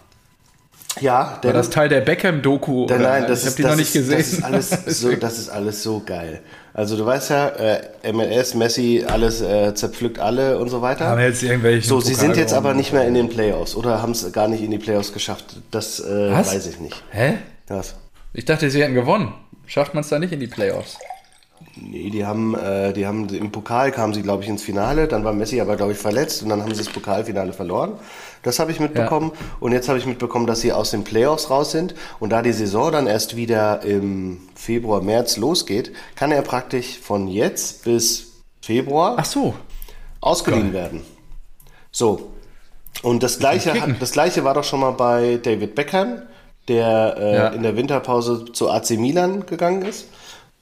Ja, 1.00 1.12
War 1.14 1.40
denn 1.42 1.54
das 1.54 1.70
Teil 1.70 1.88
der 1.88 2.00
Beckham-Doku? 2.00 2.86
Nein, 2.86 3.24
das 3.26 3.44
ist, 3.44 3.58
die 3.58 3.62
das 3.62 3.72
noch 3.72 3.78
nicht 3.78 3.94
ist, 3.94 4.08
gesehen. 4.08 4.18
Das 4.18 4.32
ist, 4.32 4.44
alles 4.44 4.70
so, 5.00 5.12
das 5.12 5.38
ist 5.38 5.48
alles 5.48 5.82
so 5.82 6.02
geil. 6.04 6.40
Also 6.72 6.96
du 6.96 7.06
weißt 7.06 7.30
ja, 7.30 7.48
äh, 7.48 8.12
MLS, 8.12 8.54
Messi, 8.54 9.04
alles 9.06 9.40
äh, 9.40 9.74
zerpflückt 9.74 10.18
alle 10.18 10.58
und 10.58 10.68
so 10.68 10.82
weiter. 10.82 11.06
Haben 11.06 11.20
jetzt 11.20 11.42
irgendwelche 11.42 11.86
so, 11.86 12.00
sie 12.00 12.14
sind 12.14 12.36
jetzt 12.36 12.52
aber 12.52 12.74
nicht 12.74 12.92
mehr 12.92 13.06
in 13.06 13.14
den 13.14 13.28
Playoffs 13.28 13.76
oder 13.76 14.02
haben 14.02 14.12
es 14.12 14.32
gar 14.32 14.48
nicht 14.48 14.62
in 14.62 14.70
die 14.70 14.78
Playoffs 14.78 15.12
geschafft. 15.12 15.56
Das 15.70 16.00
äh, 16.00 16.32
Was? 16.32 16.54
weiß 16.54 16.66
ich 16.66 16.80
nicht. 16.80 17.02
Hä? 17.10 17.38
Das. 17.66 17.94
Ich 18.32 18.44
dachte, 18.44 18.70
sie 18.70 18.82
hätten 18.82 18.94
gewonnen. 18.94 19.32
Schafft 19.66 19.94
man 19.94 20.02
es 20.02 20.08
da 20.08 20.18
nicht 20.18 20.32
in 20.32 20.40
die 20.40 20.46
Playoffs? 20.46 20.98
Nee, 21.76 22.10
die 22.10 22.24
haben, 22.24 22.54
äh, 22.54 22.92
die 22.92 23.06
haben 23.06 23.28
im 23.28 23.50
Pokal 23.50 23.90
kamen 23.90 24.14
sie, 24.14 24.22
glaube 24.22 24.42
ich, 24.44 24.48
ins 24.48 24.62
Finale. 24.62 25.08
Dann 25.08 25.24
war 25.24 25.32
Messi 25.32 25.60
aber, 25.60 25.76
glaube 25.76 25.92
ich, 25.92 25.98
verletzt 25.98 26.42
und 26.42 26.48
dann 26.48 26.62
haben 26.62 26.72
sie 26.74 26.84
das 26.84 26.92
Pokalfinale 26.92 27.52
verloren. 27.52 27.94
Das 28.42 28.58
habe 28.58 28.70
ich 28.70 28.78
mitbekommen. 28.78 29.32
Und 29.60 29.72
jetzt 29.72 29.88
habe 29.88 29.98
ich 29.98 30.06
mitbekommen, 30.06 30.46
dass 30.46 30.60
sie 30.60 30.72
aus 30.72 30.90
den 30.92 31.02
Playoffs 31.02 31.50
raus 31.50 31.72
sind. 31.72 31.94
Und 32.20 32.30
da 32.30 32.42
die 32.42 32.52
Saison 32.52 32.92
dann 32.92 33.06
erst 33.06 33.36
wieder 33.36 33.82
im 33.82 34.38
Februar, 34.54 35.02
März 35.02 35.36
losgeht, 35.36 35.92
kann 36.14 36.30
er 36.30 36.42
praktisch 36.42 36.98
von 37.00 37.26
jetzt 37.26 37.84
bis 37.84 38.32
Februar 38.60 39.14
Ach 39.18 39.24
so. 39.24 39.54
ausgeliehen 40.20 40.72
werden. 40.72 41.02
So. 41.90 42.30
Und 43.02 43.22
das 43.22 43.38
gleiche, 43.38 43.80
hat, 43.80 44.00
das 44.00 44.12
gleiche 44.12 44.44
war 44.44 44.54
doch 44.54 44.64
schon 44.64 44.80
mal 44.80 44.92
bei 44.92 45.38
David 45.42 45.74
Beckham, 45.74 46.22
der 46.68 47.16
äh, 47.18 47.34
Ja. 47.36 47.48
in 47.48 47.62
der 47.62 47.76
Winterpause 47.76 48.44
zu 48.52 48.70
AC 48.70 48.90
Milan 48.90 49.44
gegangen 49.46 49.82
ist. 49.82 50.06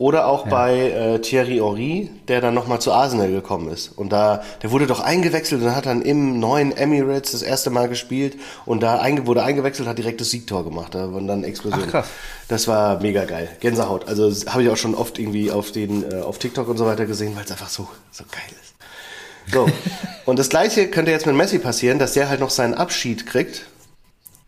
Oder 0.03 0.27
auch 0.27 0.49
bei 0.49 0.91
äh, 0.91 1.21
Thierry 1.21 1.59
Henry, 1.59 2.11
der 2.27 2.41
dann 2.41 2.55
nochmal 2.55 2.81
zu 2.81 2.91
Arsenal 2.91 3.31
gekommen 3.31 3.69
ist. 3.69 3.97
Und 3.97 4.11
da, 4.11 4.43
der 4.61 4.73
wurde 4.73 4.89
doch 4.89 4.99
eingewechselt 4.99 5.63
und 5.63 5.77
hat 5.77 5.87
dann 5.87 6.03
im 6.03 6.41
neuen 6.41 6.77
Emirates 6.77 7.31
das 7.31 7.43
erste 7.43 7.71
Mal 7.71 7.89
gespielt 7.89 8.37
und 8.67 8.83
da 8.83 8.99
einge 8.99 9.29
wurde 9.29 9.45
eingewechselt, 9.45 9.87
hat 9.87 9.99
direkt 9.99 10.21
das 10.21 10.31
Siegtor 10.31 10.65
gemacht. 10.65 10.97
Da 10.97 11.13
waren 11.13 11.29
dann 11.29 11.45
Explosionen. 11.45 11.87
Ach, 11.87 11.93
krass. 11.93 12.07
Das 12.49 12.67
war 12.67 13.01
mega 13.01 13.27
geil. 13.27 13.49
Gänsehaut. 13.61 14.09
Also 14.09 14.29
habe 14.51 14.65
ich 14.65 14.71
auch 14.71 14.77
schon 14.77 14.97
oft 14.97 15.21
irgendwie 15.21 15.53
auf 15.53 15.71
den, 15.71 16.11
äh, 16.11 16.17
auf 16.17 16.39
TikTok 16.39 16.67
und 16.67 16.79
so 16.79 16.85
weiter 16.85 17.07
gesehen, 17.07 17.37
weil 17.37 17.45
es 17.45 17.53
einfach 17.53 17.69
so, 17.69 17.87
so 18.11 18.25
geil 18.29 18.43
ist. 18.61 19.55
So. 19.55 19.69
und 20.27 20.37
das 20.37 20.49
gleiche 20.49 20.89
könnte 20.89 21.13
jetzt 21.13 21.27
mit 21.27 21.37
Messi 21.37 21.61
passieren, 21.61 22.01
dass 22.01 22.15
der 22.15 22.29
halt 22.29 22.41
noch 22.41 22.51
seinen 22.51 22.75
Abschied 22.75 23.25
kriegt 23.25 23.67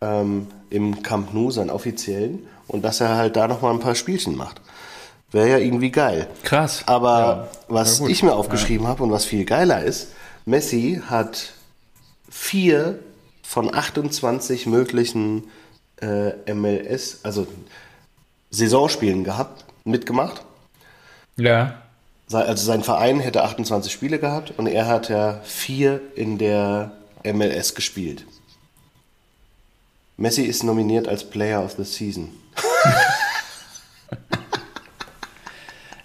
ähm, 0.01 0.47
im 0.69 1.01
Camp 1.01 1.33
Nou, 1.33 1.49
seinen 1.49 1.69
offiziellen, 1.69 2.45
und 2.67 2.83
dass 2.83 2.99
er 2.99 3.15
halt 3.15 3.37
da 3.37 3.47
nochmal 3.47 3.73
ein 3.73 3.79
paar 3.79 3.95
Spielchen 3.95 4.35
macht. 4.35 4.59
Wäre 5.31 5.49
ja 5.49 5.57
irgendwie 5.57 5.91
geil. 5.91 6.27
Krass. 6.43 6.83
Aber 6.85 7.19
Ja. 7.19 7.47
was 7.67 7.99
Ja, 7.99 8.07
ich 8.07 8.23
mir 8.23 8.33
aufgeschrieben 8.33 8.87
habe 8.87 9.03
und 9.03 9.11
was 9.11 9.25
viel 9.25 9.45
geiler 9.45 9.83
ist, 9.83 10.09
Messi 10.45 11.01
hat 11.09 11.53
vier 12.29 12.99
von 13.43 13.73
28 13.73 14.65
möglichen 14.67 15.45
äh, 16.01 16.53
MLS, 16.53 17.19
also 17.23 17.47
Saisonspielen 18.51 19.23
gehabt, 19.23 19.65
mitgemacht. 19.83 20.43
Ja. 21.37 21.81
Also 22.31 22.65
sein 22.65 22.83
Verein 22.83 23.19
hätte 23.19 23.43
28 23.43 23.91
Spiele 23.91 24.17
gehabt 24.19 24.53
und 24.57 24.67
er 24.67 24.87
hat 24.87 25.09
ja 25.09 25.41
vier 25.43 26.01
in 26.15 26.37
der 26.37 26.91
MLS 27.23 27.75
gespielt. 27.75 28.25
Messi 30.17 30.43
ist 30.43 30.63
nominiert 30.63 31.07
als 31.07 31.23
Player 31.29 31.63
of 31.63 31.73
the 31.77 31.83
Season. 31.83 32.29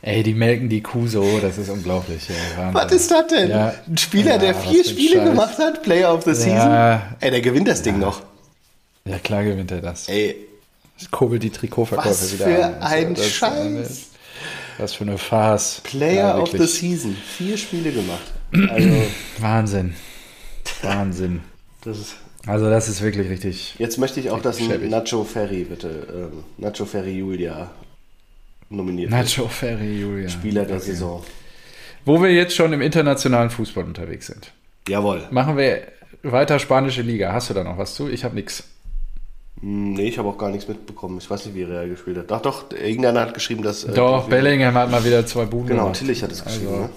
Ey, 0.03 0.23
die 0.23 0.33
melken 0.35 0.69
die 0.71 0.83
Kuh 0.83 1.07
so, 1.07 1.39
das 1.41 1.59
ist 1.59 1.69
unglaublich. 1.69 2.29
Ey. 2.31 2.73
Was 2.73 2.91
ist 2.93 3.11
das 3.11 3.27
denn? 3.27 3.51
Ja. 3.51 3.75
Ein 3.87 3.99
Spieler, 3.99 4.33
Ja, 4.33 4.39
der 4.39 4.55
was 4.57 4.65
vier 4.65 4.83
für 4.85 4.91
Spiele 4.91 5.17
Scheiß. 5.17 5.29
gemacht 5.29 5.59
hat, 5.59 5.83
Player 5.83 6.15
of 6.15 6.25
the 6.25 6.35
Season. 6.35 6.57
Ja. 6.57 7.17
Ey, 7.21 7.31
der 7.31 7.41
gewinnt 7.43 7.69
das 7.69 7.83
Ding 7.83 7.99
noch. 7.99 8.23
Ja, 9.05 9.19
klar 9.19 9.45
gewinnt 9.45 9.71
er 9.71 9.81
das. 9.83 10.09
Ey, 10.09 10.37
Das 10.99 11.11
kurbelt 11.11 11.43
die 11.43 11.51
Trikotverkäufe 11.51 12.09
was 12.09 12.33
wieder 12.33 12.45
für 12.47 12.65
an. 12.65 12.75
Also, 12.81 12.95
ein 12.97 13.15
das- 13.15 13.27
Scheiß. 13.31 14.07
Was 14.79 14.95
für 14.95 15.05
eine 15.05 15.19
Farce. 15.19 15.83
Player 15.85 16.41
of 16.43 16.51
the. 16.53 16.67
Season. 16.67 17.15
Vier 17.37 17.59
Spiele 17.59 17.93
gemacht. 17.93 18.33
Also, 18.71 18.89
Wahnsinn. 19.39 19.95
Wahnsinn. 20.83 21.41
das 21.85 21.99
ist. 21.99 22.15
Also 22.47 22.71
das 22.71 22.89
ist 22.89 23.03
wirklich 23.03 23.29
richtig. 23.29 23.75
Jetzt 23.79 23.99
möchte 23.99 24.19
ich 24.19 24.31
auch, 24.31 24.41
dass 24.41 24.59
ein. 24.59 24.89
Nacho 24.89 25.25
Ferry, 25.25 25.65
bitte, 25.65 26.07
ähm, 26.33 26.45
Nacho 26.57 26.87
Ferry 26.87 27.19
Julia 27.19 27.71
nominiert 28.71 29.11
wird. 29.11 29.21
Nacho 29.21 29.49
Ferry, 29.49 30.01
Julia. 30.01 30.29
Spieler 30.29 30.65
der 30.65 30.81
Saison. 30.81 31.23
Wo 32.05 32.23
wir 32.23 32.33
jetzt 32.33 32.55
schon 32.55 32.73
im 32.73 32.81
internationalen 32.81 33.51
Fußball 33.51 33.85
unterwegs 33.85 34.27
sind. 34.29 34.53
Jawohl. 34.89 35.27
Machen 35.31 35.57
wir 35.57 35.83
weiter 36.23 36.59
spanische 36.59 37.03
Liga. 37.03 37.33
Hast 37.33 37.51
du 37.51 37.55
da 37.55 37.63
noch 37.65 37.77
was 37.79 37.95
zu? 37.95 38.09
Ich 38.09 38.25
habe 38.25 38.35
nichts. 38.35 38.65
Hm, 39.61 39.93
Nee, 39.93 40.09
ich 40.09 40.19
habe 40.19 40.29
auch 40.29 40.39
gar 40.39 40.51
nichts 40.51 40.67
mitbekommen. 40.69 41.19
Ich 41.19 41.29
weiß 41.29 41.45
nicht, 41.47 41.55
wie 41.55 41.65
Real 41.65 41.89
gespielt 41.89 42.17
hat. 42.17 42.31
Doch, 42.31 42.41
doch, 42.41 42.65
irgendeiner 42.73 43.21
hat 43.21 43.35
geschrieben, 43.35 43.63
dass. 43.63 43.85
äh, 43.85 43.93
Doch, 43.93 44.27
wir- 44.29 44.37
Bellingham 44.37 44.75
hat 44.75 44.91
mal 44.91 45.05
wieder 45.05 45.27
zwei 45.27 45.45
Buden 45.45 45.69
Genau, 45.69 45.83
gemacht. 45.85 45.99
Tillich 45.99 46.23
hat 46.23 46.33
es 46.33 46.43
geschrieben. 46.43 46.69
Also, 46.69 46.81
ne? 46.85 46.91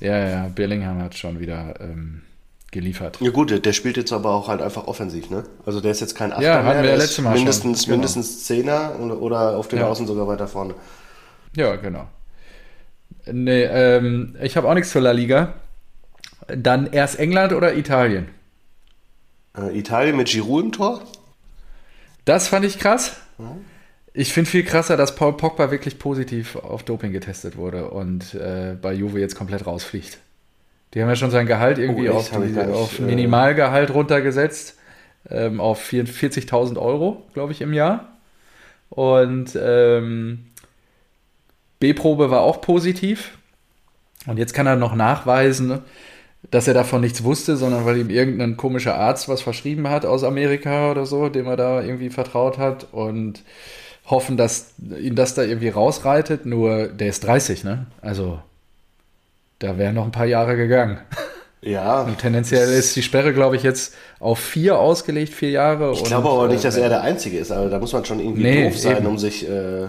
Ja, 0.00 0.28
ja, 0.28 0.48
Bellingham 0.54 0.98
hat 1.02 1.16
schon 1.16 1.38
wieder 1.40 1.74
ähm, 1.80 2.22
geliefert. 2.74 3.18
Ja 3.22 3.30
gut, 3.30 3.64
der, 3.64 3.72
spielt 3.72 3.96
jetzt 3.96 4.12
aber 4.12 4.30
auch 4.30 4.48
halt 4.48 4.60
einfach 4.60 4.86
offensiv, 4.86 5.30
ne? 5.30 5.44
Also 5.64 5.80
der 5.80 5.92
ist 5.92 6.00
jetzt 6.00 6.14
kein 6.14 6.32
Achter 6.32 6.42
Ja, 6.44 6.54
hatten 6.56 6.66
mehr, 6.66 6.76
wir 6.82 6.82
der 6.90 6.96
letztes 6.98 7.18
Mal 7.24 7.30
schon. 7.30 7.38
mindestens, 7.38 7.84
Genau. 7.84 7.96
mindestens 7.96 8.44
Zehner 8.44 8.98
oder, 9.00 9.56
auf 9.56 9.68
den 9.68 9.78
Ja. 9.78 9.86
Außen 9.88 10.06
sogar 10.06 10.26
weiter 10.28 10.46
vorne. 10.46 10.74
Ja, 11.56 11.76
genau. 11.76 12.06
Nee, 13.32 13.62
ähm, 13.64 14.36
ich 14.42 14.56
habe 14.58 14.68
auch 14.68 14.74
nichts 14.74 14.90
zur 14.90 15.00
La 15.00 15.12
Liga. 15.12 15.54
Dann 16.48 16.92
erst 16.92 17.18
England 17.18 17.54
oder 17.54 17.74
Italien? 17.74 18.28
Äh, 19.56 19.78
Italien 19.78 20.16
mit 20.16 20.28
Giroud 20.28 20.64
im 20.64 20.72
Tor? 20.72 21.00
Das 22.26 22.48
fand 22.48 22.64
ich 22.66 22.78
krass. 22.78 23.16
Ich 24.12 24.32
finde 24.32 24.50
viel 24.50 24.64
krasser, 24.64 24.96
dass 24.96 25.14
Paul 25.14 25.36
Pogba 25.36 25.70
wirklich 25.70 25.98
positiv 25.98 26.56
auf 26.56 26.82
Doping 26.82 27.12
getestet 27.12 27.56
wurde 27.56 27.90
und 27.90 28.34
äh, 28.34 28.76
bei 28.80 28.92
Juve 28.92 29.20
jetzt 29.20 29.34
komplett 29.36 29.66
rausfliegt. 29.66 30.18
Die 30.94 31.02
haben 31.02 31.08
ja 31.08 31.16
schon 31.16 31.30
sein 31.30 31.46
Gehalt 31.46 31.78
irgendwie 31.78 32.08
Oh, 32.08 32.14
auf, 32.14 32.30
die, 32.30 32.58
auf 32.58 32.98
äh, 32.98 33.02
Minimalgehalt 33.02 33.92
runtergesetzt. 33.92 34.78
Ähm, 35.30 35.60
auf 35.60 35.82
44.000 35.82 36.78
Euro, 36.78 37.22
glaube 37.32 37.52
ich, 37.52 37.60
im 37.62 37.72
Jahr. 37.72 38.18
Und 38.90 39.58
ähm, 39.60 40.46
B-Probe 41.80 42.30
war 42.30 42.42
auch 42.42 42.60
positiv. 42.60 43.38
Und 44.26 44.38
jetzt 44.38 44.54
kann 44.54 44.66
er 44.66 44.76
noch 44.76 44.94
nachweisen, 44.94 45.80
dass 46.50 46.68
er 46.68 46.74
davon 46.74 47.00
nichts 47.00 47.24
wusste, 47.24 47.56
sondern 47.56 47.86
weil 47.86 47.96
ihm 47.98 48.10
irgendein 48.10 48.56
komischer 48.56 48.94
Arzt 48.96 49.28
was 49.28 49.42
verschrieben 49.42 49.88
hat 49.88 50.04
aus 50.06 50.24
Amerika 50.24 50.90
oder 50.90 51.06
so, 51.06 51.28
dem 51.28 51.46
er 51.46 51.56
da 51.56 51.82
irgendwie 51.82 52.10
vertraut 52.10 52.58
hat 52.58 52.86
und 52.92 53.42
hoffen, 54.06 54.36
dass 54.36 54.74
ihn 54.78 55.14
das 55.16 55.34
da 55.34 55.42
irgendwie 55.42 55.70
rausreitet. 55.70 56.46
Nur 56.46 56.88
der 56.88 57.08
ist 57.08 57.24
30, 57.24 57.64
ne? 57.64 57.86
Also 58.02 58.40
da 59.64 59.78
wären 59.78 59.94
noch 59.94 60.04
ein 60.04 60.12
paar 60.12 60.26
Jahre 60.26 60.56
gegangen. 60.56 60.98
Ja. 61.62 62.02
Und 62.02 62.18
tendenziell 62.18 62.68
ist 62.72 62.94
die 62.94 63.02
Sperre, 63.02 63.32
glaube 63.32 63.56
ich, 63.56 63.62
jetzt 63.62 63.94
auf 64.20 64.38
vier 64.38 64.78
ausgelegt, 64.78 65.32
vier 65.32 65.50
Jahre. 65.50 65.92
Ich 65.92 66.04
glaube 66.04 66.28
aber 66.28 66.48
nicht, 66.48 66.62
dass 66.64 66.76
er 66.76 66.88
der 66.90 67.00
Einzige 67.02 67.38
ist, 67.38 67.50
aber 67.50 67.70
da 67.70 67.78
muss 67.78 67.92
man 67.92 68.04
schon 68.04 68.20
irgendwie 68.20 68.42
Nee, 68.42 68.64
doof 68.68 68.78
sein, 68.78 68.98
eben. 68.98 69.06
um 69.06 69.18
sich. 69.18 69.48
Äh, 69.48 69.86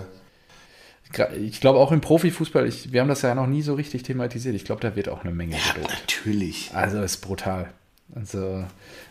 Ich 1.42 1.62
glaube 1.62 1.80
auch 1.80 1.92
im 1.92 2.02
Profifußball, 2.02 2.68
ich, 2.68 2.92
wir 2.92 3.02
haben 3.02 3.08
das 3.08 3.22
ja 3.22 3.36
noch 3.36 3.48
nie 3.48 3.62
so 3.62 3.74
richtig 3.74 4.04
thematisiert. 4.04 4.56
Ich 4.56 4.66
glaube, 4.66 4.82
da 4.82 4.96
wird 4.96 5.08
auch 5.10 5.24
eine 5.24 5.34
Menge 5.34 5.54
ja, 5.56 5.82
natürlich. 6.02 6.72
Also 6.74 7.02
ist 7.02 7.18
brutal. 7.18 7.70
Also 8.14 8.64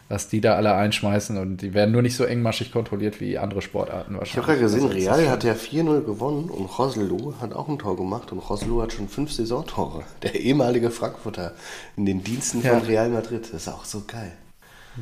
was 0.08 0.28
die 0.28 0.40
da 0.40 0.54
alle 0.54 0.74
einschmeißen 0.74 1.36
und 1.38 1.58
die 1.58 1.74
werden 1.74 1.90
nur 1.92 2.02
nicht 2.02 2.16
so 2.16 2.24
engmaschig 2.24 2.70
kontrolliert 2.72 3.20
wie 3.20 3.38
andere 3.38 3.60
Sportarten 3.62 4.12
Ich 4.14 4.18
wahrscheinlich. 4.18 4.36
habe 4.36 4.58
gerade 4.58 4.60
gesehen, 4.60 4.84
Also, 4.84 4.94
Real 5.22 5.30
hat 5.30 5.44
ja 5.44 5.54
4-0 5.54 6.02
gewonnen 6.04 6.48
und 6.48 6.66
Roselu 6.66 7.34
hat 7.40 7.52
auch 7.54 7.68
ein 7.68 7.78
Tor 7.78 7.96
gemacht 7.96 8.30
und 8.30 8.38
Roselu 8.38 8.82
hat 8.82 8.92
schon 8.92 9.08
fünf 9.08 9.32
Saisontore. 9.32 10.04
Der 10.22 10.34
ehemalige 10.36 10.90
Frankfurter 10.90 11.52
in 11.96 12.06
den 12.06 12.22
Diensten 12.22 12.62
Ja. 12.62 12.78
von 12.78 12.86
Real 12.86 13.08
Madrid. 13.08 13.44
Das 13.52 13.62
ist 13.62 13.68
auch 13.68 13.84
so 13.84 14.04
geil. 14.06 14.32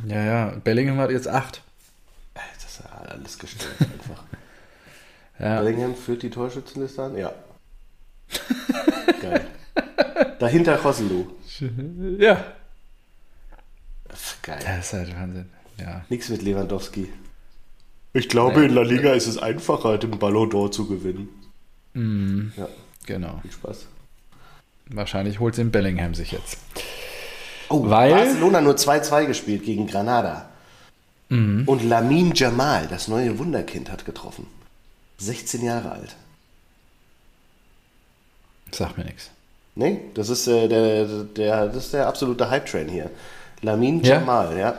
Ja, 0.06 0.24
ja. 0.24 0.52
Bellingham 0.64 0.96
hat 0.98 1.10
jetzt 1.10 1.28
acht. 1.28 1.62
Das 2.34 2.70
ist 2.72 2.80
ja 2.82 3.10
alles 3.10 3.38
gestellt 3.38 3.74
einfach. 3.80 4.22
Ja. 5.38 5.60
Bellingham 5.60 5.94
führt 5.94 6.22
die 6.22 6.30
Torschützenliste 6.30 7.02
an? 7.02 7.16
Ja. 7.18 7.32
geil. 9.20 9.46
Dahinter 10.38 10.80
Roselu. 10.80 11.26
ja. 12.18 12.42
Geil. 14.42 14.60
Das 14.64 14.86
ist 14.86 14.92
halt 14.92 15.16
Wahnsinn. 15.16 15.46
Ja. 15.78 16.04
Nichts 16.08 16.28
mit 16.28 16.42
Lewandowski. 16.42 17.08
Ich 18.12 18.28
glaube, 18.28 18.64
in 18.64 18.74
La 18.74 18.82
Liga 18.82 19.12
ist 19.14 19.26
es 19.26 19.38
einfacher, 19.38 19.96
den 19.98 20.18
Ballon 20.18 20.50
d'Or 20.50 20.70
zu 20.70 20.86
gewinnen. 20.86 21.28
Ja, 22.56 22.68
Genau. 23.06 23.38
viel 23.42 23.52
Spaß. 23.52 23.86
Wahrscheinlich 24.86 25.40
holt 25.40 25.56
den 25.56 25.70
Bellingham 25.70 26.14
sich 26.14 26.32
jetzt. 26.32 26.58
Oh, 27.70 27.88
Weil- 27.88 28.12
Barcelona 28.12 28.60
nur 28.60 28.76
2-2 28.76 29.24
gespielt 29.26 29.64
gegen 29.64 29.86
Granada. 29.86 30.48
Und 31.30 31.82
Lamin 31.82 32.32
Jamal, 32.34 32.86
das 32.88 33.08
neue 33.08 33.38
Wunderkind, 33.38 33.90
hat 33.90 34.04
getroffen. 34.04 34.46
16 35.16 35.64
Jahre 35.64 35.92
alt. 35.92 36.14
Sag 38.70 38.98
mir 38.98 39.04
nichts. 39.04 39.30
Nee, 39.74 40.00
das 40.12 40.28
ist, 40.28 40.46
äh, 40.46 40.68
der, 40.68 41.06
der, 41.24 41.66
das 41.68 41.84
ist 41.86 41.94
der 41.94 42.06
absolute 42.06 42.50
Hype-Train 42.50 42.88
hier. 42.88 43.10
Lamin 43.62 44.02
Ja? 44.02 44.16
Jamal, 44.16 44.58
ja. 44.58 44.74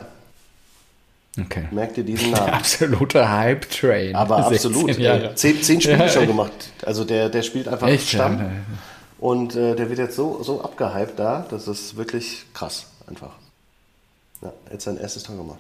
Okay. 1.40 1.68
Merkt 1.72 1.98
ihr 1.98 2.04
diesen 2.04 2.32
Namen? 2.32 2.50
absolute 2.50 3.28
Hype-Train. 3.30 4.16
Aber 4.16 4.44
16 4.50 4.72
absolut. 4.76 4.98
Jahre. 5.00 5.32
Äh, 5.32 5.36
zehn, 5.36 5.62
zehn 5.64 5.82
Spiele 5.82 5.98
Ja, 5.98 6.10
schon 6.10 6.28
gemacht. 6.28 6.52
Also 6.86 7.04
der, 7.06 7.30
der 7.30 7.42
spielt 7.42 7.68
einfach 7.68 7.88
Echt? 7.88 8.10
Stamm. 8.10 8.38
Ja, 8.40 8.52
Und 9.20 9.56
äh, 9.56 9.76
der 9.76 9.90
wird 9.90 10.00
jetzt 10.00 10.16
so, 10.16 10.44
so 10.44 10.62
abgehypt 10.62 11.18
da, 11.18 11.46
das 11.50 11.68
ist 11.68 11.96
wirklich 11.96 12.44
krass, 12.54 12.86
einfach. 13.08 13.32
Ja, 14.42 14.54
jetzt 14.72 14.84
sein 14.84 14.98
erstes 14.98 15.24
Tor 15.24 15.38
gemacht. 15.38 15.60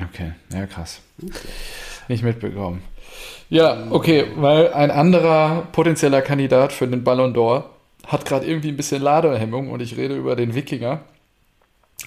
Okay, 0.00 0.32
ja, 0.54 0.66
krass. 0.66 1.00
Nicht 2.08 2.22
mitbekommen. 2.22 2.82
Ja, 3.50 3.88
okay, 3.90 4.26
weil 4.36 4.72
ein 4.72 4.90
anderer 4.92 5.66
potenzieller 5.72 6.22
Kandidat 6.22 6.72
für 6.72 6.86
den 6.86 7.02
Ballon 7.02 7.34
d'Or 7.34 7.64
hat 8.06 8.24
gerade 8.24 8.46
irgendwie 8.46 8.68
ein 8.68 8.76
bisschen 8.76 9.02
Ladehemmung 9.02 9.70
und 9.70 9.82
ich 9.82 9.96
rede 9.96 10.16
über 10.16 10.36
den 10.36 10.54
Wikinger. 10.54 11.00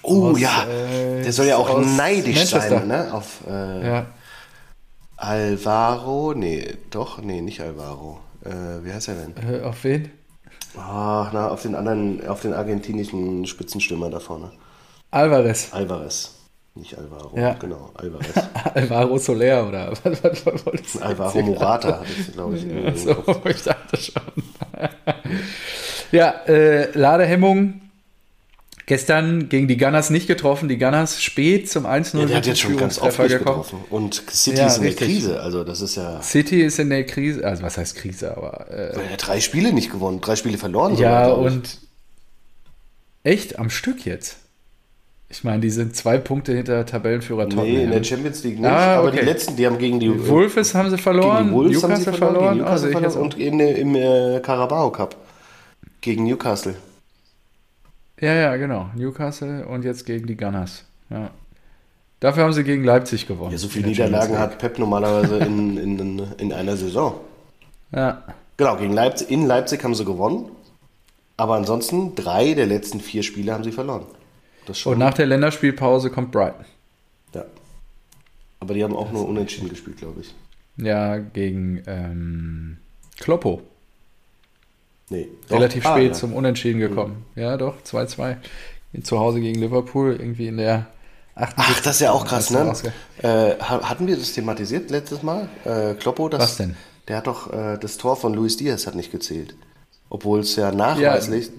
Oh 0.06 0.30
Aus, 0.32 0.40
ja, 0.40 0.66
äh, 0.68 1.22
der 1.22 1.32
soll 1.32 1.46
ja 1.46 1.56
auch 1.56 1.78
neidisch 1.80 2.36
Manchester. 2.36 2.60
sein, 2.78 2.88
ne? 2.88 3.12
Auf 3.12 3.38
äh, 3.48 3.86
Ja, 3.86 4.06
Alvaro, 5.16 6.34
nee, 6.34 6.74
doch, 6.90 7.22
nee, 7.22 7.40
nicht 7.40 7.60
Alvaro. 7.60 8.20
Äh, 8.44 8.84
wie 8.84 8.92
heißt 8.92 9.08
er 9.08 9.14
denn? 9.14 9.34
äh, 9.60 9.62
auf 9.62 9.82
wen? 9.84 10.10
Ach, 10.76 11.30
na, 11.32 11.48
auf 11.48 11.62
den 11.62 11.74
anderen, 11.74 12.26
auf 12.26 12.40
den 12.42 12.52
argentinischen 12.52 13.46
Spitzenstürmer 13.46 14.10
da 14.10 14.20
vorne. 14.20 14.50
Alvarez. 15.10 15.68
Alvarez. 15.72 16.32
Nicht 16.74 16.98
Alvaro, 16.98 17.38
Ja. 17.38 17.52
genau, 17.54 17.90
Alvarez. 17.94 18.26
Alvaro 18.74 19.16
Soler 19.18 19.68
oder 19.68 19.92
was, 20.02 20.22
was, 20.24 20.44
was 20.46 20.66
wolltest 20.66 20.94
du 20.96 21.00
Alvaro 21.00 21.40
Morata 21.42 22.00
hat 22.00 22.06
es, 22.18 22.32
glaube 22.34 22.56
ich, 22.56 22.64
im 22.64 22.96
So, 22.96 23.10
ich 23.48 23.62
dachte 23.62 23.96
schon. 23.96 24.22
ja, 26.10 26.30
äh, 26.48 26.90
Ladehemmung. 26.98 27.80
Gestern 28.86 29.48
gegen 29.48 29.66
die 29.66 29.78
Gunners 29.78 30.10
nicht 30.10 30.26
getroffen. 30.26 30.68
Die 30.68 30.76
Gunners 30.76 31.22
spät 31.22 31.70
zum 31.70 31.86
1-0 31.86 32.18
Ja, 32.20 32.26
der 32.26 32.36
hat 32.36 32.46
jetzt 32.46 32.60
schon 32.60 32.76
ganz 32.76 32.98
oft 32.98 33.18
nicht 33.18 33.28
gekommen. 33.38 33.62
getroffen. 33.62 33.84
Und 33.88 34.22
City 34.30 34.58
Ja, 34.58 34.66
ist 34.66 34.76
in 34.76 34.82
der 34.82 34.90
richtig. 34.90 35.06
Krise, 35.08 35.40
also 35.40 35.64
das 35.64 35.80
ist 35.80 35.96
ja... 35.96 36.20
City 36.20 36.60
ist 36.62 36.78
in 36.78 36.90
der 36.90 37.04
Krise, 37.06 37.44
also 37.46 37.62
was 37.62 37.78
heißt 37.78 37.94
Krise, 37.96 38.36
aber 38.36 38.66
äh, 38.70 38.94
Er 38.94 39.12
hat 39.12 39.26
drei 39.26 39.40
Spiele 39.40 39.72
nicht 39.72 39.90
gewonnen, 39.90 40.20
drei 40.20 40.36
Spiele 40.36 40.58
verloren. 40.58 40.96
ja 40.96 41.28
sogar, 41.30 41.38
und 41.38 41.78
echt 43.22 43.58
am 43.58 43.70
Stück 43.70 44.04
jetzt. 44.04 44.36
Ich 45.30 45.42
meine, 45.42 45.60
die 45.60 45.70
sind 45.70 45.96
zwei 45.96 46.18
Punkte 46.18 46.52
hinter 46.54 46.84
Tabellenführer 46.84 47.46
Nee, 47.46 47.54
Tottenham. 47.54 47.80
in 47.84 47.90
der 47.90 48.04
Champions 48.04 48.44
League 48.44 48.58
nicht. 48.60 48.68
Ah, 48.68 48.98
Aber 48.98 49.08
okay. 49.08 49.20
die 49.20 49.24
letzten, 49.26 49.56
die 49.56 49.66
haben 49.66 49.78
gegen 49.78 49.98
die 49.98 50.28
Wolves 50.28 50.74
haben 50.74 50.90
sie 50.90 50.98
verloren, 50.98 51.44
gegen 51.44 51.48
die 51.48 51.54
Wolves 51.54 51.82
haben 51.82 51.96
sie 51.96 52.02
verloren, 52.04 52.34
verloren, 52.34 52.58
gegen 52.58 52.78
sehe 52.78 52.90
Newcastle 52.90 53.10
verloren 53.10 53.32
und 53.32 53.38
in, 53.38 53.60
im 53.60 53.94
äh, 53.96 54.40
Carabao 54.40 54.90
Cup 54.92 55.16
gegen 56.02 56.24
Newcastle. 56.24 56.74
Ja, 58.24 58.32
ja, 58.32 58.56
genau. 58.56 58.88
Newcastle 58.96 59.66
und 59.66 59.84
jetzt 59.84 60.06
gegen 60.06 60.26
die 60.26 60.36
Gunners. 60.36 60.84
Ja. 61.10 61.30
Dafür 62.20 62.44
haben 62.44 62.54
sie 62.54 62.64
gegen 62.64 62.82
Leipzig 62.82 63.26
gewonnen. 63.26 63.52
Ja, 63.52 63.58
so 63.58 63.68
viele 63.68 63.88
in 63.88 63.94
der 63.94 64.06
Niederlagen 64.06 64.38
hat 64.38 64.58
Pep 64.58 64.78
normalerweise 64.78 65.36
in, 65.38 65.76
in, 65.76 66.22
in 66.38 66.52
einer 66.54 66.74
Saison. 66.74 67.20
Ja. 67.92 68.22
Genau, 68.56 68.76
gegen 68.76 68.94
Leipzig, 68.94 69.30
in 69.30 69.46
Leipzig 69.46 69.84
haben 69.84 69.94
sie 69.94 70.06
gewonnen. 70.06 70.48
Aber 71.36 71.56
ansonsten 71.56 72.14
drei 72.14 72.54
der 72.54 72.64
letzten 72.64 73.00
vier 73.00 73.22
Spiele 73.22 73.52
haben 73.52 73.62
sie 73.62 73.72
verloren. 73.72 74.06
Das 74.64 74.78
schon. 74.78 74.94
Und 74.94 75.00
nach 75.00 75.12
der 75.12 75.26
Länderspielpause 75.26 76.08
kommt 76.08 76.32
Brighton. 76.32 76.64
ja. 77.34 77.44
Aber 78.60 78.72
die 78.72 78.82
haben 78.82 78.96
auch 78.96 79.12
nur 79.12 79.28
unentschieden 79.28 79.68
gespielt, 79.68 79.98
glaube 79.98 80.22
ich. 80.22 80.34
Ja, 80.78 81.18
gegen 81.18 81.82
ähm, 81.86 82.78
Kloppo. 83.18 83.60
Nee. 85.10 85.28
doch. 85.48 85.56
Relativ 85.56 85.84
Ah, 85.86 85.92
spät 85.96 86.08
ja. 86.08 86.12
zum 86.14 86.32
Unentschieden 86.32 86.80
gekommen. 86.80 87.24
Ja, 87.36 87.56
doch, 87.56 87.74
2-2. 87.84 88.36
Zu 89.02 89.18
Hause 89.18 89.40
gegen 89.40 89.60
Liverpool, 89.60 90.12
irgendwie 90.18 90.46
in 90.48 90.56
der 90.56 90.86
78. 91.34 91.74
Ach, 91.76 91.80
das 91.82 91.96
ist 91.96 92.00
ja 92.00 92.12
auch 92.12 92.24
krass, 92.26 92.50
ne? 92.50 92.72
Äh, 93.22 93.28
ha- 93.60 93.88
hatten 93.88 94.06
wir 94.06 94.16
das 94.16 94.32
thematisiert 94.32 94.90
letztes 94.90 95.22
Mal? 95.22 95.48
Äh, 95.64 95.94
Kloppo, 95.94 96.28
das, 96.28 96.40
Was 96.40 96.56
denn? 96.58 96.76
Der 97.08 97.16
hat 97.18 97.26
doch 97.26 97.52
äh, 97.52 97.76
das 97.78 97.96
Tor 97.98 98.16
von 98.16 98.32
Luis 98.34 98.56
Diaz 98.56 98.86
hat 98.86 98.94
nicht 98.94 99.10
gezählt. 99.10 99.54
Obwohl 100.10 100.40
es 100.40 100.54
ja 100.56 100.70
nachweislich, 100.70 101.50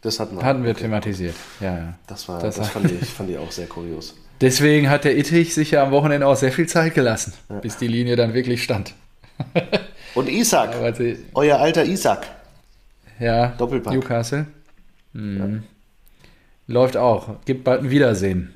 das 0.00 0.20
hatten 0.20 0.36
wir. 0.36 0.44
Hatten 0.44 0.62
wir 0.64 0.74
thematisiert. 0.76 1.34
Ja, 1.60 1.76
ja. 1.76 1.94
Das, 2.06 2.28
war, 2.28 2.40
Das 2.40 2.54
das, 2.56 2.68
fand, 2.68 2.90
ich, 2.90 3.06
fand 3.10 3.28
ich 3.30 3.36
auch 3.38 3.50
sehr 3.50 3.66
kurios. 3.66 4.14
Deswegen 4.40 4.88
hat 4.88 5.04
der 5.04 5.16
Ittich 5.18 5.54
sich 5.54 5.72
ja 5.72 5.82
am 5.82 5.90
Wochenende 5.90 6.26
auch 6.26 6.36
sehr 6.36 6.52
viel 6.52 6.68
Zeit 6.68 6.94
gelassen, 6.94 7.32
bis 7.62 7.78
die 7.78 7.88
Linie 7.88 8.14
dann 8.16 8.32
wirklich 8.32 8.62
stand. 8.62 8.94
Und 10.14 10.28
Isaac, 10.28 10.76
euer 11.34 11.58
alter 11.58 11.84
Isaac. 11.84 12.26
Ja, 13.18 13.48
Doppelpack. 13.58 13.92
Newcastle. 13.94 14.46
Mhm. 15.12 15.62
Läuft 16.66 16.96
auch. 16.96 17.36
Gibt 17.44 17.64
bald 17.64 17.82
ein 17.82 17.90
Wiedersehen. 17.90 18.52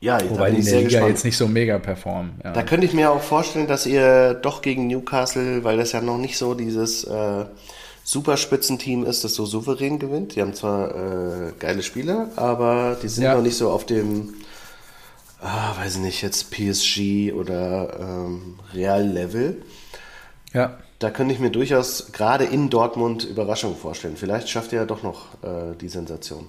Ja, 0.00 0.18
Wobei 0.30 0.50
die 0.50 0.58
in 0.58 0.64
der 0.64 0.74
Liga 0.78 0.88
gespannt. 0.88 1.08
jetzt 1.10 1.24
nicht 1.24 1.36
so 1.36 1.46
mega 1.46 1.78
performen. 1.78 2.32
Ja. 2.42 2.52
Da 2.52 2.62
könnte 2.64 2.86
ich 2.86 2.92
mir 2.92 3.10
auch 3.12 3.20
vorstellen, 3.22 3.68
dass 3.68 3.86
ihr 3.86 4.34
doch 4.34 4.60
gegen 4.62 4.88
Newcastle, 4.88 5.62
weil 5.62 5.76
das 5.76 5.92
ja 5.92 6.00
noch 6.00 6.18
nicht 6.18 6.36
so 6.38 6.54
dieses, 6.54 7.04
äh, 7.04 7.44
Superspitzenteam 8.04 9.04
ist, 9.04 9.22
das 9.22 9.34
so 9.34 9.46
souverän 9.46 10.00
gewinnt. 10.00 10.34
Die 10.34 10.40
haben 10.40 10.54
zwar 10.54 10.90
äh, 10.90 11.52
geile 11.58 11.84
Spieler, 11.84 12.30
aber 12.34 12.96
die 13.00 13.08
sind 13.08 13.22
Ja. 13.22 13.36
noch 13.36 13.42
nicht 13.42 13.56
so 13.56 13.70
auf 13.70 13.86
dem, 13.86 14.34
ah, 15.40 15.76
weiß 15.78 15.96
ich 15.96 16.00
nicht, 16.02 16.20
jetzt 16.22 16.50
PSG 16.50 17.32
oder 17.32 17.96
ähm, 18.00 18.58
Real-Level. 18.74 19.62
Ja. 20.52 20.78
Da 21.02 21.10
könnte 21.10 21.34
ich 21.34 21.40
mir 21.40 21.50
durchaus 21.50 22.12
gerade 22.12 22.44
in 22.44 22.70
Dortmund 22.70 23.24
Überraschungen 23.24 23.76
vorstellen. 23.76 24.16
Vielleicht 24.16 24.48
schafft 24.48 24.72
er 24.72 24.82
ja 24.82 24.86
doch 24.86 25.02
noch 25.02 25.34
äh, 25.42 25.74
die 25.80 25.88
Sensation. 25.88 26.46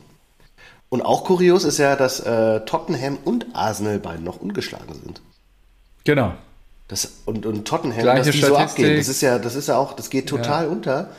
Und 0.89 1.01
auch 1.01 1.23
kurios 1.23 1.63
ist 1.63 1.79
ja, 1.79 1.95
dass 1.95 2.19
äh, 2.19 2.59
Tottenham 2.65 3.17
und 3.25 3.47
Arsenal 3.53 3.97
beide 3.97 4.21
noch 4.21 4.39
ungeschlagen 4.39 4.93
sind. 4.93 5.21
Genau. 6.03 6.33
Das, 6.87 7.13
und, 7.25 7.47
und 7.47 7.67
Tottenham, 7.67 8.03
Gleiche 8.03 8.25
dass 8.25 8.31
die 8.35 8.41
so 8.41 8.47
Statistik. 8.53 8.85
abgehen, 8.85 8.97
das 8.97 9.07
ist 9.07 9.21
ja, 9.21 9.39
das 9.39 9.55
ist 9.55 9.69
ja 9.69 9.77
auch, 9.77 9.93
das 9.93 10.11
geht 10.11 10.29
total 10.29 10.67
unter. 10.67 11.09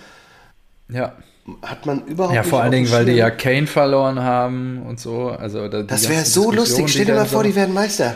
Ja. 0.88 1.14
Hat 1.62 1.86
man 1.86 2.04
überhaupt 2.04 2.36
Ja, 2.36 2.44
vor 2.44 2.62
allen 2.62 2.70
Dingen, 2.70 2.90
weil 2.92 3.04
die 3.04 3.12
ja 3.12 3.30
Kane 3.30 3.66
verloren 3.66 4.20
haben 4.20 4.82
und 4.82 5.00
so. 5.00 5.30
Also 5.30 5.66
da, 5.66 5.82
Das 5.82 6.08
wäre 6.08 6.24
so 6.24 6.52
lustig. 6.52 6.88
Stell 6.88 7.06
dir 7.06 7.16
mal 7.16 7.26
vor, 7.26 7.42
die 7.42 7.56
werden 7.56 7.74
Meister. 7.74 8.14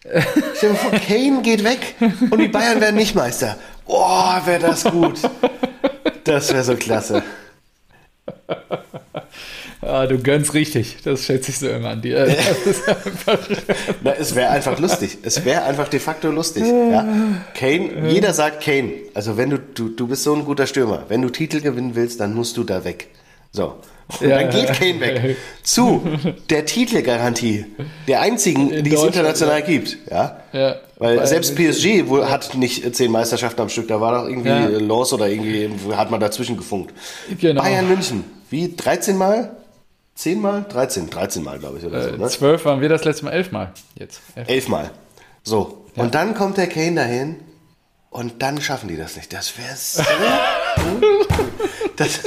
Stell 0.00 0.70
dir 0.70 0.70
mal 0.70 0.76
vor, 0.76 0.98
Kane 1.06 1.42
geht 1.42 1.64
weg 1.64 1.96
und 2.30 2.38
die 2.38 2.48
Bayern 2.48 2.80
werden 2.80 2.96
nicht 2.96 3.14
Meister. 3.14 3.58
Oh, 3.86 4.34
wäre 4.44 4.60
das 4.60 4.84
gut. 4.84 5.18
Das 6.24 6.52
wäre 6.52 6.64
so 6.64 6.76
klasse. 6.76 7.22
Ah, 9.86 10.06
du 10.06 10.18
gönnst 10.18 10.54
richtig. 10.54 10.96
Das 11.04 11.26
schätze 11.26 11.50
ich 11.50 11.58
so 11.58 11.68
immer 11.68 11.90
an 11.90 12.00
dir. 12.00 12.26
Na, 14.02 14.12
es 14.12 14.34
wäre 14.34 14.48
einfach 14.48 14.78
lustig. 14.78 15.18
Es 15.22 15.44
wäre 15.44 15.64
einfach 15.64 15.88
de 15.88 16.00
facto 16.00 16.30
lustig. 16.30 16.64
Ja. 16.64 17.06
Kane, 17.54 18.08
jeder 18.08 18.32
sagt 18.32 18.62
Kane. 18.64 18.92
Also 19.12 19.36
wenn 19.36 19.50
du, 19.50 19.58
du, 19.58 19.90
du 19.90 20.06
bist 20.06 20.22
so 20.22 20.32
ein 20.34 20.46
guter 20.46 20.66
Stürmer. 20.66 21.04
Wenn 21.08 21.20
du 21.20 21.28
Titel 21.28 21.60
gewinnen 21.60 21.94
willst, 21.94 22.18
dann 22.20 22.34
musst 22.34 22.56
du 22.56 22.64
da 22.64 22.82
weg. 22.84 23.08
So. 23.52 23.74
Und 24.20 24.26
Ja. 24.28 24.38
dann 24.40 24.48
geht 24.50 24.72
Kane 24.72 25.00
weg. 25.00 25.36
Zu 25.62 26.02
der 26.48 26.64
Titelgarantie. 26.64 27.66
Der 28.08 28.22
einzigen, 28.22 28.70
In 28.70 28.84
die 28.84 28.94
es 28.94 29.02
international 29.02 29.62
gibt. 29.62 29.98
Ja. 30.10 30.38
Ja. 30.54 30.76
Weil 31.04 31.18
Weil 31.18 31.26
selbst 31.26 31.54
PSG 31.54 32.08
wohl 32.08 32.30
hat 32.30 32.54
nicht 32.54 32.96
zehn 32.96 33.12
Meisterschaften 33.12 33.60
am 33.60 33.68
Stück. 33.68 33.88
Da 33.88 34.00
war 34.00 34.22
doch 34.22 34.28
irgendwie 34.28 34.48
Ja. 34.48 34.66
los 34.78 35.12
oder 35.12 35.28
irgendwie 35.28 35.70
hat 35.94 36.10
man 36.10 36.18
dazwischen 36.18 36.56
gefunkt. 36.56 36.94
Genau. 37.38 37.60
Bayern 37.60 37.86
München. 37.88 38.24
Wie? 38.48 38.74
13 38.74 39.18
Mal? 39.18 39.54
10 40.14 40.40
Mal? 40.40 40.64
13. 40.68 41.10
13 41.10 41.42
Mal, 41.42 41.58
glaube 41.58 41.78
ich. 41.78 41.84
Oder 41.84 42.02
so, 42.04 42.08
äh, 42.10 42.16
ne? 42.18 42.28
zwölf 42.28 42.64
waren 42.64 42.80
wir 42.80 42.88
das 42.88 43.04
letzte 43.04 43.26
Mal 43.26 43.32
elfmal. 43.32 43.72
Jetzt. 43.98 44.22
Elf. 44.34 44.48
Elfmal. 44.48 44.90
So. 45.42 45.84
Und 45.96 46.14
dann 46.14 46.34
kommt 46.34 46.56
der 46.56 46.68
Kane 46.68 46.94
dahin 46.94 47.36
und 48.10 48.40
dann 48.42 48.60
schaffen 48.62 48.88
die 48.88 48.96
das 48.96 49.16
nicht. 49.16 49.30
Das 49.32 49.52
wäre 49.58 49.74
so. 49.76 50.02
das, 51.96 52.20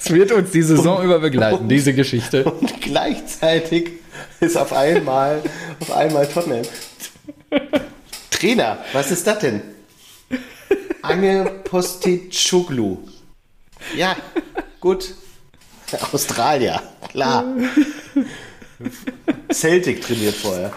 Es 0.00 0.10
wird 0.10 0.32
uns 0.32 0.50
die 0.50 0.62
Saison 0.62 1.04
über 1.04 1.20
begleiten, 1.20 1.68
diese 1.68 1.94
Geschichte. 1.94 2.44
und 2.44 2.80
gleichzeitig 2.80 3.90
ist 4.40 4.56
auf 4.56 4.72
einmal, 4.72 5.40
auf 5.80 5.92
einmal 5.92 6.26
Tottenham. 6.26 6.62
Trainer, 8.30 8.78
was 8.92 9.10
ist 9.10 9.26
das 9.26 9.38
denn? 9.38 9.62
Ange 11.02 11.44
Postecoglou. 11.64 12.98
Ja, 13.96 14.16
gut. 14.80 15.14
Australier, 16.12 16.82
klar. 17.10 17.44
Celtic 19.52 20.02
trainiert 20.02 20.34
vorher. 20.34 20.72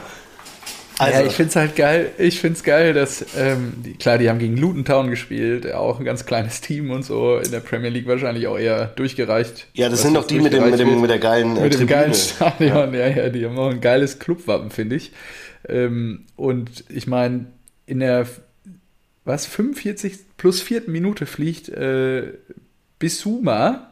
Also, 0.98 1.20
ja, 1.20 1.26
ich 1.26 1.34
finde 1.34 1.50
es 1.50 1.56
halt 1.58 1.76
geil. 1.76 2.12
Ich 2.18 2.40
finde 2.40 2.58
es 2.58 2.64
geil, 2.64 2.94
dass, 2.94 3.26
ähm, 3.38 3.74
die, 3.78 3.96
klar, 3.96 4.18
die 4.18 4.30
haben 4.30 4.40
gegen 4.40 4.56
Luton 4.56 4.86
Town 4.86 5.10
gespielt, 5.10 5.72
auch 5.74 6.00
ein 6.00 6.06
ganz 6.06 6.26
kleines 6.26 6.62
Team 6.62 6.90
und 6.90 7.04
so, 7.04 7.38
in 7.38 7.52
der 7.52 7.60
Premier 7.60 7.90
League 7.90 8.08
wahrscheinlich 8.08 8.48
auch 8.48 8.58
eher 8.58 8.86
durchgereicht. 8.96 9.68
ja, 9.74 9.90
das 9.90 10.04
sind 10.04 10.14
doch 10.14 10.26
die 10.26 10.40
mit 10.40 10.54
dem, 10.54 10.70
mit, 10.70 10.80
dem, 10.80 11.02
mit 11.02 11.10
der 11.10 11.20
geilen 11.20 11.58
äh, 11.58 11.62
mit 11.62 11.74
dem 11.74 11.80
Tribüne. 11.80 12.00
geilen 12.00 12.14
Stadion, 12.14 12.94
ja. 12.94 13.08
ja, 13.08 13.30
die 13.30 13.46
haben 13.46 13.58
auch 13.58 13.72
ein 13.72 13.82
geiles 13.82 14.20
Clubwappen, 14.20 14.72
finde 14.72 14.96
ich. 14.96 15.12
Ähm, 15.68 16.26
und 16.36 16.86
ich 16.90 17.08
meine, 17.08 17.48
in 17.86 18.00
der, 18.00 18.28
was, 19.24 19.46
45 19.46 20.38
plus 20.38 20.62
vierten 20.62 20.92
Minute 20.92 21.26
fliegt 21.26 21.70
äh, 21.70 22.34
Bissouma 23.00 23.92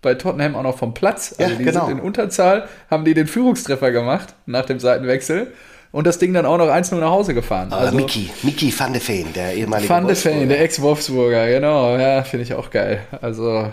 bei 0.00 0.14
Tottenham 0.14 0.56
auch 0.56 0.62
noch 0.64 0.78
vom 0.78 0.94
Platz. 0.94 1.34
Also 1.38 1.52
Ja, 1.52 1.58
die 1.58 1.64
genau. 1.64 1.86
sind 1.86 1.98
in 1.98 2.04
Unterzahl, 2.04 2.68
haben 2.90 3.04
die 3.04 3.14
den 3.14 3.26
Führungstreffer 3.26 3.92
gemacht 3.92 4.34
nach 4.46 4.66
dem 4.66 4.80
Seitenwechsel 4.80 5.52
und 5.92 6.06
das 6.06 6.18
Ding 6.18 6.32
dann 6.32 6.46
auch 6.46 6.58
noch 6.58 6.68
1-0 6.68 6.96
nach 6.96 7.10
Hause 7.10 7.34
gefahren. 7.34 7.72
Aber 7.72 7.82
also 7.82 7.96
Mickey, 7.96 8.30
Mickey 8.42 8.72
van 8.76 8.92
de 8.92 9.00
Veen, 9.06 9.32
der 9.34 9.54
ehemalige 9.54 9.88
Van 9.88 10.06
de. 10.06 10.16
Veen, 10.16 10.48
der 10.48 10.60
Ex-Wolfsburger, 10.60 11.46
genau, 11.48 11.96
ja, 11.96 12.24
finde 12.24 12.44
ich 12.44 12.54
auch 12.54 12.70
geil. 12.70 13.02
Also 13.20 13.70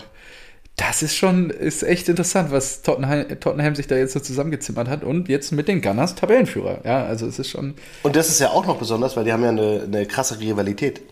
das 0.80 1.02
ist 1.02 1.14
schon, 1.16 1.50
ist 1.50 1.82
echt 1.82 2.08
interessant, 2.08 2.50
was 2.50 2.80
Tottenham, 2.82 3.26
Tottenham 3.40 3.74
sich 3.74 3.86
da 3.86 3.96
jetzt 3.96 4.12
so 4.14 4.20
zusammengezimmert 4.20 4.88
hat 4.88 5.04
und 5.04 5.28
jetzt 5.28 5.52
mit 5.52 5.68
den 5.68 5.82
Gunners 5.82 6.14
Tabellenführer. 6.14 6.80
Ja, 6.84 7.04
also 7.04 7.26
es 7.26 7.38
ist 7.38 7.50
schon, 7.50 7.74
Und 8.02 8.16
das 8.16 8.28
ist 8.30 8.40
ja 8.40 8.48
auch 8.50 8.66
noch 8.66 8.78
besonders, 8.78 9.16
weil 9.16 9.24
die 9.24 9.32
haben 9.32 9.42
ja 9.42 9.50
eine, 9.50 9.82
eine 9.84 10.06
krasse 10.06 10.40
Rivalität. 10.40 11.02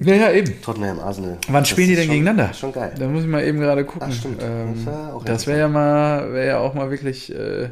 ja, 0.00 0.14
ja, 0.14 0.32
eben. 0.32 0.60
Tottenham, 0.62 0.98
Arsenal. 0.98 1.38
Wann 1.48 1.62
Das 1.62 1.68
spielen 1.68 1.88
die 1.88 1.94
denn 1.94 2.04
schon, 2.06 2.12
gegeneinander? 2.14 2.54
Schon 2.54 2.72
geil. 2.72 2.92
Da 2.98 3.06
muss 3.06 3.22
ich 3.22 3.28
mal 3.28 3.44
eben 3.44 3.60
gerade 3.60 3.84
gucken. 3.84 4.08
Ah, 4.08 4.12
stimmt. 4.12 4.42
Ähm, 4.42 4.86
Das 5.24 5.46
wär 5.46 5.54
wäre 5.54 5.60
ja 5.66 5.68
mal, 5.68 6.32
wäre 6.32 6.46
ja 6.46 6.58
auch 6.58 6.74
mal 6.74 6.90
wirklich 6.90 7.32
äh, 7.34 7.68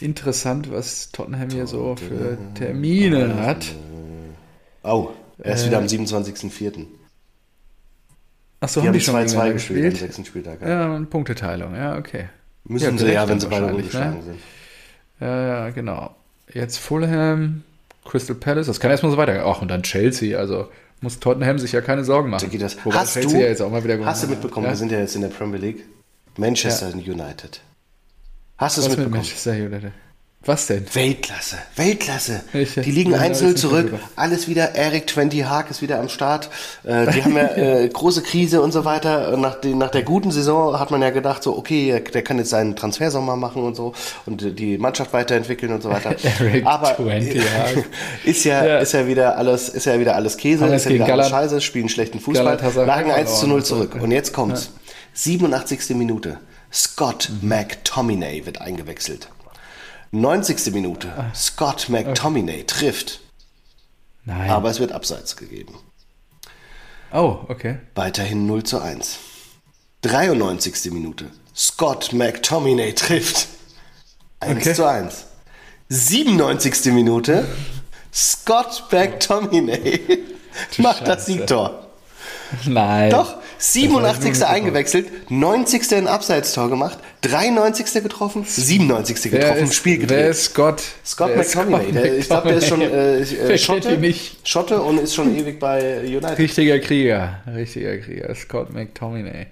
interessant, 0.00 0.70
was 0.72 1.10
Tottenham 1.12 1.50
hier 1.50 1.66
so 1.66 1.96
für 1.96 2.38
Termine 2.54 3.34
hat. 3.44 3.66
Au, 4.82 5.10
er 5.38 5.54
ist 5.54 5.64
Äh, 5.64 5.66
wieder 5.66 5.78
am 5.78 5.86
27.04. 5.86 6.86
Achso, 8.60 8.80
haben 8.80 8.88
haben 8.88 8.94
die 8.94 9.00
schon 9.00 9.14
2-2 9.14 9.18
gegeneinander 9.20 9.52
gespielt 9.52 9.92
am 9.92 9.98
sechsten 9.98 10.24
Spieltag. 10.24 10.60
Ja. 10.62 10.98
Ja, 10.98 11.04
Punkteteilung, 11.08 11.74
ja, 11.74 11.96
okay. 11.96 12.28
Müssen 12.64 12.96
Ja, 12.96 12.98
sie 12.98 13.12
ja, 13.12 13.28
wenn 13.28 13.40
sie 13.40 13.46
beide 13.46 13.66
wahrscheinlich, 13.66 13.94
ne? 13.94 14.00
ungeschlagen 14.00 14.22
sind. 14.22 14.40
Ja, 15.20 15.70
genau. 15.70 16.14
Jetzt 16.52 16.78
Fulham, 16.78 17.62
Crystal 18.04 18.36
Palace, 18.36 18.66
das 18.66 18.80
kann 18.80 18.90
erstmal 18.90 19.12
so 19.12 19.18
weitergehen. 19.18 19.44
Ach, 19.46 19.62
und 19.62 19.68
dann 19.68 19.82
Chelsea, 19.82 20.38
also 20.38 20.68
muss 21.00 21.20
Tottenham 21.20 21.58
sich 21.58 21.72
ja 21.72 21.80
keine 21.80 22.04
Sorgen 22.04 22.30
machen. 22.30 22.44
Da 22.44 22.50
geht 22.50 22.62
das. 22.62 22.84
Wobei 22.84 22.96
Hast 22.96 23.14
Chelsea 23.14 23.38
du, 23.38 23.42
ja 23.44 23.48
jetzt 23.48 23.62
auch 23.62 23.70
mal 23.70 23.84
wieder 23.84 24.04
hast 24.04 24.24
du 24.24 24.28
mitbekommen, 24.28 24.66
ja? 24.66 24.72
wir 24.72 24.76
sind 24.76 24.90
ja 24.90 24.98
jetzt 24.98 25.14
in 25.14 25.22
der 25.22 25.28
Premier 25.28 25.58
League. 25.58 25.84
Manchester 26.36 26.92
United. 26.94 27.60
Hast 28.56 28.76
du 28.76 28.82
es 28.82 28.88
mitbekommen? 28.88 29.16
Manchester 29.16 29.52
United? 29.52 29.92
Was 30.44 30.66
denn? 30.68 30.86
Weltklasse, 30.94 31.56
Weltklasse. 31.76 32.40
Ich- 32.54 32.74
die 32.74 32.90
liegen 32.92 33.10
ja, 33.10 33.18
1-0 33.18 33.28
das 33.28 33.40
ist 33.42 33.58
zurück, 33.58 33.92
alles 34.16 34.46
wieder, 34.48 34.74
Eric 34.76 35.08
Twenty 35.08 35.40
Haag 35.40 35.68
ist 35.70 35.82
wieder 35.82 35.98
am 35.98 36.08
Start. 36.08 36.48
Äh, 36.84 37.10
die 37.12 37.22
haben 37.24 37.36
ja 37.36 37.48
äh, 37.56 37.88
große 37.88 38.22
Krise 38.22 38.62
und 38.62 38.72
so 38.72 38.84
weiter. 38.84 39.32
Und 39.32 39.40
Nach, 39.42 39.56
die, 39.60 39.74
nach 39.74 39.90
der 39.90 40.04
guten 40.04 40.30
Saison 40.30 40.78
hat 40.78 40.90
man 40.92 41.02
ja 41.02 41.10
gedacht, 41.10 41.42
so, 41.42 41.58
okay, 41.58 42.02
der 42.14 42.22
kann 42.22 42.38
jetzt 42.38 42.50
seinen 42.50 42.76
Transfersommer 42.76 43.36
machen 43.36 43.62
und 43.64 43.74
so 43.74 43.92
und 44.26 44.58
die 44.58 44.78
Mannschaft 44.78 45.12
weiterentwickeln 45.12 45.72
und 45.72 45.82
so 45.82 45.90
weiter. 45.90 46.14
Eric 46.40 46.64
Aber 46.64 46.94
20 46.96 47.40
Haag. 47.54 47.84
ist 48.24 48.44
ja, 48.44 48.64
Ja. 48.64 48.78
ist 48.78 48.92
ja 48.92 49.06
wieder 49.06 49.36
alles, 49.36 49.68
ist 49.68 49.84
ja 49.86 49.98
wieder 49.98 50.14
alles 50.14 50.36
Käse, 50.36 50.64
Haben 50.64 50.72
ist 50.72 50.84
ja 50.84 50.90
wieder 50.92 51.04
gegen 51.04 51.12
alles 51.18 51.30
Galat- 51.30 51.50
Scheiße, 51.50 51.60
spielen 51.60 51.88
schlechten 51.88 52.20
Fußball, 52.20 52.58
lagen 52.86 53.10
1 53.10 53.40
zu 53.40 53.46
0 53.48 53.60
verloren. 53.62 53.90
zurück. 53.90 54.02
Und 54.02 54.12
jetzt 54.12 54.32
kommt's. 54.32 54.70
87. 55.14 55.90
Minute. 55.96 56.38
Scott 56.72 57.30
Mhm. 57.42 57.48
McTominay 57.48 58.46
wird 58.46 58.60
eingewechselt. 58.60 59.28
90. 60.10 60.72
Minute. 60.72 61.12
Ah. 61.16 61.34
Scott 61.34 61.88
McTominay 61.88 62.64
trifft, 62.64 63.20
Nein. 64.24 64.50
aber 64.50 64.70
es 64.70 64.80
wird 64.80 64.92
Abseits 64.92 65.36
gegeben. 65.36 65.74
oh, 67.12 67.38
okay. 67.48 67.78
Weiterhin 67.94 68.46
0 68.46 68.62
zu 68.64 68.80
1. 68.80 69.18
93. 70.02 70.92
Minute. 70.92 71.26
Scott 71.54 72.12
McTominay 72.12 72.92
trifft. 72.94 73.48
1 74.40 74.60
Okay. 74.60 74.74
zu 74.74 74.86
1. 74.88 75.26
97. 75.88 76.92
Minute. 76.92 77.46
Scott 78.12 78.84
McTominay 78.90 80.18
macht 80.78 81.06
das 81.06 81.26
Scheiße. 81.26 81.32
Siegtor. 81.38 81.86
Nein. 82.66 83.10
Doch, 83.10 83.36
Das 83.58 83.74
hab 83.74 83.82
ich 83.82 83.88
nur 83.90 84.00
87. 84.00 84.24
mitbekommen. 84.30 84.54
eingewechselt, 84.54 85.30
90. 85.30 85.92
ein 85.94 86.06
Abseitstor 86.06 86.68
gemacht, 86.70 86.98
93. 87.22 88.02
getroffen, 88.02 88.44
97. 88.46 89.32
Wer 89.32 89.40
getroffen, 89.40 89.64
ist, 89.64 89.74
Spiel 89.74 89.92
wer 89.94 90.06
gedreht. 90.06 90.30
ist 90.30 90.44
Scott? 90.44 90.82
Scott 91.04 91.30
Wer 91.34 91.40
ist 91.40 91.56
McTominay, 91.56 91.92
der, 91.92 92.18
ich 92.18 92.26
glaube, 92.28 92.48
der 92.48 92.58
ist 92.58 92.68
schon 92.68 92.80
äh, 92.80 93.20
äh, 93.20 93.26
Wer 93.48 93.58
Schotte? 93.58 94.14
Schotte 94.44 94.80
und 94.80 94.98
ist 95.00 95.14
schon 95.14 95.36
ewig 95.36 95.58
bei 95.58 96.00
United. 96.00 96.38
Richtiger 96.38 96.78
Krieger. 96.78 97.40
Richtiger 97.52 97.98
Krieger. 97.98 98.34
Scott 98.36 98.72
McTominay. 98.72 99.46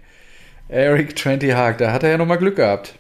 Eric 0.69 1.17
Twenty 1.17 1.51
Haag, 1.51 1.79
da 1.79 1.93
hat 1.93 2.03
er 2.03 2.11
ja 2.11 2.19
nochmal 2.19 2.39
Glück 2.39 2.57
gehabt. 2.57 2.95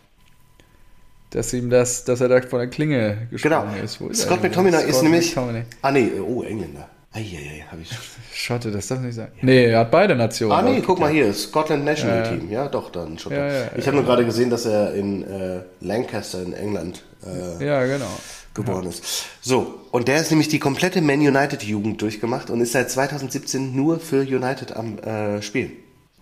Dass 1.30 1.52
ihm 1.52 1.70
das, 1.70 2.04
dass 2.04 2.20
er 2.20 2.28
da 2.28 2.40
von 2.42 2.60
der 2.60 2.68
Klinge 2.68 3.28
Genau. 3.30 3.62
gesprungen 3.62 3.84
ist. 3.84 4.00
Wo 4.00 4.08
ist 4.08 4.22
Scott? 4.22 4.42
McTominay 4.42 4.88
ist 4.88 5.02
nämlich. 5.02 5.34
McTominay. 5.34 5.62
Ah, 5.82 5.90
nee, 5.92 6.10
oh, 6.20 6.42
Engländer. 6.42 6.88
Eieiei, 7.16 7.64
habe 7.70 7.80
ich. 7.82 7.90
Schotte, 8.34 8.70
das 8.70 8.86
darf 8.88 9.00
nicht 9.00 9.14
sein. 9.14 9.28
Nee, 9.40 9.66
er 9.66 9.80
hat 9.80 9.90
beide 9.90 10.14
Nationen. 10.14 10.52
Ah, 10.52 10.62
nee, 10.62 10.82
guck 10.84 10.98
mal 11.00 11.10
hier, 11.10 11.32
Scotland 11.32 11.84
National 11.84 12.22
Team. 12.28 12.50
Ja, 12.50 12.68
doch, 12.68 12.90
dann 12.90 13.18
Schotter. 13.18 13.36
Ja, 13.48 13.52
ja, 13.64 13.70
ich 13.76 13.86
habe 13.86 13.96
nur 13.96 14.04
gerade 14.06 14.24
gesehen, 14.24 14.50
dass 14.50 14.66
er 14.66 14.92
in 14.94 15.22
äh, 15.22 15.60
Lancaster 15.80 16.42
in 16.42 16.52
England 16.52 17.02
äh, 17.24 17.64
Ja, 17.64 17.84
genau. 17.86 18.06
geboren 18.54 18.86
ist. 18.86 19.24
So, 19.40 19.80
und 19.92 20.08
der 20.08 20.20
ist 20.20 20.30
nämlich 20.30 20.48
die 20.48 20.58
komplette 20.58 21.00
Man 21.00 21.20
United-Jugend 21.20 22.02
durchgemacht 22.02 22.50
und 22.50 22.60
ist 22.60 22.72
seit 22.72 22.90
2017 22.90 23.74
nur 23.74 23.98
für 23.98 24.20
United 24.20 24.76
am 24.76 24.98
äh, 24.98 25.40
Spielen. 25.40 25.72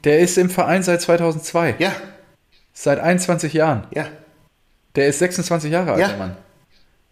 Der 0.05 0.21
ist 0.21 0.39
im 0.39 0.51
Verein 0.51 0.83
seit 0.83 1.01
2002. 1.03 1.75
Ja, 1.79 1.93
Seit 2.77 2.99
21 3.01 3.53
Jahren. 3.53 3.87
ja. 3.95 4.07
Der 4.97 5.09
ist 5.09 5.19
26 5.19 5.73
Jahre 5.73 5.93
alt, 5.93 6.01
Ja. 6.01 6.09
der 6.09 6.17
Mann. 6.19 6.37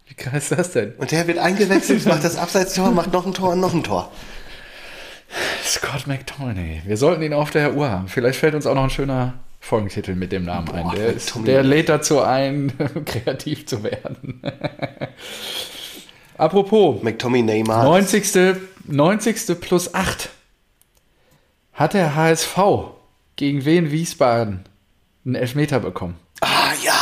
Wie 0.07 0.13
krass 0.15 0.43
ist 0.43 0.51
das 0.51 0.71
denn? 0.71 0.93
Und 0.97 1.11
der 1.11 1.27
wird 1.27 1.37
eingewechselt, 1.37 2.05
macht 2.07 2.23
das 2.23 2.37
Abseitstor, 2.37 2.91
macht 2.91 3.11
noch 3.13 3.25
ein 3.25 3.33
Tor 3.33 3.51
und 3.53 3.59
noch 3.59 3.73
ein 3.73 3.83
Tor. 3.83 4.11
Scott 5.65 6.05
McTominay. 6.07 6.81
Wir 6.85 6.97
sollten 6.97 7.23
ihn 7.23 7.33
auf 7.33 7.49
der 7.51 7.73
Uhr 7.73 7.89
haben. 7.89 8.07
Vielleicht 8.07 8.37
fällt 8.39 8.53
uns 8.53 8.67
auch 8.67 8.75
noch 8.75 8.83
ein 8.83 8.89
schöner 8.91 9.33
Folgentitel 9.59 10.13
mit 10.13 10.31
dem 10.31 10.43
Namen 10.45 10.69
ein. 10.71 10.83
Boah, 10.83 10.93
Der, 10.95 11.07
ist, 11.07 11.27
McTominay. 11.27 11.51
der 11.53 11.63
lädt 11.63 11.89
dazu 11.89 12.21
ein, 12.21 12.73
kreativ 13.05 13.65
zu 13.65 13.81
werden. 13.83 14.41
Apropos, 16.37 17.01
McTommy 17.01 17.41
Neymar. 17.41 17.83
90. 17.83 18.59
90. 18.85 19.59
plus 19.61 19.93
8 19.93 20.29
hat 21.73 21.93
der 21.93 22.15
HSV 22.15 22.57
gegen 23.35 23.65
Wien 23.65 23.91
Wiesbaden 23.91 24.65
einen 25.25 25.35
Elfmeter 25.35 25.79
bekommen. 25.79 26.15
Ah, 26.41 26.71
ja. 26.83 26.92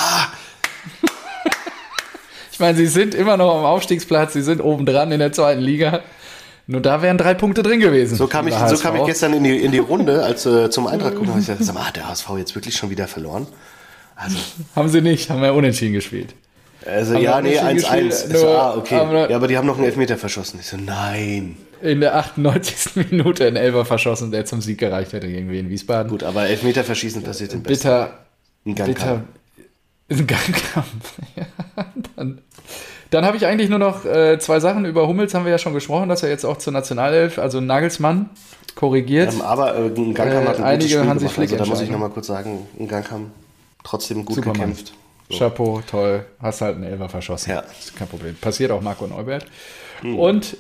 Ich 2.61 2.63
meine, 2.63 2.77
sie 2.77 2.85
sind 2.85 3.15
immer 3.15 3.37
noch 3.37 3.57
am 3.57 3.65
Aufstiegsplatz, 3.65 4.33
sie 4.33 4.43
sind 4.43 4.61
oben 4.61 4.85
dran 4.85 5.11
in 5.11 5.17
der 5.17 5.31
zweiten 5.31 5.61
Liga. 5.61 6.01
Nur 6.67 6.79
da 6.79 7.01
wären 7.01 7.17
drei 7.17 7.33
Punkte 7.33 7.63
drin 7.63 7.79
gewesen. 7.79 8.15
So 8.17 8.27
kam 8.27 8.47
ich, 8.47 8.53
so 8.53 8.77
kam 8.77 8.95
ich 8.97 9.03
gestern 9.05 9.33
in 9.33 9.43
die, 9.43 9.57
in 9.57 9.71
die 9.71 9.79
Runde, 9.79 10.23
als 10.23 10.45
äh, 10.45 10.69
zum 10.69 10.85
Eintracht 10.85 11.15
gucken, 11.15 11.29
habe 11.29 11.39
ich 11.39 11.47
gesagt, 11.47 11.63
sag 11.63 11.73
mal, 11.73 11.87
hat 11.87 11.95
der 11.95 12.07
HSV 12.07 12.29
jetzt 12.37 12.53
wirklich 12.53 12.75
schon 12.75 12.91
wieder 12.91 13.07
verloren? 13.07 13.47
Also, 14.15 14.37
Haben 14.75 14.89
sie 14.89 15.01
nicht, 15.01 15.31
haben 15.31 15.41
ja 15.41 15.49
unentschieden 15.53 15.93
gespielt. 15.93 16.35
also 16.85 17.15
Haben 17.15 17.23
ja, 17.23 17.37
wir 17.37 17.41
nee, 17.41 17.73
nicht 17.73 17.89
1-1. 17.89 18.03
gespielt, 18.03 18.25
Ich 18.29 18.37
so, 18.37 18.49
ah, 18.49 18.75
okay. 18.77 19.27
Ja, 19.31 19.35
aber 19.35 19.47
die 19.47 19.57
haben 19.57 19.65
noch 19.65 19.77
einen 19.77 19.85
Elfmeter 19.85 20.19
verschossen. 20.19 20.59
Ich 20.61 20.67
so, 20.67 20.77
nein. 20.77 21.57
In 21.81 21.99
der 21.99 22.15
98. 22.15 22.95
Minute 23.09 23.47
ein 23.47 23.55
Elfer 23.55 23.85
verschossen, 23.85 24.29
der 24.29 24.45
zum 24.45 24.61
Sieg 24.61 24.77
gereicht 24.77 25.13
hätte 25.13 25.27
gegen 25.27 25.49
Wien 25.49 25.71
Wiesbaden. 25.71 26.11
Gut, 26.11 26.21
aber 26.21 26.45
Elfmeter 26.45 26.83
verschießen 26.83 27.23
passiert 27.23 27.53
im 27.53 27.63
Besten. 27.63 27.89
Bitter, 27.89 29.23
Ein 30.11 30.27
Gangkampf. 30.27 31.15
bitter. 31.25 31.45
Ein 31.45 31.47
Gangkampf. 31.67 31.77
Ja, 31.77 31.85
dann 32.15 32.41
dann 33.11 33.25
habe 33.25 33.35
ich 33.35 33.45
eigentlich 33.45 33.69
nur 33.69 33.77
noch 33.77 34.05
äh, 34.05 34.39
zwei 34.39 34.61
Sachen. 34.61 34.85
Über 34.85 35.05
Hummels 35.05 35.33
haben 35.33 35.43
wir 35.43 35.51
ja 35.51 35.57
schon 35.57 35.73
gesprochen, 35.73 36.07
dass 36.07 36.23
er 36.23 36.29
jetzt 36.29 36.45
auch 36.45 36.57
zur 36.57 36.71
Nationalelf, 36.71 37.39
also 37.39 37.59
Nagelsmann, 37.59 38.29
korrigiert. 38.73 39.33
Ähm, 39.33 39.41
aber 39.41 39.75
äh, 39.75 39.87
ein 39.87 40.13
Gangham 40.13 40.43
Äh, 40.43 40.47
hat 40.47 40.57
ein 40.57 40.63
einige 40.63 40.85
gutes 40.85 40.91
Spiel 40.91 41.09
Hansi 41.09 41.25
gemacht. 41.25 41.39
Also 41.51 41.55
da 41.57 41.65
muss 41.65 41.81
ich 41.81 41.89
nochmal 41.89 42.09
kurz 42.09 42.27
sagen, 42.27 42.67
ein 42.79 42.87
Gangham 42.87 43.31
trotzdem 43.83 44.23
gut 44.23 44.37
Supermann. 44.37 44.59
gekämpft. 44.61 44.93
So. 45.29 45.39
Chapeau, 45.39 45.81
toll. 45.85 46.25
Hast 46.41 46.61
halt 46.61 46.75
einen 46.75 46.85
Elfer 46.85 47.09
verschossen. 47.09 47.51
Ja. 47.51 47.63
Ist 47.77 47.97
kein 47.97 48.07
Problem. 48.07 48.35
Passiert 48.35 48.71
auch 48.71 48.81
Marco 48.81 49.05
Neubert. 49.07 49.45
Und 50.03 50.55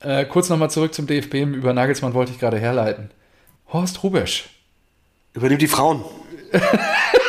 äh, 0.00 0.24
kurz 0.24 0.48
nochmal 0.48 0.70
zurück 0.70 0.94
zum 0.94 1.06
DFB. 1.06 1.34
Über 1.34 1.74
Nagelsmann 1.74 2.14
wollte 2.14 2.32
ich 2.32 2.38
gerade 2.38 2.58
herleiten. 2.58 3.10
Horst 3.72 4.02
Rubesch. 4.02 4.48
Übernimmt 5.34 5.60
die 5.60 5.68
Frauen. 5.68 6.02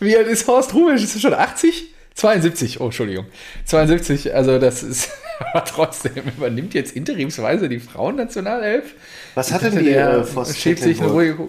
Wie 0.00 0.16
alt 0.16 0.26
ist 0.26 0.46
Horst 0.46 0.74
Rubesch? 0.74 1.02
Ist 1.02 1.14
er 1.14 1.20
schon 1.20 1.34
80? 1.34 1.94
72, 2.14 2.80
oh, 2.80 2.86
Entschuldigung. 2.86 3.26
72, 3.66 4.34
also 4.34 4.58
das 4.58 4.82
ist, 4.82 5.10
aber 5.38 5.64
trotzdem 5.64 6.24
übernimmt 6.36 6.74
jetzt 6.74 6.94
interimsweise 6.94 7.68
die 7.68 7.78
Frauennationalelf. 7.78 8.94
Was 9.34 9.52
hat 9.52 9.62
denn 9.62 9.78
die 9.78 9.84
der 9.84 10.18
äh, 10.18 10.44
sich 10.44 11.00
eine 11.00 11.10
ruhige. 11.10 11.46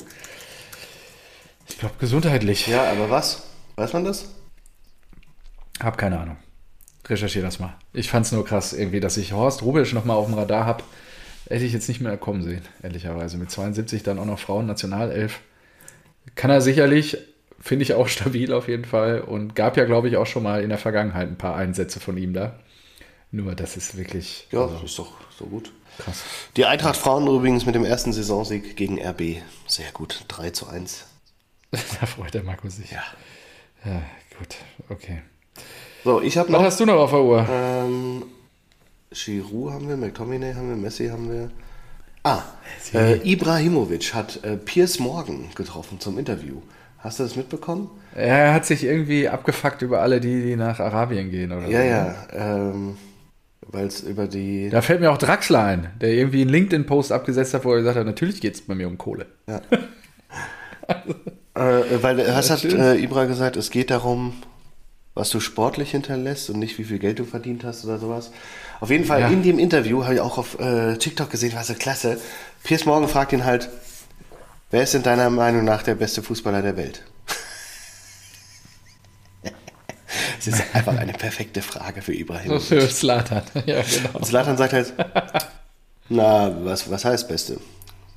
Ich 1.68 1.80
glaube, 1.80 1.96
gesundheitlich. 2.00 2.68
Ja, 2.68 2.92
aber 2.92 3.10
was? 3.10 3.44
Weiß 3.76 3.94
man 3.94 4.06
das? 4.06 4.30
Hab 5.82 5.98
keine 5.98 6.20
Ahnung. 6.20 6.38
Recherchiere 7.08 7.46
das 7.46 7.60
mal. 7.60 7.74
Ich 7.94 8.10
fand's 8.10 8.32
nur 8.32 8.46
krass, 8.46 8.74
irgendwie, 8.74 9.00
dass 9.00 9.18
ich 9.18 9.34
Horst 9.34 9.64
Rubisch 9.64 9.94
nochmal 9.94 10.18
auf 10.18 10.28
dem 10.28 10.36
Radar 10.36 10.66
hab. 10.66 10.84
Hätte 11.50 11.66
ich 11.66 11.74
jetzt 11.74 11.90
nicht 11.90 12.00
mehr 12.00 12.16
kommen 12.18 12.44
sehen, 12.44 12.62
ehrlicherweise. 12.84 13.38
Mit 13.38 13.52
72 13.52 14.04
dann 14.04 14.20
auch 14.20 14.26
noch 14.26 14.40
Frauen-Nationalelf. 14.40 15.40
Kann 16.36 16.52
er 16.52 16.62
sicherlich, 16.62 17.18
finde 17.62 17.84
ich 17.84 17.94
auch 17.94 18.08
stabil 18.10 18.54
auf 18.54 18.68
jeden 18.68 18.86
Fall. 18.86 19.22
Und 19.22 19.56
gab 19.56 19.78
ja, 19.78 19.86
glaube 19.86 20.10
ich, 20.10 20.18
auch 20.18 20.26
schon 20.28 20.44
mal 20.44 20.62
in 20.64 20.70
der 20.70 20.78
Vergangenheit 20.78 21.28
ein 21.30 21.38
paar 21.38 21.56
Einsätze 21.56 22.00
von 22.00 22.18
ihm 22.18 22.34
da. 22.34 22.60
Nur, 23.32 23.56
das 23.56 23.78
ist 23.78 23.98
wirklich 23.98 24.48
Ja, 24.52 24.66
ist 24.84 25.00
doch 25.00 25.14
so 25.38 25.46
gut. 25.46 25.72
krass. 25.98 26.24
Die 26.58 26.66
Eintracht 26.66 26.98
Frauen 26.98 27.28
übrigens 27.28 27.66
mit 27.66 27.76
dem 27.76 27.86
ersten 27.86 28.12
Saisonsieg 28.12 28.76
gegen 28.76 29.00
RB. 29.02 29.38
Sehr 29.68 29.92
gut. 29.94 30.26
3 30.28 30.50
zu 30.50 30.68
1. 30.68 31.06
da 31.72 32.06
freut 32.06 32.34
der 32.34 32.44
Markus 32.44 32.76
sich. 32.76 32.92
Ja. 32.92 33.04
ja 33.86 34.02
gut, 34.38 34.58
okay. 34.90 35.22
So, 36.04 36.22
ich 36.22 36.38
habe 36.38 36.50
Was 36.52 36.58
noch. 36.60 36.66
hast 36.66 36.80
du 36.82 36.86
noch 36.86 36.96
auf 36.96 37.12
der 37.12 37.22
Uhr? 37.22 37.48
Ähm, 37.50 38.24
Giroud 39.12 39.72
haben 39.72 39.88
wir, 39.88 39.96
McTominay 39.98 40.54
haben 40.54 40.70
wir, 40.70 40.76
Messi 40.76 41.08
haben 41.08 41.32
wir. 41.32 41.52
Ah, 42.24 42.44
äh, 42.94 43.18
Ibrahimovic 43.30 44.14
hat 44.14 44.44
äh, 44.44 44.58
Piers 44.58 45.00
Morgan 45.00 45.50
getroffen 45.56 46.00
zum 46.00 46.18
Interview. 46.20 46.62
Hast 47.02 47.20
du 47.20 47.24
das 47.24 47.36
mitbekommen? 47.36 47.90
Er 48.16 48.54
hat 48.54 48.66
sich 48.66 48.84
irgendwie 48.84 49.28
abgefuckt 49.28 49.82
über 49.82 50.02
alle, 50.02 50.20
die, 50.22 50.42
die 50.44 50.56
nach 50.56 50.80
Arabien 50.80 51.32
gehen, 51.32 51.52
oder 51.52 51.68
Ja, 51.68 51.82
so. 51.82 51.88
ja. 51.88 52.70
Ähm, 52.70 52.98
Weil 53.68 53.88
es 53.88 54.02
über 54.02 54.28
die. 54.28 54.70
Da 54.70 54.82
fällt 54.82 55.02
mir 55.02 55.12
auch 55.12 55.18
Draxler 55.18 55.64
ein, 55.64 55.88
der 56.00 56.10
irgendwie 56.10 56.42
einen 56.42 56.50
LinkedIn-Post 56.52 57.12
abgesetzt 57.12 57.54
hat, 57.54 57.66
wo 57.66 57.72
er 57.72 57.78
gesagt 57.80 57.98
hat, 57.98 58.06
natürlich 58.06 58.40
geht 58.42 58.56
es 58.56 58.62
bei 58.62 58.76
mir 58.76 58.88
um 58.88 58.98
Kohle. 58.98 59.26
Äh, 61.54 62.02
weil 62.02 62.18
was 62.18 62.50
hat 62.50 62.64
äh, 62.64 62.96
Ibra 62.96 63.26
gesagt? 63.26 63.58
Es 63.58 63.72
geht 63.72 63.92
darum, 63.92 64.34
was 65.14 65.30
du 65.30 65.40
sportlich 65.42 65.92
hinterlässt 65.92 66.50
und 66.50 66.60
nicht 66.60 66.78
wie 66.80 66.86
viel 66.86 66.98
Geld 67.00 67.20
du 67.20 67.26
verdient 67.26 67.64
hast 67.66 67.84
oder 67.84 67.98
sowas. 67.98 68.32
Auf 68.80 68.90
jeden 68.90 69.04
Fall 69.06 69.20
Ja. 69.22 69.28
in 69.28 69.44
dem 69.44 69.60
Interview 69.60 70.04
habe 70.04 70.16
ich 70.16 70.22
auch 70.22 70.38
auf 70.38 70.60
äh, 70.60 70.96
TikTok 70.98 71.30
gesehen, 71.30 71.54
war 71.54 71.64
so 71.64 71.74
klasse. 71.74 72.18
Piers 72.64 72.86
Morgan 72.86 73.10
fragt 73.10 73.34
ihn 73.34 73.44
halt, 73.46 73.70
wer 74.72 74.84
ist 74.84 74.96
in 74.96 75.04
deiner 75.04 75.30
Meinung 75.30 75.64
nach 75.64 75.84
der 75.84 75.96
beste 75.96 76.24
Fußballer 76.24 76.62
der 76.62 76.78
Welt? 76.78 77.04
Es 80.40 80.48
ist 80.48 80.76
einfach 80.76 80.98
eine 80.98 81.14
perfekte 81.14 81.62
Frage 81.62 82.02
für 82.02 82.14
So 82.14 82.20
Ibrahimovic. 82.20 82.62
für 82.68 82.82
Slatan. 82.82 83.44
ja, 83.68 83.82
genau. 83.82 84.10
Und 84.14 84.26
Zlatan 84.26 84.58
sagt 84.58 84.74
halt, 84.74 84.94
na, 86.10 86.66
was, 86.66 86.90
was 86.90 87.06
heißt 87.06 87.28
Beste? 87.28 87.60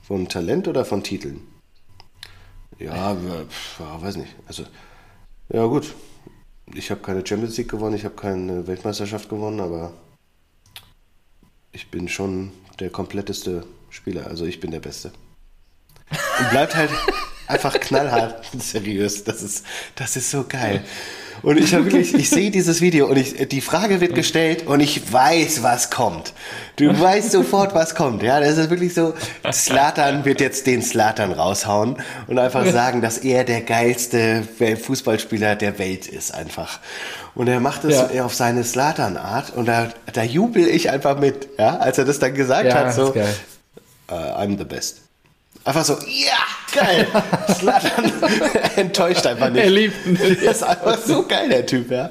Von 0.02 0.26
Talent 0.28 0.66
oder 0.66 0.86
von 0.86 1.02
Titeln? 1.02 1.40
Ja, 2.78 3.12
ja, 3.12 3.44
pf, 3.46 3.80
ja, 3.80 4.02
weiß 4.02 4.16
nicht. 4.16 4.34
Also, 4.46 4.64
ja 5.50 5.66
gut. 5.66 5.94
Ich 6.72 6.90
habe 6.90 7.02
keine 7.02 7.26
Champions 7.26 7.58
League 7.58 7.70
gewonnen, 7.70 7.94
ich 7.94 8.06
habe 8.06 8.16
keine 8.16 8.66
Weltmeisterschaft 8.66 9.28
gewonnen, 9.28 9.60
aber 9.60 9.92
ich 11.72 11.90
bin 11.90 12.08
schon 12.08 12.52
der 12.80 12.88
kompletteste 12.88 13.66
Spieler. 13.90 14.28
Also 14.28 14.46
ich 14.46 14.60
bin 14.60 14.70
der 14.70 14.80
Beste. 14.80 15.12
Und 16.10 16.50
bleibt 16.50 16.74
halt 16.76 16.90
einfach 17.46 17.78
knallhart 17.78 18.42
seriös. 18.58 19.24
Das 19.24 19.42
ist, 19.42 19.64
das 19.96 20.16
ist 20.16 20.30
so 20.30 20.44
geil. 20.48 20.82
Und 21.42 21.58
ich 21.58 21.74
habe 21.74 21.84
wirklich, 21.84 22.14
ich 22.14 22.30
sehe 22.30 22.50
dieses 22.50 22.80
Video 22.80 23.06
und 23.06 23.18
ich, 23.18 23.48
die 23.48 23.60
Frage 23.60 24.00
wird 24.00 24.14
gestellt 24.14 24.66
und 24.66 24.80
ich 24.80 25.12
weiß, 25.12 25.62
was 25.62 25.90
kommt. 25.90 26.32
Du 26.76 26.98
weißt 26.98 27.32
sofort, 27.32 27.74
was 27.74 27.94
kommt. 27.94 28.22
Ja, 28.22 28.40
das 28.40 28.56
ist 28.56 28.70
wirklich 28.70 28.94
so. 28.94 29.12
Slatan 29.52 30.24
wird 30.24 30.40
jetzt 30.40 30.66
den 30.66 30.80
Slatan 30.80 31.32
raushauen 31.32 31.96
und 32.28 32.38
einfach 32.38 32.64
sagen, 32.66 33.02
dass 33.02 33.18
er 33.18 33.44
der 33.44 33.60
geilste 33.60 34.42
Fußballspieler 34.82 35.54
der 35.56 35.78
Welt 35.78 36.06
ist 36.06 36.32
einfach. 36.32 36.78
Und 37.34 37.48
er 37.48 37.60
macht 37.60 37.84
es 37.84 38.14
Ja. 38.14 38.24
auf 38.24 38.32
seine 38.34 38.64
Slatan-Art 38.64 39.52
und 39.54 39.66
da, 39.66 39.90
da 40.12 40.22
jubel 40.22 40.66
ich 40.66 40.88
einfach 40.90 41.18
mit, 41.18 41.48
ja, 41.58 41.76
als 41.76 41.98
er 41.98 42.06
das 42.06 42.20
dann 42.20 42.32
gesagt 42.34 42.66
Ja, 42.68 42.74
hat, 42.86 42.94
so, 42.94 43.12
äh, 43.12 43.24
I'm 44.12 44.56
the 44.56 44.64
best. 44.64 45.00
Einfach 45.64 45.84
so, 45.84 45.94
ja, 45.94 46.78
geil. 46.78 47.06
Slatan 47.58 48.12
enttäuscht 48.76 49.26
einfach 49.26 49.48
nicht. 49.50 49.64
Er 49.64 49.70
liebt 49.70 50.06
ihn. 50.06 50.14
Der 50.18 50.50
ist 50.50 50.62
einfach 50.62 50.98
so 50.98 51.24
geil, 51.26 51.48
der 51.48 51.64
Typ, 51.64 51.90
ja. 51.90 52.10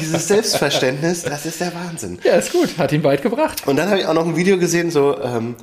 Dieses 0.00 0.28
Selbstverständnis, 0.28 1.22
das 1.22 1.46
ist 1.46 1.60
der 1.60 1.72
Wahnsinn. 1.74 2.18
Ja, 2.24 2.34
ist 2.34 2.52
gut. 2.52 2.76
Hat 2.76 2.92
ihn 2.92 3.02
weit 3.02 3.22
gebracht. 3.22 3.66
Und 3.66 3.76
dann 3.76 3.88
habe 3.88 4.00
ich 4.00 4.06
auch 4.06 4.12
noch 4.14 4.26
ein 4.26 4.36
Video 4.36 4.58
gesehen, 4.58 4.90
so 4.90 5.18
ähm, 5.22 5.56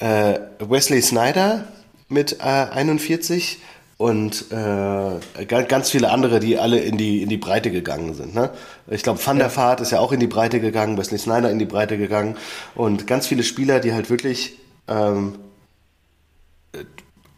äh, 0.00 0.34
Wesley 0.58 1.00
Snyder 1.00 1.64
mit 2.08 2.40
äh, 2.40 2.44
41 2.44 3.58
und 3.96 4.46
äh, 4.50 4.54
ga- 5.46 5.62
ganz 5.62 5.90
viele 5.90 6.10
andere, 6.10 6.40
die 6.40 6.58
alle 6.58 6.78
in 6.78 6.98
die, 6.98 7.22
in 7.22 7.28
die 7.30 7.36
Breite 7.38 7.70
gegangen 7.70 8.12
sind. 8.14 8.34
Ne? 8.34 8.50
Ich 8.90 9.02
glaube, 9.02 9.24
Van 9.24 9.38
der 9.38 9.54
Vaart 9.56 9.80
ist 9.80 9.92
ja 9.92 10.00
auch 10.00 10.12
in 10.12 10.20
die 10.20 10.26
Breite 10.26 10.60
gegangen, 10.60 10.98
Wesley 10.98 11.18
Snyder 11.18 11.50
in 11.50 11.58
die 11.58 11.64
Breite 11.64 11.96
gegangen 11.96 12.36
und 12.74 13.06
ganz 13.06 13.26
viele 13.28 13.44
Spieler, 13.44 13.80
die 13.80 13.94
halt 13.94 14.10
wirklich 14.10 14.58
ähm, 14.88 15.36
äh, 15.36 15.41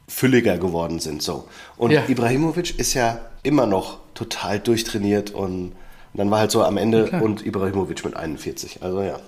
fülliger 0.09 0.59
geworden 0.59 1.01
sind. 1.01 1.23
So. 1.23 1.49
Und 1.77 1.91
Ja. 1.91 2.05
Ibrahimovic 2.09 2.79
ist 2.79 2.95
ja 2.95 3.21
immer 3.43 3.67
noch 3.67 3.99
total 4.15 4.59
durchtrainiert 4.61 5.31
und 5.33 5.73
dann 6.15 6.31
war 6.31 6.39
halt 6.41 6.51
so 6.53 6.63
am 6.63 6.77
Ende 6.77 7.11
und 7.23 7.45
Ibrahimovic 7.45 8.05
mit 8.05 8.15
41. 8.17 8.83
Also 8.83 9.03
ja. 9.03 9.19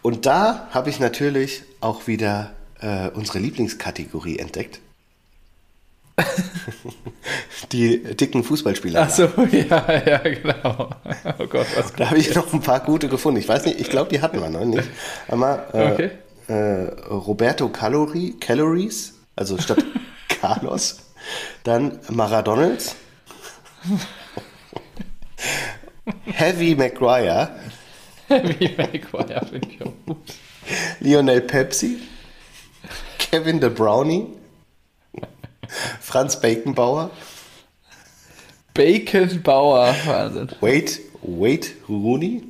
Und 0.00 0.24
da 0.26 0.68
habe 0.70 0.88
ich 0.90 0.98
natürlich 0.98 1.62
auch 1.80 2.06
wieder 2.06 2.52
äh, 2.80 3.08
unsere 3.10 3.38
Lieblingskategorie 3.38 4.38
entdeckt. 4.38 4.80
Die 7.72 8.02
dicken 8.02 8.44
Fußballspieler. 8.44 9.02
Ach 9.02 9.10
so, 9.10 9.24
ja, 9.52 10.02
ja, 10.06 10.18
genau. 10.18 10.90
Oh 11.38 11.46
Gott, 11.46 11.66
was 11.76 11.92
Da 11.94 12.10
habe 12.10 12.18
ich 12.18 12.34
noch 12.34 12.52
ein 12.52 12.60
paar 12.60 12.80
gute 12.80 13.08
gefunden. 13.08 13.40
Ich 13.40 13.48
weiß 13.48 13.64
nicht, 13.66 13.80
ich 13.80 13.88
glaube, 13.88 14.10
die 14.10 14.20
hatten 14.20 14.40
wir 14.40 14.50
noch 14.50 14.64
nicht. 14.64 14.88
Einmal 15.28 15.64
äh, 15.72 15.92
Okay. 15.92 16.10
äh, 16.48 17.04
Roberto 17.10 17.68
Calorie, 17.68 18.34
Calories, 18.40 19.14
also 19.42 19.58
statt 19.58 19.84
Carlos. 20.28 21.00
Dann 21.64 21.98
Maradonalds. 22.08 22.94
Heavy 26.26 26.76
Maguire. 26.76 27.50
Wie 28.28 28.68
Maguire 28.76 29.46
finde 29.50 29.68
ich 29.68 29.82
auch 29.82 29.92
gut. 30.06 30.18
Lionel 31.00 31.40
Pepsi. 31.40 32.00
Kevin 33.18 33.60
the 33.60 33.68
Brownie. 33.68 34.28
Franz 36.00 36.40
Baconbauer. 36.40 37.10
Bacon 38.74 39.42
Bauer, 39.42 39.94
Wahnsinn. 40.06 40.50
Wait, 40.60 41.00
Wait 41.22 41.74
Rooney. 41.88 42.44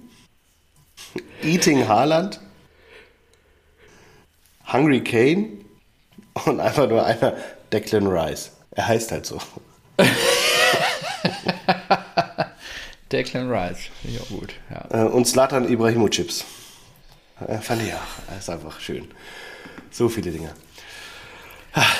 Eating 1.42 1.88
Haaland. 1.88 2.38
Hungry 4.66 5.00
Kane. 5.00 5.61
Und 6.46 6.60
einfach 6.60 6.88
nur 6.88 7.04
einer 7.04 7.34
Declan 7.72 8.06
Rice. 8.06 8.52
Er 8.70 8.88
heißt 8.88 9.12
halt 9.12 9.26
so. 9.26 9.38
Declan 13.12 13.50
Rice, 13.50 13.90
finde 14.00 14.16
ich 14.16 14.22
auch 14.22 14.28
gut. 14.28 14.54
Ja. 14.70 15.04
Äh, 15.04 15.08
Und 15.08 15.26
Slatan 15.26 15.68
Ibrahimovic. 15.70 16.44
Fand 17.60 17.82
ich 17.82 17.92
auch. 17.92 18.38
Ist 18.38 18.48
einfach 18.48 18.80
schön. 18.80 19.08
So 19.90 20.08
viele 20.08 20.30
Dinge. 20.30 20.50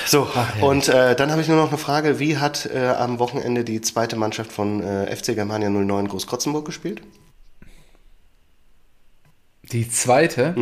So, 0.07 0.29
und 0.61 0.89
äh, 0.89 1.17
dann 1.17 1.31
habe 1.31 1.41
ich 1.41 1.49
nur 1.49 1.57
noch 1.57 1.69
eine 1.69 1.79
Frage. 1.79 2.19
Wie 2.19 2.37
hat 2.37 2.67
äh, 2.67 2.89
am 2.89 3.19
Wochenende 3.19 3.65
die 3.65 3.81
zweite 3.81 4.17
Mannschaft 4.17 4.53
von 4.53 4.83
äh, 4.83 5.15
FC 5.17 5.35
Germania 5.35 5.71
09 5.71 6.09
Großkrotzenburg 6.09 6.67
gespielt? 6.67 7.01
Die 9.73 9.89
zweite, 9.89 10.55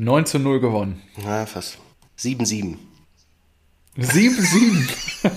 9 0.00 0.24
zu 0.24 0.38
0 0.38 0.60
gewonnen. 0.60 1.02
Na, 1.22 1.44
fast. 1.44 1.76
7-7. 2.18 2.76
7-7. 3.98 4.88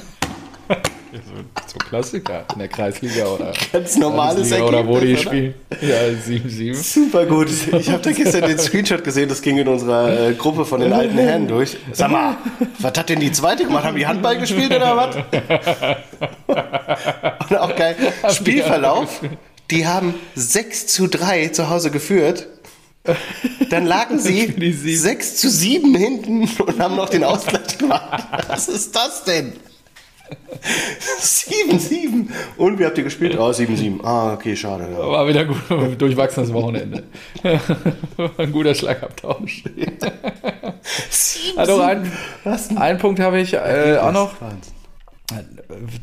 so 1.68 1.80
Klassiker 1.80 2.46
in 2.54 2.60
der 2.60 2.70
Kreisliga 2.70 3.26
oder 3.26 3.52
Ganz 3.74 3.98
normales 3.98 4.52
Landesliga 4.52 4.64
oder 4.64 4.88
wo 4.88 5.00
die 5.02 5.16
Ergebnis, 5.16 5.22
spielen. 5.22 5.54
Ja, 5.82 5.98
7-7. 6.08 6.76
Super 6.76 7.26
gut. 7.26 7.50
Ich 7.78 7.90
habe 7.90 8.02
da 8.02 8.12
gestern 8.14 8.44
den 8.44 8.58
Screenshot 8.58 9.04
gesehen, 9.04 9.28
das 9.28 9.42
ging 9.42 9.58
in 9.58 9.68
unserer 9.68 10.30
äh, 10.30 10.34
Gruppe 10.34 10.64
von 10.64 10.80
den 10.80 10.94
alten 10.94 11.18
Herren 11.18 11.46
durch. 11.46 11.76
Sag 11.92 12.12
mal, 12.12 12.38
was 12.80 12.98
hat 12.98 13.10
denn 13.10 13.20
die 13.20 13.34
zweite 13.34 13.66
gemacht? 13.66 13.84
Haben 13.84 13.98
die 13.98 14.08
Handball 14.08 14.38
gespielt 14.38 14.74
oder 14.74 14.96
was? 14.96 15.18
Und 17.50 17.58
auch 17.58 17.76
geil, 17.76 17.98
Spielverlauf, 18.30 19.20
die 19.70 19.86
haben 19.86 20.14
6 20.36 20.88
zu 20.88 21.08
3 21.08 21.50
zu 21.50 21.70
Hause 21.70 21.92
geführt. 21.92 22.48
Dann 23.70 23.86
lagen 23.86 24.20
sie 24.20 24.48
Die 24.58 24.72
sieben. 24.72 24.98
6 24.98 25.38
zu 25.38 25.50
7 25.50 25.96
hinten 25.96 26.42
und 26.62 26.80
haben 26.80 26.96
noch 26.96 27.10
den 27.10 27.24
Ausgleich 27.24 27.78
gemacht. 27.78 28.24
Was 28.48 28.68
ist 28.68 28.96
das 28.96 29.24
denn? 29.24 29.54
7-7. 31.20 32.28
Und 32.58 32.80
wie 32.80 32.86
habt 32.86 32.98
ihr 32.98 33.04
gespielt? 33.04 33.38
Oh, 33.38 33.50
7-7. 33.50 34.04
Ah, 34.04 34.34
okay, 34.34 34.56
schade. 34.56 34.88
Ja. 34.92 35.00
War 35.00 35.28
wieder 35.28 35.46
gut, 35.46 35.58
durchwachsenes 36.02 36.52
Wochenende. 36.54 37.04
Ein 38.38 38.52
guter 38.52 38.74
Schlagabtausch. 38.74 39.64
7-7. 41.12 41.58
Also 41.58 41.82
ein, 41.82 42.12
einen 42.76 43.00
Punkt 43.00 43.20
habe 43.20 43.42
ich 43.42 43.54
äh, 43.54 43.98
auch 44.02 44.12
noch. 44.12 44.34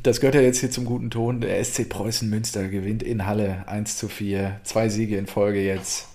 Das 0.02 0.20
gehört 0.20 0.34
ja 0.34 0.42
jetzt 0.42 0.60
hier 0.60 0.70
zum 0.70 0.84
guten 0.84 1.10
Ton. 1.10 1.40
Der 1.40 1.62
SC 1.64 1.88
Preußen 1.88 2.28
Münster 2.28 2.68
gewinnt 2.68 3.02
in 3.02 3.26
Halle 3.26 3.64
1 3.66 3.96
zu 3.96 4.08
4. 4.08 4.60
Zwei 4.64 4.88
Siege 4.88 5.16
in 5.16 5.26
Folge 5.26 5.60
jetzt. 5.64 6.09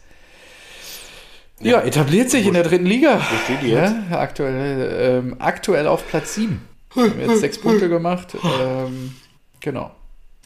Ja, 1.62 1.82
etabliert 1.82 2.30
sich 2.30 2.45
in 2.47 2.53
der 2.53 2.64
dritten 2.64 2.86
Liga. 2.86 3.18
Wo 3.20 3.36
steht 3.45 3.62
die 3.62 3.70
jetzt? 3.70 3.93
Ja, 4.12 4.20
aktuell, 4.20 5.22
ähm, 5.24 5.36
aktuell 5.39 5.88
auf 5.88 6.08
Platz 6.08 6.36
7. 6.36 6.62
Haben 6.95 7.14
jetzt 7.20 7.39
sechs 7.39 7.58
Punkte 7.60 7.89
gemacht. 7.89 8.36
Ähm, 8.62 9.16
genau. 9.62 9.91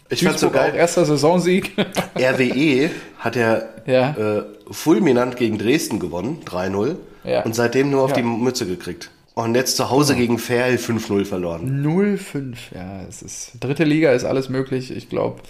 Ich 0.09 0.23
fand's 0.23 0.41
so 0.41 0.49
geil. 0.49 0.73
erster 0.75 1.05
Saisonsieg. 1.05 1.73
RWE 2.17 2.89
hat 3.19 3.35
ja, 3.35 3.61
Ja. 3.85 4.11
Äh, 4.11 4.43
fulminant 4.71 5.35
gegen 5.37 5.57
Dresden 5.57 5.99
gewonnen, 5.99 6.39
3-0. 6.45 6.95
Ja. 7.23 7.43
Und 7.43 7.53
seitdem 7.55 7.89
nur 7.91 8.03
auf 8.03 8.11
Ja. 8.11 8.17
die 8.17 8.23
Mütze 8.23 8.65
gekriegt. 8.65 9.11
Und 9.35 9.55
jetzt 9.55 9.77
zu 9.77 9.89
Hause 9.89 10.15
gegen 10.15 10.37
Ferl 10.39 10.75
5-0 10.77 11.25
verloren. 11.25 11.83
0-5. 11.85 12.55
Ja, 12.75 13.03
es 13.07 13.21
ist. 13.21 13.51
Dritte 13.59 13.83
Liga 13.83 14.11
ist 14.11 14.25
alles 14.25 14.49
möglich. 14.49 14.91
Ich 14.95 15.09
glaube, 15.09 15.41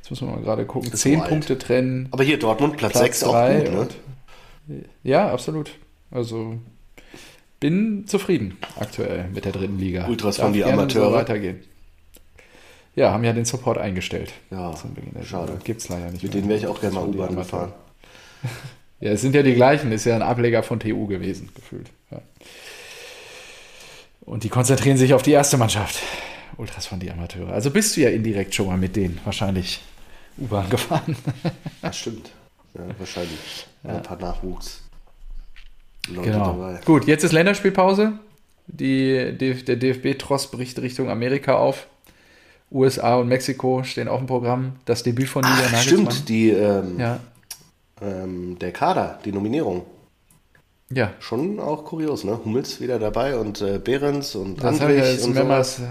jetzt 0.00 0.10
müssen 0.10 0.28
wir 0.28 0.34
mal 0.36 0.42
gerade 0.42 0.66
gucken. 0.66 0.92
Zehn. 0.92 1.22
Punkte 1.22 1.56
trennen. 1.58 2.08
Aber 2.10 2.22
hier 2.24 2.38
Dortmund, 2.38 2.76
Platz, 2.76 2.92
Platz 2.92 3.20
6 3.20 3.24
auch 3.24 3.32
gut, 3.48 3.72
ne? 3.72 3.88
Ja, 5.02 5.30
absolut. 5.32 5.70
Also 6.10 6.58
bin 7.60 8.06
zufrieden 8.06 8.56
aktuell 8.78 9.28
mit 9.32 9.44
der 9.44 9.52
dritten 9.52 9.78
Liga. 9.78 10.06
Ultras 10.08 10.36
Darf 10.36 10.46
von 10.46 10.52
die 10.52 10.64
Amateure. 10.64 11.10
So 11.10 11.12
weitergehen. 11.12 11.60
Ja, 12.96 13.12
haben 13.12 13.22
ja 13.24 13.32
den 13.32 13.44
Support 13.44 13.78
eingestellt. 13.78 14.32
Ja, 14.50 14.74
schade. 14.76 15.46
Saison. 15.46 15.58
Gibt's 15.64 15.88
leider 15.88 16.10
nicht 16.10 16.22
Mit 16.22 16.32
mehr. 16.34 16.42
denen 16.42 16.48
wäre 16.48 16.58
ich 16.58 16.66
auch 16.66 16.80
gerne 16.80 16.96
mal 16.96 17.06
U-Bahn 17.06 17.36
gefahren. 17.36 17.72
Ja, 19.02 19.12
es 19.12 19.22
sind 19.22 19.34
ja 19.34 19.42
die 19.42 19.54
gleichen. 19.54 19.92
Ist 19.92 20.04
ja 20.04 20.14
ein 20.14 20.20
Ableger 20.20 20.62
von 20.62 20.78
TU 20.78 21.06
gewesen, 21.06 21.48
gefühlt. 21.54 21.88
Ja. 22.10 22.20
Und 24.20 24.44
die 24.44 24.50
konzentrieren 24.50 24.98
sich 24.98 25.14
auf 25.14 25.22
die 25.22 25.30
erste 25.30 25.56
Mannschaft. 25.56 25.98
Ultras 26.58 26.84
von 26.86 27.00
die 27.00 27.10
Amateure. 27.10 27.50
Also 27.50 27.70
bist 27.70 27.96
du 27.96 28.02
ja 28.02 28.10
indirekt 28.10 28.54
schon 28.54 28.66
mal 28.66 28.76
mit 28.76 28.96
denen 28.96 29.18
wahrscheinlich 29.24 29.80
U-Bahn 30.36 30.68
gefahren. 30.70 31.16
Das 31.80 31.96
stimmt. 31.96 32.30
Ja, 32.74 32.82
wahrscheinlich. 32.98 33.66
Ein 33.84 34.02
paar 34.02 34.18
Nachwuchs. 34.18 34.82
Leute 36.08 36.30
Genau. 36.30 36.52
dabei. 36.52 36.80
Gut, 36.84 37.06
jetzt 37.06 37.24
ist 37.24 37.32
Länderspielpause. 37.32 38.12
Die, 38.66 39.36
die, 39.36 39.54
der 39.64 39.76
DFB-Tross 39.76 40.50
bricht 40.50 40.78
Richtung 40.80 41.10
Amerika 41.10 41.56
auf. 41.56 41.86
USA 42.72 43.16
und 43.16 43.26
Mexiko 43.28 43.82
stehen 43.82 44.06
auf 44.06 44.18
dem 44.18 44.26
Programm. 44.28 44.76
Das 44.84 45.02
Debüt 45.02 45.28
von 45.28 45.42
Julian 45.42 45.58
Ach, 45.66 45.72
Nagelsmann. 45.72 46.10
stimmt, 46.12 46.28
die, 46.28 46.50
ähm, 46.50 47.00
Ja, 47.00 47.18
ähm, 48.00 48.56
der 48.60 48.72
Kader, 48.72 49.18
die 49.24 49.32
Nominierung. 49.32 49.84
ja. 50.90 51.12
Schon 51.18 51.58
auch 51.58 51.84
kurios, 51.84 52.22
ne? 52.24 52.38
Hummels 52.44 52.80
wieder 52.80 52.98
dabei 53.00 53.36
und 53.36 53.60
äh, 53.60 53.78
Behrens 53.80 54.36
und 54.36 54.62
Das 54.62 54.78
ja 54.78 54.86
Andrich 54.86 55.14
und 55.14 55.18
so. 55.20 55.28
mehrmals. 55.30 55.82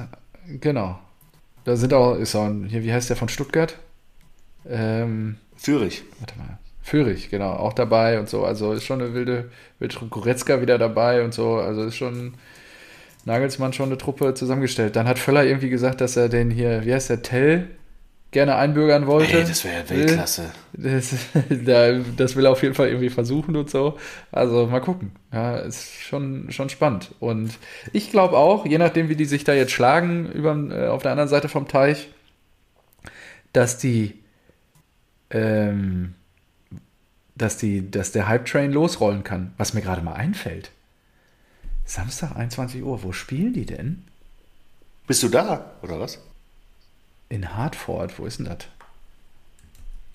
Genau. 0.47 0.97
Da 1.65 1.75
sind 1.75 1.93
auch, 1.93 2.15
ist 2.15 2.33
auch 2.35 2.45
ein, 2.45 2.65
hier, 2.69 2.81
wie 2.83 2.93
heißt 2.93 3.09
der 3.09 3.17
von 3.17 3.27
Stuttgart? 3.27 3.77
Ähm, 4.67 5.35
Führig. 5.57 6.03
warte 6.19 6.37
mal. 6.37 6.58
Führig, 6.89 7.29
genau, 7.29 7.51
auch 7.51 7.73
dabei 7.73 8.19
und 8.19 8.27
so. 8.27 8.43
Also 8.43 8.73
ist 8.73 8.83
schon 8.83 8.99
eine 8.99 9.13
wilde, 9.13 9.51
wilde 9.77 9.95
Goretzka 10.09 10.59
wieder 10.59 10.79
dabei 10.79 11.23
und 11.23 11.35
so. 11.35 11.57
Also 11.57 11.83
ist 11.83 11.95
schon 11.95 12.33
Nagelsmann 13.25 13.73
schon 13.73 13.89
eine 13.89 13.99
Truppe 13.99 14.33
zusammengestellt. 14.33 14.95
Dann 14.95 15.07
hat 15.07 15.19
Völler 15.19 15.43
irgendwie 15.43 15.69
gesagt, 15.69 16.01
dass 16.01 16.17
er 16.17 16.29
den 16.29 16.49
hier, 16.49 16.83
wie 16.85 16.93
heißt 16.93 17.11
der, 17.11 17.21
Tell 17.21 17.67
gerne 18.31 18.55
einbürgern 18.55 19.05
wollte. 19.05 19.37
Ey, 19.37 19.43
das 19.43 19.63
wäre 19.63 19.83
ja 19.83 19.89
Weltklasse. 19.89 20.51
Das, 20.73 21.13
da, 21.63 21.99
das 22.17 22.35
will 22.35 22.45
er 22.45 22.51
auf 22.51 22.63
jeden 22.63 22.73
Fall 22.73 22.87
irgendwie 22.87 23.09
versuchen 23.09 23.55
und 23.55 23.69
so. 23.69 23.99
Also 24.31 24.65
mal 24.65 24.81
gucken. 24.81 25.11
Ja, 25.31 25.57
ist 25.57 25.93
schon, 25.93 26.51
schon 26.51 26.69
spannend. 26.69 27.13
Und 27.19 27.51
ich 27.93 28.09
glaube 28.09 28.35
auch, 28.35 28.65
je 28.65 28.79
nachdem, 28.79 29.09
wie 29.09 29.15
die 29.15 29.25
sich 29.25 29.43
da 29.43 29.53
jetzt 29.53 29.73
schlagen, 29.73 30.31
über, 30.31 30.55
äh, 30.71 30.87
auf 30.87 31.03
der 31.03 31.11
anderen 31.11 31.29
Seite 31.29 31.49
vom 31.49 31.67
Teich, 31.67 32.09
dass 33.53 33.77
die, 33.77 34.23
ähm, 35.29 36.15
dass 37.41 37.57
die, 37.57 37.89
dass 37.89 38.11
der 38.11 38.27
Hype-Train 38.27 38.71
losrollen 38.71 39.23
kann. 39.23 39.53
Was 39.57 39.73
mir 39.73 39.81
gerade 39.81 40.01
mal 40.01 40.13
einfällt. 40.13 40.71
Samstag 41.85 42.35
21 42.35 42.83
Uhr, 42.83 43.01
wo 43.03 43.11
spielen 43.11 43.53
die 43.53 43.65
denn? 43.65 44.03
Bist 45.07 45.23
du 45.23 45.29
da, 45.29 45.71
oder 45.81 45.99
was? 45.99 46.19
In 47.29 47.55
Hartford, 47.55 48.17
wo 48.19 48.25
ist 48.25 48.37
denn 48.39 48.45
das? 48.45 48.57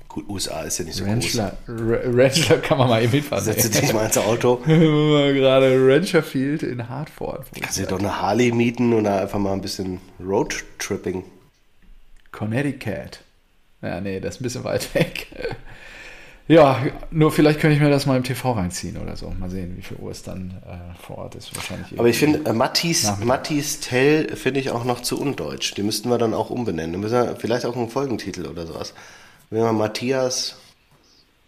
Gut, 0.09 0.29
USA 0.29 0.61
ist 0.63 0.79
ja 0.79 0.85
nicht 0.85 0.95
so 0.97 1.05
Ranchler, 1.05 1.57
R- 1.67 2.03
Ranchler 2.17 2.59
kann 2.59 2.79
man 2.79 2.89
mal 2.89 3.03
eben 3.03 3.11
groß. 3.11 3.21
hinfahren. 3.21 3.45
Setze 3.45 3.69
dich 3.71 3.93
mal 3.93 4.07
ins 4.07 4.17
Auto. 4.19 4.57
gerade 4.65 5.77
Rancherfield 5.89 6.63
in 6.63 6.89
Hartford. 6.89 7.47
Kannst 7.61 7.79
dir 7.79 7.87
doch 7.87 7.99
eine 7.99 8.21
Harley 8.21 8.53
mieten 8.53 8.93
und 8.93 9.09
einfach 9.09 9.41
mal 9.41 9.53
ein 9.53 9.61
bisschen 9.61 10.01
Roadtripping. 10.21 11.25
Connecticut. 12.31 13.21
Ja, 13.83 14.01
nee, 14.01 14.21
das 14.21 14.37
ist 14.37 14.41
ein 14.41 14.45
bisschen 14.45 14.63
weit 14.65 14.95
weg. 14.95 15.27
Ja, 16.47 16.85
nur 17.11 17.33
vielleicht 17.33 17.61
könnte 17.61 17.75
ich 17.75 17.83
mir 17.83 17.89
das 17.89 18.05
mal 18.05 18.19
im 18.19 18.23
TV 18.23 18.53
reinziehen 18.53 18.99
oder 18.99 19.17
so. 19.17 19.31
Mal 19.31 19.49
sehen, 19.49 19.77
wie 19.79 19.83
viel 19.83 19.97
Uhr 19.97 20.11
es 20.11 20.23
dann 20.23 20.61
äh, 20.67 21.03
vor 21.03 21.19
Ort 21.19 21.37
ist. 21.37 21.57
Wahrscheinlich 21.57 21.99
Aber 21.99 22.09
ich 22.09 22.19
finde, 22.19 22.49
äh, 22.49 22.53
Mattis, 22.53 23.81
Tell 23.81 24.37
finde 24.37 24.61
ich 24.61 24.71
auch 24.71 24.85
noch 24.85 25.01
zu 25.01 25.19
undeutsch. 25.19 25.75
Die 25.75 25.83
müssten 25.83 26.11
wir 26.11 26.19
dann 26.19 26.35
auch 26.35 26.51
umbenennen. 26.51 27.01
Müssen 27.01 27.15
wir 27.15 27.37
vielleicht 27.37 27.65
auch 27.65 27.77
einen 27.77 27.89
Folgentitel 27.89 28.47
oder 28.47 28.67
sowas. 28.67 28.93
Wenn 29.49 29.63
wir 29.63 29.73
Matthias 29.73 30.57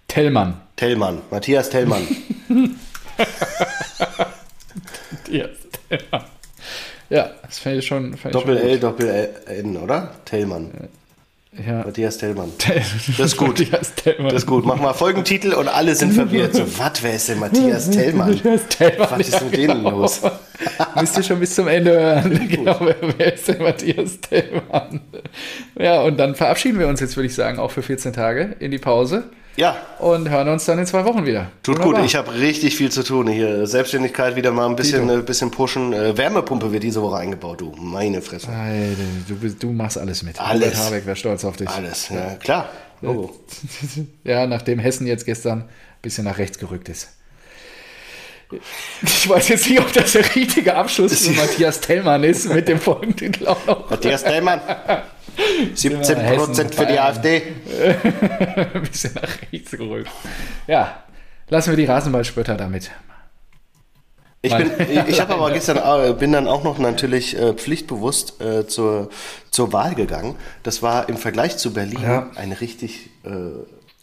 Tellmann. 0.09 0.63
Tellmann. 0.77 1.21
Matthias 1.31 1.71
Tellmann. 1.71 2.07
Yes, 5.29 5.51
Tellmann. 5.89 6.25
Ja, 7.11 7.31
das 7.43 7.59
fände 7.59 7.79
ich 7.79 7.87
schon. 7.87 8.17
Fänd 8.17 8.35
ich 8.35 8.41
Doppel 8.41 8.59
schon 8.59 8.69
L, 8.69 8.79
Doppel 8.79 9.29
N, 9.47 9.77
oder? 9.77 10.15
Tellmann. 10.25 10.71
gut. 10.71 10.89
Ja. 11.65 11.85
Matthias 11.85 12.19
Tellmann. 12.19 12.53
Das 12.59 13.19
ist 13.33 13.37
gut. 13.37 13.49
Matthias 13.61 13.95
Tellmann. 13.95 14.29
Das 14.33 14.43
ist 14.43 14.47
gut. 14.47 14.67
Mach 14.67 14.77
mal 14.77 14.93
Folgentitel 14.93 15.55
und 15.55 15.69
alle 15.69 15.95
sind 15.95 16.13
verwirrt. 16.13 16.55
So, 16.55 16.65
was, 16.79 17.03
wer 17.03 17.15
ist 17.15 17.29
denn 17.29 17.39
Matthias 17.39 17.91
Tellmann? 17.91 18.31
Matthias 18.33 18.67
Tellmann. 18.69 19.09
Was 19.11 19.29
ist 19.29 19.45
mit 19.45 19.57
denen 19.57 19.83
los? 19.83 20.21
Müsst 21.01 21.17
ihr 21.17 21.23
schon 21.23 21.41
bis 21.41 21.55
zum 21.55 21.69
Ende 21.69 21.93
hören. 21.93 22.49
genau, 22.49 22.79
wer 23.17 23.35
ist 23.35 23.49
denn 23.49 23.63
Matthias 23.63 24.21
Tellmann? 24.21 25.01
Ja, 25.79 26.03
und 26.03 26.19
dann 26.19 26.35
verabschieden 26.35 26.79
wir 26.79 26.89
uns 26.89 27.01
jetzt, 27.01 27.17
würde 27.17 27.27
ich 27.27 27.35
sagen, 27.35 27.59
auch 27.59 27.71
für 27.71 27.83
14 27.83 28.13
Tage 28.13 28.57
in 28.59 28.71
die 28.71 28.79
Pause 28.79 29.25
Ja, 29.57 29.77
und 29.99 30.29
hören 30.29 30.49
uns 30.49 30.67
dann 30.67 30.79
in 30.79 30.85
zwei 30.87 31.05
Wochen 31.07 31.25
wieder. 31.25 31.51
tut 31.63 31.77
Wunderbar. 31.79 32.01
gut. 32.03 32.07
Ich 32.07 32.15
habe 32.15 32.35
richtig 32.35 32.77
viel 32.77 32.91
zu 32.93 33.03
tun 33.03 33.27
hier. 33.27 33.67
Selbstständigkeit 33.67 34.37
wieder 34.37 34.53
mal 34.53 34.69
ein 34.69 34.77
bisschen, 34.77 35.09
äh, 35.09 35.23
bisschen 35.23 35.51
pushen. 35.51 35.95
Äh, 35.95 36.17
Wärmepumpe 36.17 36.73
wird 36.73 36.83
diese 36.83 37.01
Woche 37.01 37.17
eingebaut, 37.17 37.63
du. 37.63 37.73
Meine 37.79 38.21
Fresse. 38.21 38.49
Alter, 38.49 39.03
du, 39.29 39.49
du 39.51 39.73
machst 39.73 39.97
alles 39.97 40.23
mit. 40.23 40.39
Alles. 40.39 40.75
Robert 40.75 40.79
Habeck 40.87 41.07
wäre 41.07 41.17
stolz 41.17 41.45
auf 41.45 41.57
dich. 41.57 41.69
Alles, 41.69 42.11
ja, 42.11 42.35
klar. 42.35 42.69
Logo. 43.01 43.35
Ja, 44.25 44.47
nachdem 44.47 44.79
Hessen 44.79 45.07
jetzt 45.07 45.25
gestern 45.25 45.61
ein 45.63 45.69
bisschen 46.03 46.25
nach 46.25 46.39
rechts 46.39 46.59
gerückt 46.59 46.89
ist. 46.89 47.09
Ich 49.03 49.29
weiß 49.29 49.49
jetzt 49.49 49.69
nicht, 49.69 49.81
ob 49.81 49.93
das 49.93 50.13
der 50.13 50.35
richtige 50.35 50.75
Abschluss 50.75 51.27
für 51.27 51.33
Matthias 51.41 51.81
Tellmann 51.81 52.23
ist 52.25 52.53
mit 52.53 52.69
dem 52.69 52.79
auch 52.81 53.67
noch. 53.67 53.91
Matthias 53.91 54.23
Tellmann. 54.23 54.61
17 55.75 56.19
Prozent 56.37 56.75
für 56.75 56.87
die. 56.87 56.99
AfD. 56.99 57.43
ein 58.75 58.83
bisschen 58.83 59.15
nach 59.15 59.53
rechts 59.53 59.71
gerückt. 59.73 60.11
Ja, 60.67 61.05
lassen 61.49 61.71
wir 61.71 61.77
die 61.77 61.85
Rasenballspötter 61.85 62.57
damit. 62.57 62.91
Ich, 64.43 64.55
bin, 64.55 64.71
ich, 65.09 65.21
habe 65.21 65.35
aber 65.35 65.51
gestern 65.51 66.19
bin 66.19 66.31
dann 66.31 66.47
auch 66.47 66.63
noch 66.63 66.79
natürlich 66.79 67.37
äh, 67.37 67.55
pflichtbewusst 67.55 68.41
äh, 68.41 68.67
zur, 68.67 69.11
zur 69.51 69.73
Wahl 69.73 69.95
gegangen. 69.97 70.37
Das 70.63 70.83
war 70.83 71.09
im 71.09 71.17
Vergleich 71.17 71.57
zu 71.57 71.73
Berlin 71.73 71.99
Ja. 72.03 72.31
eine 72.37 72.61
richtig 72.61 73.11
äh, 73.25 73.31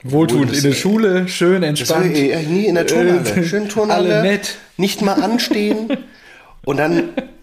Wohltuend 0.03 0.51
in 0.53 0.63
der 0.63 0.73
Schule, 0.73 1.29
schön 1.29 1.61
Das 1.61 1.89
war 1.89 2.03
entspannt. 2.03 2.17
eh 2.17 2.43
nie 2.43 2.65
in 2.65 2.75
der 2.75 2.85
Turnhalle. 2.85 3.29
Äh, 3.29 3.43
Schön 3.45 3.69
Turnhalle. 3.69 4.15
alle 4.15 4.23
nett. 4.23 4.55
Nicht 4.75 5.01
mal 5.01 5.13
anstehen. 5.13 5.97
Und 6.65 6.75
dann 6.77 7.09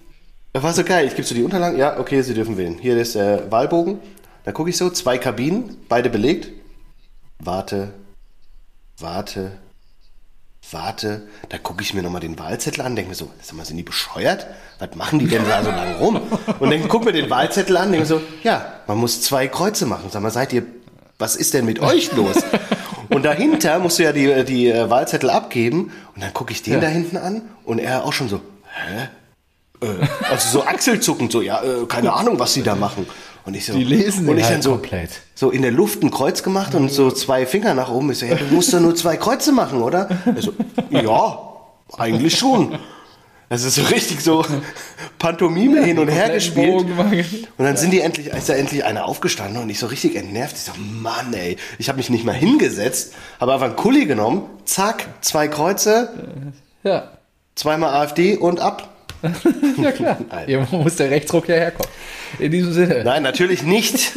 war 0.54 0.72
so 0.72 0.84
geil. 0.84 1.06
Ich 1.06 1.14
gebe 1.14 1.26
so 1.26 1.34
die 1.34 1.42
Unterlagen. 1.42 1.78
Ja, 1.78 1.98
okay, 1.98 2.22
Sie 2.22 2.34
dürfen 2.34 2.56
wählen. 2.56 2.76
Hier 2.78 2.96
ist 2.96 3.14
der 3.14 3.50
Wahlbogen. 3.50 4.00
Da 4.44 4.52
gucke 4.52 4.70
ich 4.70 4.76
so, 4.76 4.90
zwei 4.90 5.18
Kabinen, 5.18 5.76
beide 5.88 6.10
belegt. 6.10 6.50
Warte, 7.38 7.92
warte, 8.98 9.52
warte. 10.70 11.22
Da 11.48 11.58
gucke 11.58 11.82
ich 11.82 11.94
mir 11.94 12.02
nochmal 12.02 12.20
den 12.20 12.38
Wahlzettel 12.38 12.82
an, 12.82 12.96
denke 12.96 13.10
mir 13.10 13.14
so, 13.14 13.30
sag 13.40 13.56
mal, 13.56 13.64
sind 13.64 13.76
die 13.76 13.82
bescheuert? 13.82 14.46
Was 14.78 14.94
machen 14.94 15.18
die 15.18 15.26
denn 15.26 15.46
da 15.46 15.62
so 15.62 15.70
lange 15.70 15.96
rum? 15.98 16.20
Und 16.58 16.70
dann 16.70 16.88
guck 16.88 17.04
mir 17.04 17.12
den 17.12 17.30
Wahlzettel 17.30 17.76
an, 17.76 17.92
denke 17.92 18.00
mir 18.00 18.06
so, 18.06 18.20
ja, 18.42 18.74
man 18.86 18.98
muss 18.98 19.22
zwei 19.22 19.46
Kreuze 19.46 19.86
machen. 19.86 20.10
Sag 20.10 20.22
mal, 20.22 20.30
seid 20.30 20.52
ihr, 20.52 20.64
was 21.18 21.36
ist 21.36 21.54
denn 21.54 21.64
mit 21.64 21.80
euch 21.80 22.12
los? 22.12 22.36
Und 23.10 23.24
dahinter 23.24 23.78
musst 23.78 23.98
du 23.98 24.04
ja 24.04 24.12
die, 24.12 24.44
die 24.44 24.68
äh, 24.68 24.88
Wahlzettel 24.88 25.30
abgeben. 25.30 25.92
Und 26.14 26.22
dann 26.22 26.32
gucke 26.32 26.52
ich 26.52 26.62
den 26.62 26.80
da 26.80 26.86
hinten 26.86 27.16
an 27.16 27.42
und 27.64 27.78
er 27.78 28.04
auch 28.04 28.12
schon 28.12 28.28
so, 28.28 28.40
hä? 28.72 29.08
Äh, 29.82 29.86
also 30.30 30.48
so 30.58 30.64
achselzuckend, 30.64 31.32
so, 31.32 31.40
ja, 31.42 31.62
äh, 31.62 31.86
keine 31.86 32.12
Ahnung, 32.12 32.38
was 32.38 32.52
sie 32.54 32.62
da 32.62 32.74
machen. 32.74 33.06
Und 33.44 33.54
ich 33.54 33.64
so, 33.64 33.72
Die 33.72 33.84
lesen 33.84 34.28
und 34.28 34.36
ich 34.36 34.44
halt 34.44 34.56
dann 34.56 34.62
so, 34.62 34.72
komplett. 34.72 35.10
so 35.34 35.50
in 35.50 35.62
der 35.62 35.70
Luft 35.70 36.02
ein 36.02 36.10
Kreuz 36.10 36.42
gemacht 36.42 36.74
und 36.74 36.92
so 36.92 37.10
zwei 37.10 37.46
Finger 37.46 37.72
nach 37.74 37.90
oben. 37.90 38.12
Ich 38.12 38.18
so, 38.18 38.26
ja, 38.26 38.34
du 38.34 38.44
musst 38.54 38.72
doch 38.74 38.80
nur 38.80 38.94
zwei 38.94 39.16
Kreuze 39.16 39.52
machen, 39.52 39.80
oder? 39.82 40.08
Er 40.26 40.42
so, 40.42 40.52
ja, 40.90 41.38
eigentlich 41.96 42.36
schon. 42.38 42.78
Das 43.48 43.64
ist 43.64 43.74
so 43.74 43.82
richtig 43.82 44.20
so 44.20 44.44
Pantomime 45.18 45.82
hin 45.82 45.98
und 45.98 46.08
her 46.08 46.28
gespielt. 46.30 46.84
Und 46.84 47.64
dann 47.64 47.76
sind 47.76 47.90
die 47.92 48.00
endlich, 48.00 48.28
ist 48.28 48.48
da 48.48 48.52
endlich 48.54 48.84
einer 48.84 49.06
aufgestanden 49.06 49.60
und 49.62 49.70
ich 49.70 49.78
so 49.80 49.86
richtig 49.86 50.14
entnervt. 50.14 50.54
Ich 50.56 50.62
so, 50.62 50.72
Mann, 50.78 51.32
ey, 51.34 51.56
ich 51.78 51.88
habe 51.88 51.96
mich 51.96 52.10
nicht 52.10 52.24
mal 52.24 52.34
hingesetzt, 52.34 53.14
habe 53.40 53.52
einfach 53.54 53.66
einen 53.66 53.76
Kuli 53.76 54.06
genommen, 54.06 54.42
zack, 54.66 55.08
zwei 55.20 55.48
Kreuze, 55.48 56.10
Ja, 56.84 57.10
zweimal 57.56 57.94
AfD 57.94 58.36
und 58.36 58.60
ab. 58.60 58.88
ja 59.82 59.92
klar. 59.92 60.18
Irgendwo 60.46 60.78
muss 60.78 60.96
der 60.96 61.10
Rechtsruck 61.10 61.48
ja 61.48 61.56
herkommen. 61.56 61.92
In 62.38 62.50
diesem 62.50 62.72
Sinne. 62.72 63.04
Nein, 63.04 63.22
natürlich 63.22 63.62
nicht. 63.62 64.12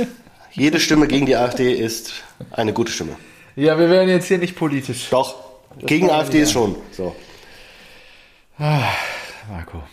Jede 0.52 0.80
Stimme 0.80 1.08
gegen 1.08 1.26
die 1.26 1.36
AfD 1.36 1.74
ist 1.74 2.14
eine 2.52 2.74
gute 2.74 2.92
Stimme. 2.92 3.16
Ja, 3.56 3.78
wir 3.78 3.90
werden 3.90 4.10
jetzt 4.10 4.28
hier 4.28 4.38
nicht 4.38 4.56
politisch. 4.56 5.10
Doch, 5.10 5.36
gegen 5.80 6.08
war 6.08 6.20
AfD 6.20 6.42
ist 6.42 6.52
schon. 6.52 6.76
So. 6.92 7.16
Marco. 8.58 9.84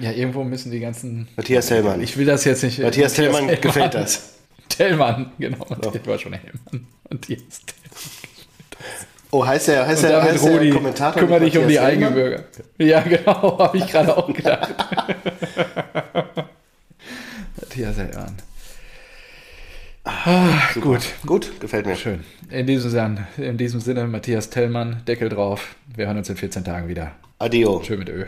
Ja, 0.00 0.12
irgendwo 0.12 0.44
müssen 0.44 0.70
die 0.70 0.80
ganzen. 0.80 1.28
Matthias 1.36 1.70
Hellmann. 1.70 2.00
Ich 2.02 2.16
will 2.16 2.26
das 2.26 2.44
jetzt 2.44 2.62
nicht. 2.62 2.78
Matthias 2.78 3.14
Tellmann 3.14 3.48
gefällt 3.60 3.94
das. 3.94 4.34
Tellmann, 4.68 5.32
genau. 5.38 5.66
Ich 5.92 6.06
war 6.06 6.18
schon 6.18 6.34
Hellmann. 6.34 6.86
Matthias 7.10 7.60
Tellmann. 7.66 9.07
Oh, 9.30 9.44
heißt 9.46 9.68
der, 9.68 9.86
heißt 9.86 10.04
der, 10.04 10.22
heißt 10.22 10.44
der 10.44 10.52
Rudi, 10.52 10.70
Kommentator? 10.70 11.20
kümmere 11.22 11.40
dich 11.40 11.58
um 11.58 11.68
die 11.68 11.78
Hellmann? 11.78 12.04
Eigenbürger. 12.04 12.44
Ja, 12.78 13.00
genau, 13.00 13.58
habe 13.58 13.76
ich 13.76 13.86
gerade 13.86 14.16
auch 14.16 14.32
gedacht. 14.32 14.74
Matthias 17.60 17.96
Hellmann. 17.98 18.36
Ah, 20.04 20.58
gut, 20.80 21.02
Gut, 21.26 21.60
gefällt 21.60 21.84
mir. 21.84 21.94
schön. 21.94 22.24
In 22.50 22.66
diesem, 22.66 22.90
Sinne, 22.90 23.26
in 23.36 23.58
diesem 23.58 23.80
Sinne, 23.80 24.06
Matthias 24.06 24.48
Tellmann, 24.48 25.02
Deckel 25.06 25.28
drauf. 25.28 25.76
Wir 25.94 26.06
hören 26.06 26.16
uns 26.16 26.30
in 26.30 26.36
14 26.36 26.64
Tagen 26.64 26.88
wieder. 26.88 27.12
Adio. 27.38 27.82
Schön 27.84 27.98
mit 27.98 28.08
Ö. 28.08 28.24